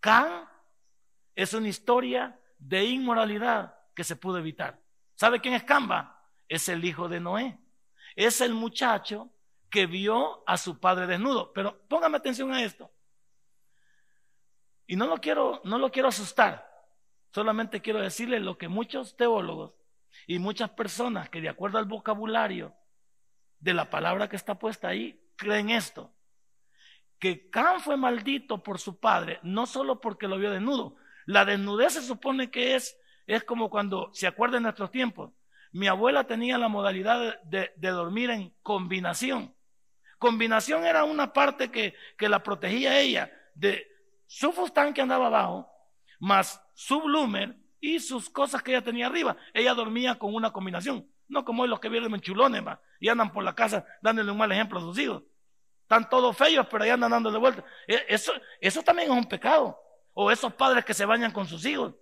Can 0.00 0.48
es 1.34 1.54
una 1.54 1.68
historia 1.68 2.38
de 2.58 2.84
inmoralidad 2.84 3.76
que 3.94 4.04
se 4.04 4.16
pudo 4.16 4.38
evitar. 4.38 4.80
¿Sabe 5.14 5.40
quién 5.40 5.54
es 5.54 5.64
Camba? 5.64 6.30
Es 6.48 6.68
el 6.68 6.84
hijo 6.84 7.08
de 7.08 7.20
Noé. 7.20 7.58
Es 8.14 8.40
el 8.40 8.54
muchacho 8.54 9.30
que 9.74 9.86
vio 9.86 10.44
a 10.46 10.56
su 10.56 10.78
padre 10.78 11.08
desnudo. 11.08 11.52
Pero 11.52 11.80
póngame 11.88 12.16
atención 12.16 12.52
a 12.52 12.62
esto. 12.62 12.92
Y 14.86 14.94
no 14.94 15.08
lo 15.08 15.16
quiero, 15.16 15.60
no 15.64 15.78
lo 15.78 15.90
quiero 15.90 16.10
asustar. 16.10 16.64
Solamente 17.32 17.82
quiero 17.82 17.98
decirle 17.98 18.38
lo 18.38 18.56
que 18.56 18.68
muchos 18.68 19.16
teólogos 19.16 19.74
y 20.28 20.38
muchas 20.38 20.70
personas 20.70 21.28
que 21.28 21.40
de 21.40 21.48
acuerdo 21.48 21.78
al 21.78 21.86
vocabulario 21.86 22.72
de 23.58 23.74
la 23.74 23.90
palabra 23.90 24.28
que 24.28 24.36
está 24.36 24.60
puesta 24.60 24.86
ahí, 24.86 25.20
creen 25.34 25.70
esto. 25.70 26.14
Que 27.18 27.50
Can 27.50 27.80
fue 27.80 27.96
maldito 27.96 28.62
por 28.62 28.78
su 28.78 29.00
padre, 29.00 29.40
no 29.42 29.66
solo 29.66 30.00
porque 30.00 30.28
lo 30.28 30.38
vio 30.38 30.52
desnudo. 30.52 30.94
La 31.26 31.44
desnudez 31.44 31.94
se 31.94 32.02
supone 32.02 32.48
que 32.48 32.76
es, 32.76 32.96
es 33.26 33.42
como 33.42 33.70
cuando, 33.70 34.10
se 34.12 34.28
acuerda 34.28 34.58
en 34.58 34.62
nuestros 34.62 34.92
tiempos, 34.92 35.32
mi 35.72 35.88
abuela 35.88 36.28
tenía 36.28 36.58
la 36.58 36.68
modalidad 36.68 37.42
de, 37.42 37.72
de, 37.74 37.88
dormir 37.88 38.30
en 38.30 38.54
combinación. 38.62 39.53
Combinación 40.24 40.86
era 40.86 41.04
una 41.04 41.34
parte 41.34 41.70
que, 41.70 41.94
que 42.16 42.30
la 42.30 42.42
protegía 42.42 42.98
ella 42.98 43.30
de 43.54 43.86
su 44.26 44.52
fustán 44.52 44.94
que 44.94 45.02
andaba 45.02 45.26
abajo, 45.26 45.70
más 46.18 46.64
su 46.72 46.98
bloomer 47.02 47.54
y 47.78 48.00
sus 48.00 48.30
cosas 48.30 48.62
que 48.62 48.70
ella 48.70 48.80
tenía 48.80 49.08
arriba. 49.08 49.36
Ella 49.52 49.74
dormía 49.74 50.18
con 50.18 50.34
una 50.34 50.50
combinación, 50.50 51.06
no 51.28 51.44
como 51.44 51.62
hoy 51.62 51.68
los 51.68 51.78
que 51.78 51.90
vienen 51.90 52.14
en 52.14 52.22
chulones 52.22 52.62
y 53.00 53.10
andan 53.10 53.34
por 53.34 53.44
la 53.44 53.54
casa 53.54 53.84
dándole 54.00 54.30
un 54.30 54.38
mal 54.38 54.50
ejemplo 54.50 54.78
a 54.78 54.80
sus 54.80 54.98
hijos. 54.98 55.22
Están 55.82 56.08
todos 56.08 56.34
feos, 56.34 56.66
pero 56.70 56.84
ahí 56.84 56.88
andan 56.88 57.10
dándole 57.10 57.36
vuelta. 57.36 57.62
E, 57.86 58.06
eso, 58.08 58.32
eso 58.62 58.82
también 58.82 59.10
es 59.10 59.14
un 59.18 59.26
pecado. 59.26 59.78
O 60.14 60.30
esos 60.30 60.54
padres 60.54 60.86
que 60.86 60.94
se 60.94 61.04
bañan 61.04 61.32
con 61.32 61.46
sus 61.46 61.66
hijos, 61.66 61.92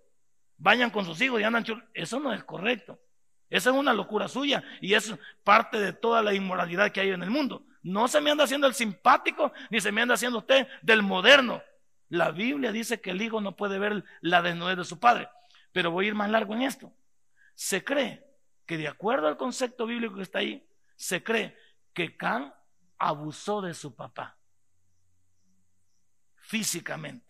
bañan 0.59 0.91
con 0.91 1.05
sus 1.05 1.21
hijos 1.21 1.41
y 1.41 1.43
andan 1.43 1.65
chulos. 1.65 1.83
Eso 1.93 2.21
no 2.21 2.33
es 2.33 2.45
correcto. 2.45 3.01
Esa 3.51 3.71
es 3.71 3.77
una 3.77 3.93
locura 3.93 4.29
suya 4.29 4.63
y 4.81 4.95
es 4.95 5.13
parte 5.43 5.81
de 5.81 5.93
toda 5.93 6.23
la 6.23 6.35
inmoralidad 6.35 6.93
que 6.93 7.01
hay 7.01 7.11
en 7.11 7.25
el 7.25 7.31
mundo. 7.31 7.67
No 7.83 8.09
se 8.09 8.21
me 8.21 8.31
anda 8.31 8.45
haciendo 8.45 8.67
el 8.67 8.75
simpático, 8.75 9.53
ni 9.71 9.81
se 9.81 9.93
me 9.93 10.03
anda 10.03 10.15
haciendo 10.15 10.39
usted 10.39 10.69
del 10.83 11.03
moderno. 11.03 11.63
La 12.09 12.31
Biblia 12.31 12.73
dice 12.73 13.01
que 13.01 13.11
el 13.11 13.23
hijo 13.23 13.41
no 13.41 13.57
puede 13.57 13.79
ver 13.79 14.05
la 14.21 14.43
desnudez 14.43 14.77
de 14.77 14.85
su 14.85 15.01
padre. 15.01 15.29
Pero 15.73 15.91
voy 15.91 16.05
a 16.05 16.09
ir 16.09 16.15
más 16.15 16.31
largo 16.31 16.55
en 16.55 16.63
esto. 16.63 16.93
Se 17.55 17.83
cree 17.83 18.25
que 18.67 18.77
de 18.77 18.89
acuerdo 18.89 19.29
al 19.29 19.37
concepto 19.37 19.87
bíblico 19.87 20.17
que 20.17 20.23
está 20.23 20.39
ahí, 20.39 20.67
se 20.97 21.23
cree 21.23 21.57
que 21.93 22.17
Can 22.17 22.55
abusó 22.99 23.61
de 23.61 23.75
su 23.75 23.95
papá 23.95 24.37
físicamente. 26.37 27.27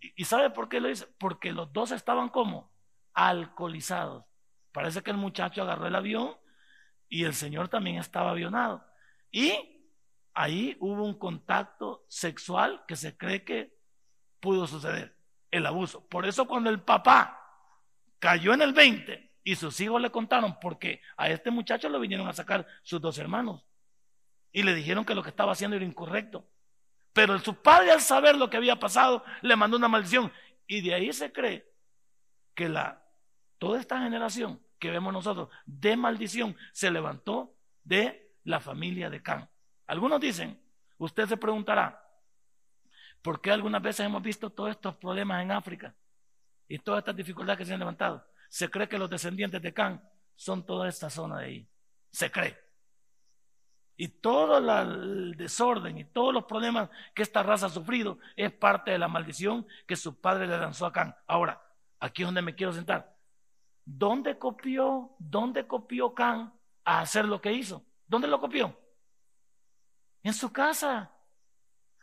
¿Y 0.00 0.24
sabe 0.24 0.50
por 0.50 0.68
qué 0.68 0.80
lo 0.80 0.88
dice? 0.88 1.06
Porque 1.18 1.52
los 1.52 1.72
dos 1.72 1.90
estaban 1.90 2.28
como 2.28 2.70
alcoholizados. 3.12 4.24
Parece 4.70 5.02
que 5.02 5.10
el 5.10 5.16
muchacho 5.16 5.62
agarró 5.62 5.86
el 5.86 5.96
avión 5.96 6.36
y 7.08 7.24
el 7.24 7.34
señor 7.34 7.68
también 7.68 7.96
estaba 7.96 8.30
avionado. 8.30 8.84
Y 9.30 9.78
ahí 10.34 10.76
hubo 10.80 11.04
un 11.04 11.18
contacto 11.18 12.04
sexual 12.08 12.84
que 12.86 12.96
se 12.96 13.16
cree 13.16 13.44
que 13.44 13.76
pudo 14.40 14.66
suceder 14.66 15.16
el 15.50 15.66
abuso. 15.66 16.06
Por 16.08 16.26
eso 16.26 16.46
cuando 16.46 16.70
el 16.70 16.80
papá 16.80 17.34
cayó 18.18 18.54
en 18.54 18.62
el 18.62 18.72
20 18.72 19.32
y 19.44 19.56
sus 19.56 19.80
hijos 19.80 20.00
le 20.00 20.10
contaron, 20.10 20.58
porque 20.60 21.00
a 21.16 21.30
este 21.30 21.50
muchacho 21.50 21.88
lo 21.88 22.00
vinieron 22.00 22.28
a 22.28 22.32
sacar 22.32 22.66
sus 22.82 23.00
dos 23.00 23.18
hermanos 23.18 23.64
y 24.52 24.62
le 24.62 24.74
dijeron 24.74 25.04
que 25.04 25.14
lo 25.14 25.22
que 25.22 25.30
estaba 25.30 25.52
haciendo 25.52 25.76
era 25.76 25.84
incorrecto. 25.84 26.46
Pero 27.12 27.38
su 27.38 27.54
padre 27.54 27.90
al 27.90 28.00
saber 28.00 28.36
lo 28.36 28.50
que 28.50 28.56
había 28.56 28.78
pasado 28.78 29.24
le 29.42 29.56
mandó 29.56 29.76
una 29.76 29.88
maldición 29.88 30.32
y 30.66 30.82
de 30.82 30.94
ahí 30.94 31.12
se 31.12 31.32
cree 31.32 31.66
que 32.54 32.68
la 32.68 33.02
toda 33.58 33.80
esta 33.80 34.00
generación 34.00 34.62
que 34.78 34.90
vemos 34.90 35.12
nosotros 35.12 35.48
de 35.66 35.96
maldición 35.96 36.56
se 36.72 36.90
levantó 36.90 37.54
de 37.82 38.27
la 38.48 38.60
familia 38.60 39.10
de 39.10 39.22
Can. 39.22 39.48
Algunos 39.86 40.20
dicen, 40.20 40.60
usted 40.98 41.26
se 41.26 41.36
preguntará, 41.36 42.08
¿Por 43.22 43.40
qué 43.40 43.50
algunas 43.50 43.82
veces 43.82 44.06
hemos 44.06 44.22
visto 44.22 44.50
todos 44.50 44.70
estos 44.70 44.94
problemas 44.96 45.42
en 45.42 45.50
África 45.50 45.94
y 46.68 46.78
todas 46.78 47.00
estas 47.00 47.16
dificultades 47.16 47.58
que 47.58 47.64
se 47.64 47.74
han 47.74 47.80
levantado? 47.80 48.24
Se 48.48 48.70
cree 48.70 48.88
que 48.88 48.98
los 48.98 49.10
descendientes 49.10 49.60
de 49.60 49.74
Can 49.74 50.02
son 50.36 50.64
toda 50.64 50.88
esta 50.88 51.10
zona 51.10 51.38
de 51.38 51.44
ahí. 51.44 51.68
Se 52.10 52.30
cree. 52.30 52.56
Y 53.96 54.08
todo 54.08 54.58
el 54.58 55.36
desorden 55.36 55.98
y 55.98 56.04
todos 56.04 56.32
los 56.32 56.44
problemas 56.44 56.88
que 57.14 57.22
esta 57.22 57.42
raza 57.42 57.66
ha 57.66 57.70
sufrido 57.70 58.18
es 58.36 58.52
parte 58.52 58.92
de 58.92 58.98
la 58.98 59.08
maldición 59.08 59.66
que 59.86 59.96
su 59.96 60.20
padre 60.20 60.46
le 60.46 60.56
lanzó 60.56 60.86
a 60.86 60.92
Can. 60.92 61.14
Ahora, 61.26 61.60
aquí 61.98 62.22
es 62.22 62.28
donde 62.28 62.42
me 62.42 62.54
quiero 62.54 62.72
sentar. 62.72 63.16
¿Dónde 63.84 64.38
copió, 64.38 65.16
dónde 65.18 65.66
copió 65.66 66.14
Can 66.14 66.52
a 66.84 67.00
hacer 67.00 67.24
lo 67.24 67.40
que 67.40 67.52
hizo? 67.52 67.84
¿Dónde 68.08 68.26
lo 68.26 68.40
copió? 68.40 68.76
En 70.22 70.32
su 70.34 70.52
casa. 70.52 71.12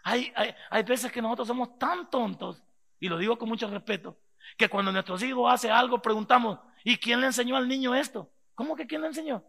Hay, 0.03 0.31
hay, 0.69 0.83
veces 0.83 1.11
que 1.11 1.21
nosotros 1.21 1.47
somos 1.47 1.79
tan 1.79 2.09
tontos, 2.11 2.63
y 2.99 3.09
lo 3.09 3.17
digo 3.17 3.37
con 3.39 3.49
mucho 3.49 3.67
respeto, 3.67 4.19
que 4.55 4.69
cuando 4.69 4.91
nuestros 4.91 5.23
hijos 5.23 5.51
hacen 5.51 5.71
algo 5.71 5.99
preguntamos, 5.99 6.59
¿y 6.83 6.97
quién 6.97 7.19
le 7.19 7.25
enseñó 7.25 7.57
al 7.57 7.67
niño 7.67 7.95
esto? 7.95 8.31
¿Cómo 8.53 8.75
que 8.75 8.85
quién 8.85 9.01
le 9.01 9.07
enseñó? 9.07 9.43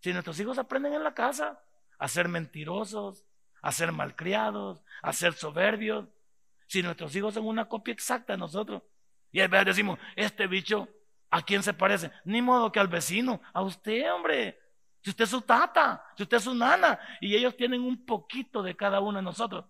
Si 0.00 0.12
nuestros 0.12 0.38
hijos 0.40 0.58
aprenden 0.58 0.94
en 0.94 1.04
la 1.04 1.14
casa 1.14 1.62
a 1.96 2.08
ser 2.08 2.26
mentirosos, 2.26 3.24
a 3.62 3.70
ser 3.70 3.92
malcriados, 3.92 4.82
a 5.00 5.12
ser 5.12 5.34
soberbios, 5.34 6.08
si 6.66 6.82
nuestros 6.82 7.14
hijos 7.14 7.34
son 7.34 7.46
una 7.46 7.68
copia 7.68 7.92
exacta 7.92 8.32
de 8.32 8.38
nosotros, 8.38 8.82
y 9.30 9.40
a 9.40 9.48
veces 9.48 9.66
decimos, 9.66 9.98
este 10.16 10.48
bicho, 10.48 10.88
¿a 11.30 11.42
quién 11.42 11.62
se 11.62 11.72
parece? 11.72 12.10
Ni 12.24 12.42
modo 12.42 12.72
que 12.72 12.80
al 12.80 12.88
vecino, 12.88 13.40
a 13.52 13.62
usted, 13.62 14.12
hombre. 14.12 14.60
Si 15.04 15.10
usted 15.10 15.24
es 15.24 15.30
su 15.30 15.42
tata, 15.42 16.02
si 16.16 16.22
usted 16.22 16.38
es 16.38 16.44
su 16.44 16.54
nana, 16.54 16.98
y 17.20 17.36
ellos 17.36 17.54
tienen 17.58 17.82
un 17.82 18.06
poquito 18.06 18.62
de 18.62 18.74
cada 18.74 19.00
uno 19.00 19.18
de 19.18 19.22
nosotros. 19.22 19.66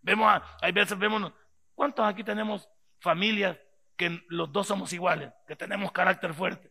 Vemos, 0.00 0.40
hay 0.62 0.70
veces 0.70 0.96
vemos, 0.96 1.32
¿cuántos 1.74 2.06
aquí 2.06 2.22
tenemos 2.22 2.68
familias 3.00 3.58
que 3.96 4.24
los 4.28 4.52
dos 4.52 4.68
somos 4.68 4.92
iguales, 4.92 5.32
que 5.48 5.56
tenemos 5.56 5.90
carácter 5.90 6.32
fuerte? 6.32 6.70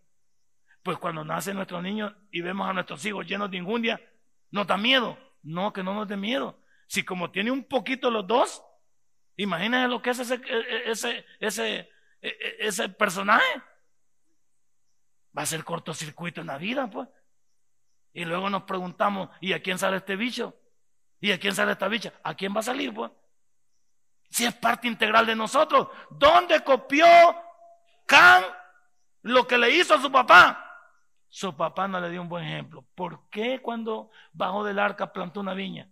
Pues 0.81 0.97
cuando 0.97 1.25
nacen 1.25 1.57
nuestros 1.57 1.83
niños 1.83 2.13
y 2.31 2.39
vemos 2.39 2.69
a 2.69 2.71
nuestros 2.71 3.05
hijos 3.05 3.27
llenos 3.27 3.51
de 3.51 3.57
injundia, 3.57 3.99
¿nos 4.49 4.65
da 4.65 4.77
miedo? 4.77 5.17
No, 5.43 5.73
que 5.73 5.83
no 5.83 5.93
nos 5.93 6.07
dé 6.07 6.15
miedo. 6.15 6.57
Si 6.87 7.03
como 7.03 7.31
tiene 7.31 7.51
un 7.51 7.65
poquito 7.65 8.09
los 8.09 8.25
dos, 8.25 8.63
imagínense 9.35 9.89
lo 9.89 10.01
que 10.01 10.11
es 10.11 10.19
ese, 10.19 10.35
e, 10.35 10.39
e, 10.39 10.91
ese, 10.91 11.25
ese, 11.41 11.91
e, 12.21 12.55
ese 12.59 12.87
personaje. 12.87 13.61
Va 15.37 15.41
a 15.41 15.45
ser 15.45 15.65
cortocircuito 15.65 16.39
en 16.39 16.47
la 16.47 16.57
vida, 16.57 16.89
pues. 16.89 17.09
Y 18.15 18.23
luego 18.23 18.49
nos 18.49 18.63
preguntamos, 18.63 19.29
¿y 19.41 19.51
a 19.51 19.61
quién 19.61 19.77
sale 19.77 19.97
este 19.97 20.15
bicho? 20.15 20.55
¿Y 21.19 21.33
a 21.33 21.39
quién 21.39 21.53
sale 21.53 21.73
esta 21.73 21.89
bicha? 21.89 22.13
¿A 22.23 22.33
quién 22.33 22.55
va 22.55 22.61
a 22.61 22.63
salir, 22.63 22.93
pues? 22.93 23.11
Si 24.29 24.45
es 24.45 24.53
parte 24.53 24.87
integral 24.87 25.25
de 25.25 25.35
nosotros. 25.35 25.89
¿Dónde 26.11 26.63
copió 26.63 27.05
Can 28.05 28.41
lo 29.23 29.45
que 29.45 29.57
le 29.57 29.69
hizo 29.69 29.95
a 29.95 30.01
su 30.01 30.09
papá? 30.09 30.61
Su 31.27 31.57
papá 31.57 31.89
no 31.89 31.99
le 31.99 32.09
dio 32.09 32.21
un 32.21 32.29
buen 32.29 32.45
ejemplo. 32.45 32.85
¿Por 32.95 33.29
qué 33.29 33.61
cuando 33.61 34.11
bajó 34.31 34.63
del 34.63 34.79
arca 34.79 35.11
plantó 35.11 35.41
una 35.41 35.53
viña? 35.53 35.89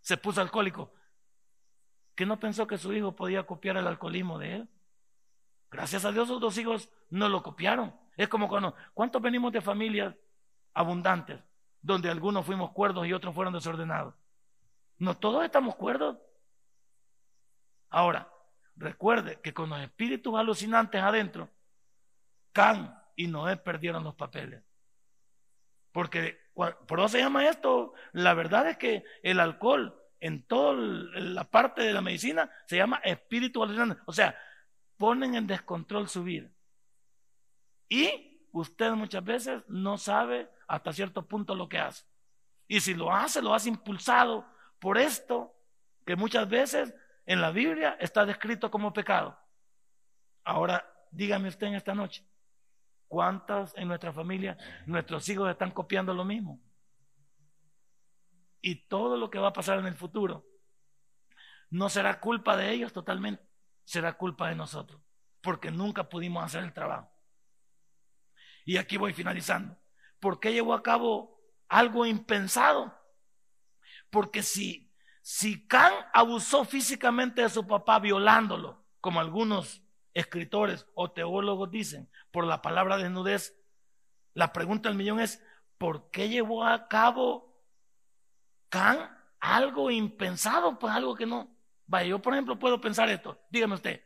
Se 0.00 0.16
puso 0.16 0.40
alcohólico. 0.40 0.94
¿Que 2.14 2.24
no 2.24 2.38
pensó 2.38 2.68
que 2.68 2.78
su 2.78 2.92
hijo 2.92 3.16
podía 3.16 3.42
copiar 3.42 3.76
el 3.78 3.88
alcoholismo 3.88 4.38
de 4.38 4.54
él? 4.54 4.68
Gracias 5.72 6.04
a 6.04 6.12
Dios 6.12 6.28
sus 6.28 6.40
dos 6.40 6.56
hijos 6.56 6.88
no 7.10 7.28
lo 7.28 7.42
copiaron. 7.42 7.98
Es 8.16 8.28
como 8.28 8.48
cuando, 8.48 8.76
¿cuántos 8.94 9.20
venimos 9.20 9.52
de 9.52 9.60
familias 9.60 10.14
abundantes? 10.74 11.40
Donde 11.80 12.10
algunos 12.10 12.46
fuimos 12.46 12.70
cuerdos 12.72 13.06
y 13.06 13.12
otros 13.12 13.34
fueron 13.34 13.52
desordenados. 13.52 14.14
No 14.98 15.16
todos 15.16 15.44
estamos 15.44 15.74
cuerdos. 15.76 16.18
Ahora, 17.90 18.32
recuerde 18.76 19.40
que 19.40 19.52
con 19.52 19.70
los 19.70 19.80
espíritus 19.80 20.38
alucinantes 20.38 21.02
adentro, 21.02 21.48
Can 22.52 22.98
y 23.16 23.26
Noé 23.26 23.56
perdieron 23.56 24.04
los 24.04 24.14
papeles. 24.14 24.62
Porque, 25.90 26.38
por 26.54 27.00
eso 27.00 27.08
se 27.08 27.18
llama 27.18 27.48
esto, 27.48 27.94
la 28.12 28.34
verdad 28.34 28.68
es 28.68 28.78
que 28.78 29.04
el 29.22 29.40
alcohol 29.40 29.98
en 30.20 30.46
toda 30.46 30.74
la 30.74 31.44
parte 31.44 31.82
de 31.82 31.92
la 31.92 32.00
medicina 32.00 32.48
se 32.66 32.76
llama 32.76 32.98
espíritu 32.98 33.60
alucinante. 33.62 34.00
O 34.06 34.12
sea, 34.12 34.38
ponen 34.96 35.34
en 35.34 35.48
descontrol 35.48 36.08
su 36.08 36.22
vida. 36.22 36.48
Y 37.88 38.48
usted 38.52 38.92
muchas 38.92 39.24
veces 39.24 39.62
no 39.66 39.98
sabe 39.98 40.48
hasta 40.72 40.90
cierto 40.94 41.28
punto 41.28 41.54
lo 41.54 41.68
que 41.68 41.78
hace. 41.78 42.06
Y 42.66 42.80
si 42.80 42.94
lo 42.94 43.12
hace, 43.12 43.42
lo 43.42 43.52
hace 43.52 43.68
impulsado 43.68 44.46
por 44.78 44.96
esto, 44.96 45.54
que 46.06 46.16
muchas 46.16 46.48
veces 46.48 46.94
en 47.26 47.42
la 47.42 47.50
Biblia 47.50 47.98
está 48.00 48.24
descrito 48.24 48.70
como 48.70 48.94
pecado. 48.94 49.38
Ahora, 50.44 50.82
dígame 51.10 51.50
usted 51.50 51.66
en 51.66 51.74
esta 51.74 51.94
noche, 51.94 52.26
¿cuántas 53.06 53.76
en 53.76 53.86
nuestra 53.86 54.14
familia, 54.14 54.56
nuestros 54.86 55.28
hijos 55.28 55.50
están 55.50 55.72
copiando 55.72 56.14
lo 56.14 56.24
mismo? 56.24 56.58
Y 58.62 58.88
todo 58.88 59.18
lo 59.18 59.28
que 59.28 59.38
va 59.38 59.48
a 59.48 59.52
pasar 59.52 59.78
en 59.78 59.86
el 59.86 59.94
futuro 59.94 60.46
no 61.68 61.90
será 61.90 62.18
culpa 62.18 62.56
de 62.56 62.72
ellos 62.72 62.94
totalmente, 62.94 63.46
será 63.84 64.14
culpa 64.14 64.48
de 64.48 64.54
nosotros, 64.54 65.02
porque 65.42 65.70
nunca 65.70 66.08
pudimos 66.08 66.42
hacer 66.42 66.64
el 66.64 66.72
trabajo. 66.72 67.12
Y 68.64 68.78
aquí 68.78 68.96
voy 68.96 69.12
finalizando. 69.12 69.81
¿Por 70.22 70.38
qué 70.38 70.52
llevó 70.52 70.72
a 70.72 70.84
cabo 70.84 71.36
algo 71.68 72.06
impensado? 72.06 72.96
Porque 74.08 74.44
si, 74.44 74.94
si 75.20 75.66
Can 75.66 75.92
abusó 76.12 76.64
físicamente 76.64 77.42
de 77.42 77.48
su 77.48 77.66
papá 77.66 77.98
violándolo, 77.98 78.84
como 79.00 79.18
algunos 79.18 79.82
escritores 80.14 80.86
o 80.94 81.10
teólogos 81.10 81.72
dicen, 81.72 82.08
por 82.30 82.46
la 82.46 82.62
palabra 82.62 82.98
desnudez, 82.98 83.58
la 84.32 84.52
pregunta 84.52 84.88
del 84.88 84.96
millón 84.96 85.18
es, 85.18 85.44
¿por 85.76 86.08
qué 86.12 86.28
llevó 86.28 86.64
a 86.64 86.86
cabo 86.86 87.60
Can 88.68 88.98
algo 89.40 89.90
impensado? 89.90 90.78
Pues 90.78 90.94
algo 90.94 91.16
que 91.16 91.26
no. 91.26 91.52
Vaya, 91.88 92.10
yo 92.10 92.22
por 92.22 92.32
ejemplo 92.32 92.60
puedo 92.60 92.80
pensar 92.80 93.10
esto. 93.10 93.40
Dígame 93.50 93.74
usted, 93.74 94.04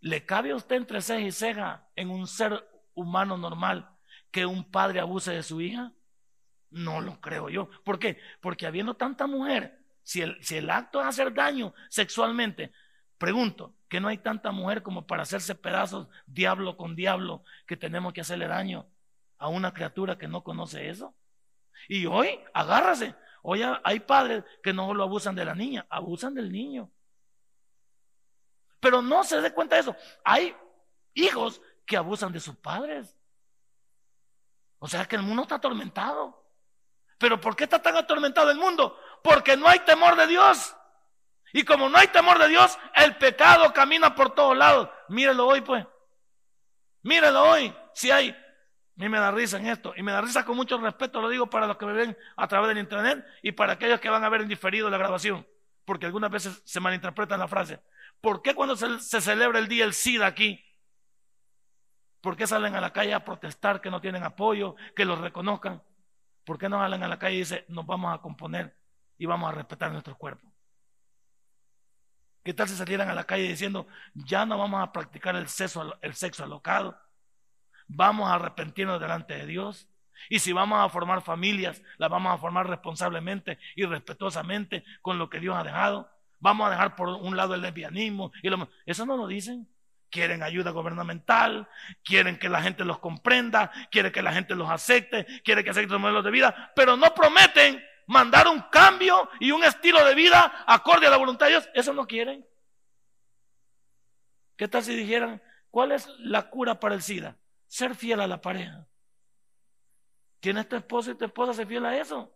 ¿le 0.00 0.24
cabe 0.24 0.52
a 0.52 0.56
usted 0.56 0.76
entre 0.76 1.02
ceja 1.02 1.20
y 1.20 1.32
ceja 1.32 1.86
en 1.96 2.08
un 2.08 2.26
ser 2.26 2.66
humano 2.94 3.36
normal 3.36 3.93
que 4.34 4.46
un 4.46 4.64
padre 4.64 4.98
abuse 4.98 5.30
de 5.30 5.44
su 5.44 5.60
hija? 5.60 5.92
No 6.70 7.00
lo 7.00 7.20
creo 7.20 7.48
yo. 7.50 7.70
¿Por 7.84 8.00
qué? 8.00 8.18
Porque 8.40 8.66
habiendo 8.66 8.94
tanta 8.94 9.28
mujer, 9.28 9.78
si 10.02 10.22
el, 10.22 10.42
si 10.42 10.56
el 10.56 10.70
acto 10.70 11.00
es 11.00 11.06
hacer 11.06 11.32
daño 11.32 11.72
sexualmente, 11.88 12.72
pregunto, 13.16 13.76
que 13.88 14.00
no 14.00 14.08
hay 14.08 14.18
tanta 14.18 14.50
mujer 14.50 14.82
como 14.82 15.06
para 15.06 15.22
hacerse 15.22 15.54
pedazos 15.54 16.08
diablo 16.26 16.76
con 16.76 16.96
diablo 16.96 17.44
que 17.64 17.76
tenemos 17.76 18.12
que 18.12 18.22
hacerle 18.22 18.48
daño 18.48 18.88
a 19.38 19.46
una 19.46 19.72
criatura 19.72 20.18
que 20.18 20.26
no 20.26 20.42
conoce 20.42 20.88
eso? 20.88 21.14
Y 21.88 22.06
hoy, 22.06 22.40
agárrase, 22.54 23.14
hoy 23.42 23.62
hay 23.84 24.00
padres 24.00 24.42
que 24.64 24.72
no 24.72 24.92
lo 24.94 25.04
abusan 25.04 25.36
de 25.36 25.44
la 25.44 25.54
niña, 25.54 25.86
abusan 25.88 26.34
del 26.34 26.50
niño. 26.50 26.90
Pero 28.80 29.00
no 29.00 29.22
se 29.22 29.40
dé 29.40 29.52
cuenta 29.52 29.76
de 29.76 29.82
eso. 29.82 29.96
Hay 30.24 30.56
hijos 31.14 31.62
que 31.86 31.96
abusan 31.96 32.32
de 32.32 32.40
sus 32.40 32.56
padres. 32.56 33.16
O 34.84 34.86
sea 34.86 35.06
que 35.06 35.16
el 35.16 35.22
mundo 35.22 35.44
está 35.44 35.54
atormentado. 35.54 36.44
Pero 37.16 37.40
¿por 37.40 37.56
qué 37.56 37.64
está 37.64 37.80
tan 37.80 37.96
atormentado 37.96 38.50
el 38.50 38.58
mundo? 38.58 39.00
Porque 39.22 39.56
no 39.56 39.66
hay 39.66 39.78
temor 39.78 40.14
de 40.14 40.26
Dios. 40.26 40.76
Y 41.54 41.64
como 41.64 41.88
no 41.88 41.96
hay 41.96 42.08
temor 42.08 42.38
de 42.38 42.48
Dios, 42.48 42.78
el 42.94 43.16
pecado 43.16 43.72
camina 43.72 44.14
por 44.14 44.34
todos 44.34 44.54
lados. 44.54 44.90
Mírelo 45.08 45.46
hoy, 45.46 45.62
pues. 45.62 45.86
Mírelo 47.00 47.44
hoy. 47.44 47.74
Si 47.94 48.10
hay. 48.10 48.36
Mí 48.96 49.08
me 49.08 49.18
da 49.18 49.30
risa 49.30 49.56
en 49.56 49.68
esto. 49.68 49.94
Y 49.96 50.02
me 50.02 50.12
da 50.12 50.20
risa 50.20 50.44
con 50.44 50.54
mucho 50.54 50.76
respeto, 50.76 51.22
lo 51.22 51.30
digo 51.30 51.48
para 51.48 51.66
los 51.66 51.78
que 51.78 51.86
me 51.86 51.94
ven 51.94 52.18
a 52.36 52.46
través 52.46 52.68
del 52.68 52.76
internet 52.76 53.24
y 53.40 53.52
para 53.52 53.72
aquellos 53.72 54.00
que 54.00 54.10
van 54.10 54.22
a 54.22 54.28
ver 54.28 54.42
en 54.42 54.48
diferido 54.48 54.90
la 54.90 54.98
grabación. 54.98 55.48
Porque 55.86 56.04
algunas 56.04 56.30
veces 56.30 56.60
se 56.62 56.80
malinterpreta 56.80 57.38
la 57.38 57.48
frase. 57.48 57.80
¿Por 58.20 58.42
qué 58.42 58.54
cuando 58.54 58.76
se, 58.76 59.00
se 59.00 59.22
celebra 59.22 59.60
el 59.60 59.66
día 59.66 59.84
del 59.84 59.94
SIDA 59.94 60.26
aquí? 60.26 60.62
¿Por 62.24 62.38
qué 62.38 62.46
salen 62.46 62.74
a 62.74 62.80
la 62.80 62.90
calle 62.90 63.12
a 63.12 63.22
protestar 63.22 63.82
que 63.82 63.90
no 63.90 64.00
tienen 64.00 64.22
apoyo, 64.22 64.76
que 64.96 65.04
los 65.04 65.20
reconozcan? 65.20 65.82
¿Por 66.46 66.56
qué 66.56 66.70
no 66.70 66.78
salen 66.78 67.02
a 67.02 67.08
la 67.08 67.18
calle 67.18 67.34
y 67.34 67.38
dicen, 67.40 67.66
nos 67.68 67.84
vamos 67.84 68.14
a 68.14 68.22
componer 68.22 68.74
y 69.18 69.26
vamos 69.26 69.52
a 69.52 69.54
respetar 69.54 69.92
nuestro 69.92 70.16
cuerpo? 70.16 70.50
¿Qué 72.42 72.54
tal 72.54 72.66
si 72.66 72.76
salieran 72.76 73.10
a 73.10 73.14
la 73.14 73.24
calle 73.24 73.42
diciendo, 73.42 73.86
ya 74.14 74.46
no 74.46 74.56
vamos 74.56 74.82
a 74.82 74.90
practicar 74.90 75.36
el 75.36 75.48
sexo, 75.48 75.98
el 76.00 76.14
sexo 76.14 76.44
alocado? 76.44 76.98
Vamos 77.88 78.30
a 78.30 78.36
arrepentirnos 78.36 78.98
delante 78.98 79.34
de 79.34 79.44
Dios. 79.44 79.86
Y 80.30 80.38
si 80.38 80.54
vamos 80.54 80.78
a 80.78 80.88
formar 80.88 81.20
familias, 81.20 81.82
las 81.98 82.08
vamos 82.08 82.32
a 82.32 82.38
formar 82.38 82.66
responsablemente 82.66 83.58
y 83.76 83.84
respetuosamente 83.84 84.82
con 85.02 85.18
lo 85.18 85.28
que 85.28 85.40
Dios 85.40 85.54
ha 85.54 85.62
dejado. 85.62 86.10
Vamos 86.40 86.68
a 86.68 86.70
dejar 86.70 86.96
por 86.96 87.10
un 87.10 87.36
lado 87.36 87.52
el 87.52 87.60
lesbianismo. 87.60 88.32
Y 88.42 88.48
lo, 88.48 88.70
eso 88.86 89.04
no 89.04 89.18
lo 89.18 89.26
dicen 89.26 89.68
quieren 90.10 90.42
ayuda 90.42 90.70
gubernamental, 90.70 91.68
quieren 92.02 92.38
que 92.38 92.48
la 92.48 92.62
gente 92.62 92.84
los 92.84 92.98
comprenda, 92.98 93.70
quieren 93.90 94.12
que 94.12 94.22
la 94.22 94.32
gente 94.32 94.54
los 94.54 94.70
acepte, 94.70 95.26
quieren 95.42 95.64
que 95.64 95.70
acepten 95.70 95.92
los 95.92 96.00
modelos 96.00 96.24
de 96.24 96.30
vida, 96.30 96.72
pero 96.76 96.96
no 96.96 97.12
prometen 97.14 97.84
mandar 98.06 98.48
un 98.48 98.60
cambio 98.70 99.28
y 99.40 99.50
un 99.50 99.64
estilo 99.64 100.04
de 100.04 100.14
vida 100.14 100.64
acorde 100.66 101.06
a 101.06 101.10
la 101.10 101.16
voluntad 101.16 101.46
de 101.46 101.52
Dios. 101.52 101.68
Eso 101.74 101.92
no 101.92 102.06
quieren. 102.06 102.46
¿Qué 104.56 104.68
tal 104.68 104.82
si 104.82 104.94
dijeran, 104.94 105.42
cuál 105.70 105.92
es 105.92 106.08
la 106.18 106.48
cura 106.48 106.78
para 106.78 106.94
el 106.94 107.02
SIDA? 107.02 107.36
Ser 107.66 107.94
fiel 107.94 108.20
a 108.20 108.26
la 108.26 108.40
pareja. 108.40 108.86
¿Tienes 110.40 110.68
tu 110.68 110.76
esposo 110.76 111.10
y 111.10 111.16
tu 111.16 111.24
esposa 111.24 111.54
se 111.54 111.66
fiel 111.66 111.84
a 111.86 111.96
eso? 111.96 112.32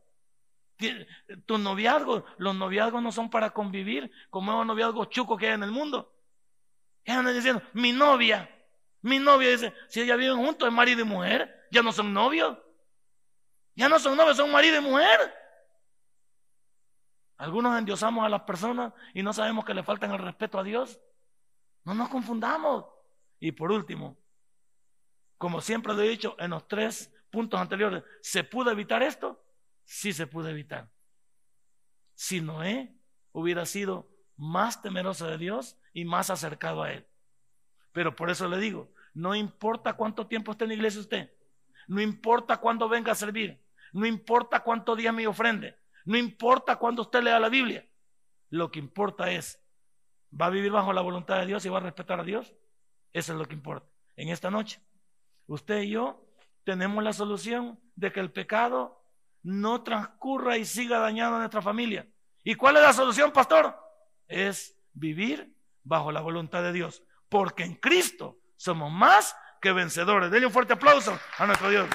Tu 1.46 1.58
noviazgo, 1.58 2.24
los 2.38 2.54
noviazgos 2.54 3.02
no 3.02 3.12
son 3.12 3.30
para 3.30 3.50
convivir 3.50 4.10
como 4.30 4.52
los 4.52 4.66
noviazgos 4.66 5.10
chucos 5.10 5.38
que 5.38 5.48
hay 5.48 5.54
en 5.54 5.62
el 5.62 5.70
mundo. 5.70 6.17
Y 7.08 7.10
andan 7.10 7.34
diciendo, 7.34 7.62
mi 7.72 7.90
novia, 7.90 8.54
mi 9.00 9.18
novia 9.18 9.48
dice, 9.48 9.72
si 9.88 10.02
ella 10.02 10.14
viven 10.14 10.36
juntos 10.36 10.68
es 10.68 10.74
marido 10.74 11.00
y 11.00 11.04
mujer, 11.04 11.66
ya 11.70 11.82
no 11.82 11.90
son 11.90 12.12
novios. 12.12 12.58
Ya 13.74 13.88
no 13.88 13.98
son 13.98 14.14
novios, 14.14 14.36
son 14.36 14.52
marido 14.52 14.76
y 14.76 14.82
mujer. 14.82 15.18
Algunos 17.38 17.78
endiosamos 17.78 18.26
a 18.26 18.28
las 18.28 18.42
personas 18.42 18.92
y 19.14 19.22
no 19.22 19.32
sabemos 19.32 19.64
que 19.64 19.72
le 19.72 19.82
faltan 19.82 20.12
el 20.12 20.18
respeto 20.18 20.58
a 20.58 20.62
Dios. 20.62 21.00
No 21.84 21.94
nos 21.94 22.10
confundamos. 22.10 22.84
Y 23.40 23.52
por 23.52 23.72
último, 23.72 24.18
como 25.38 25.62
siempre 25.62 25.94
lo 25.94 26.02
he 26.02 26.10
dicho 26.10 26.36
en 26.38 26.50
los 26.50 26.68
tres 26.68 27.10
puntos 27.30 27.58
anteriores, 27.58 28.04
¿se 28.20 28.44
pudo 28.44 28.70
evitar 28.70 29.02
esto? 29.02 29.42
Sí 29.86 30.12
se 30.12 30.26
pudo 30.26 30.50
evitar. 30.50 30.90
Si 32.12 32.42
Noé 32.42 33.00
hubiera 33.32 33.64
sido 33.64 34.10
más 34.36 34.82
temeroso 34.82 35.26
de 35.26 35.38
Dios 35.38 35.78
y 35.98 36.04
más 36.04 36.30
acercado 36.30 36.84
a 36.84 36.92
Él. 36.92 37.04
Pero 37.92 38.14
por 38.14 38.30
eso 38.30 38.46
le 38.46 38.58
digo, 38.58 38.92
no 39.14 39.34
importa 39.34 39.94
cuánto 39.94 40.28
tiempo 40.28 40.52
esté 40.52 40.64
en 40.64 40.68
la 40.68 40.74
iglesia 40.74 41.00
usted, 41.00 41.32
no 41.88 42.00
importa 42.00 42.58
cuándo 42.58 42.88
venga 42.88 43.10
a 43.10 43.16
servir, 43.16 43.60
no 43.92 44.06
importa 44.06 44.60
cuánto 44.60 44.94
día 44.94 45.10
me 45.10 45.26
ofrende, 45.26 45.76
no 46.04 46.16
importa 46.16 46.76
cuándo 46.76 47.02
usted 47.02 47.20
lea 47.22 47.40
la 47.40 47.48
Biblia, 47.48 47.84
lo 48.50 48.70
que 48.70 48.78
importa 48.78 49.32
es, 49.32 49.60
¿va 50.32 50.46
a 50.46 50.50
vivir 50.50 50.70
bajo 50.70 50.92
la 50.92 51.00
voluntad 51.00 51.40
de 51.40 51.46
Dios 51.46 51.66
y 51.66 51.68
va 51.68 51.78
a 51.78 51.82
respetar 51.82 52.20
a 52.20 52.24
Dios? 52.24 52.54
Eso 53.12 53.32
es 53.32 53.38
lo 53.38 53.46
que 53.46 53.54
importa. 53.54 53.88
En 54.14 54.28
esta 54.28 54.52
noche, 54.52 54.80
usted 55.48 55.82
y 55.82 55.90
yo 55.90 56.24
tenemos 56.62 57.02
la 57.02 57.12
solución 57.12 57.80
de 57.96 58.12
que 58.12 58.20
el 58.20 58.30
pecado 58.30 59.02
no 59.42 59.82
transcurra 59.82 60.58
y 60.58 60.64
siga 60.64 61.00
dañando 61.00 61.36
a 61.36 61.38
nuestra 61.40 61.62
familia. 61.62 62.06
¿Y 62.44 62.54
cuál 62.54 62.76
es 62.76 62.82
la 62.82 62.92
solución, 62.92 63.32
pastor? 63.32 63.76
Es 64.28 64.78
vivir 64.92 65.57
bajo 65.88 66.12
la 66.12 66.20
voluntad 66.20 66.62
de 66.62 66.72
Dios, 66.72 67.02
porque 67.28 67.64
en 67.64 67.74
Cristo 67.74 68.38
somos 68.56 68.92
más 68.92 69.34
que 69.60 69.72
vencedores. 69.72 70.30
Denle 70.30 70.46
un 70.46 70.52
fuerte 70.52 70.74
aplauso 70.74 71.18
a 71.38 71.46
nuestro 71.46 71.70
Dios. 71.70 71.88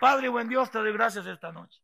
Padre, 0.00 0.28
buen 0.28 0.48
Dios, 0.48 0.70
te 0.70 0.78
doy 0.78 0.92
gracias 0.92 1.26
esta 1.26 1.52
noche. 1.52 1.80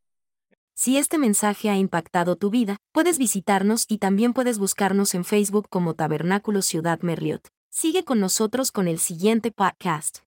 Si 0.73 0.97
este 0.97 1.17
mensaje 1.17 1.69
ha 1.69 1.75
impactado 1.75 2.35
tu 2.35 2.49
vida, 2.49 2.77
puedes 2.91 3.17
visitarnos 3.17 3.85
y 3.87 3.97
también 3.97 4.33
puedes 4.33 4.59
buscarnos 4.59 5.15
en 5.15 5.25
Facebook 5.25 5.67
como 5.69 5.95
Tabernáculo 5.95 6.61
Ciudad 6.61 6.99
Merliot. 7.01 7.47
Sigue 7.69 8.03
con 8.03 8.19
nosotros 8.19 8.71
con 8.71 8.87
el 8.87 8.99
siguiente 8.99 9.51
podcast. 9.51 10.26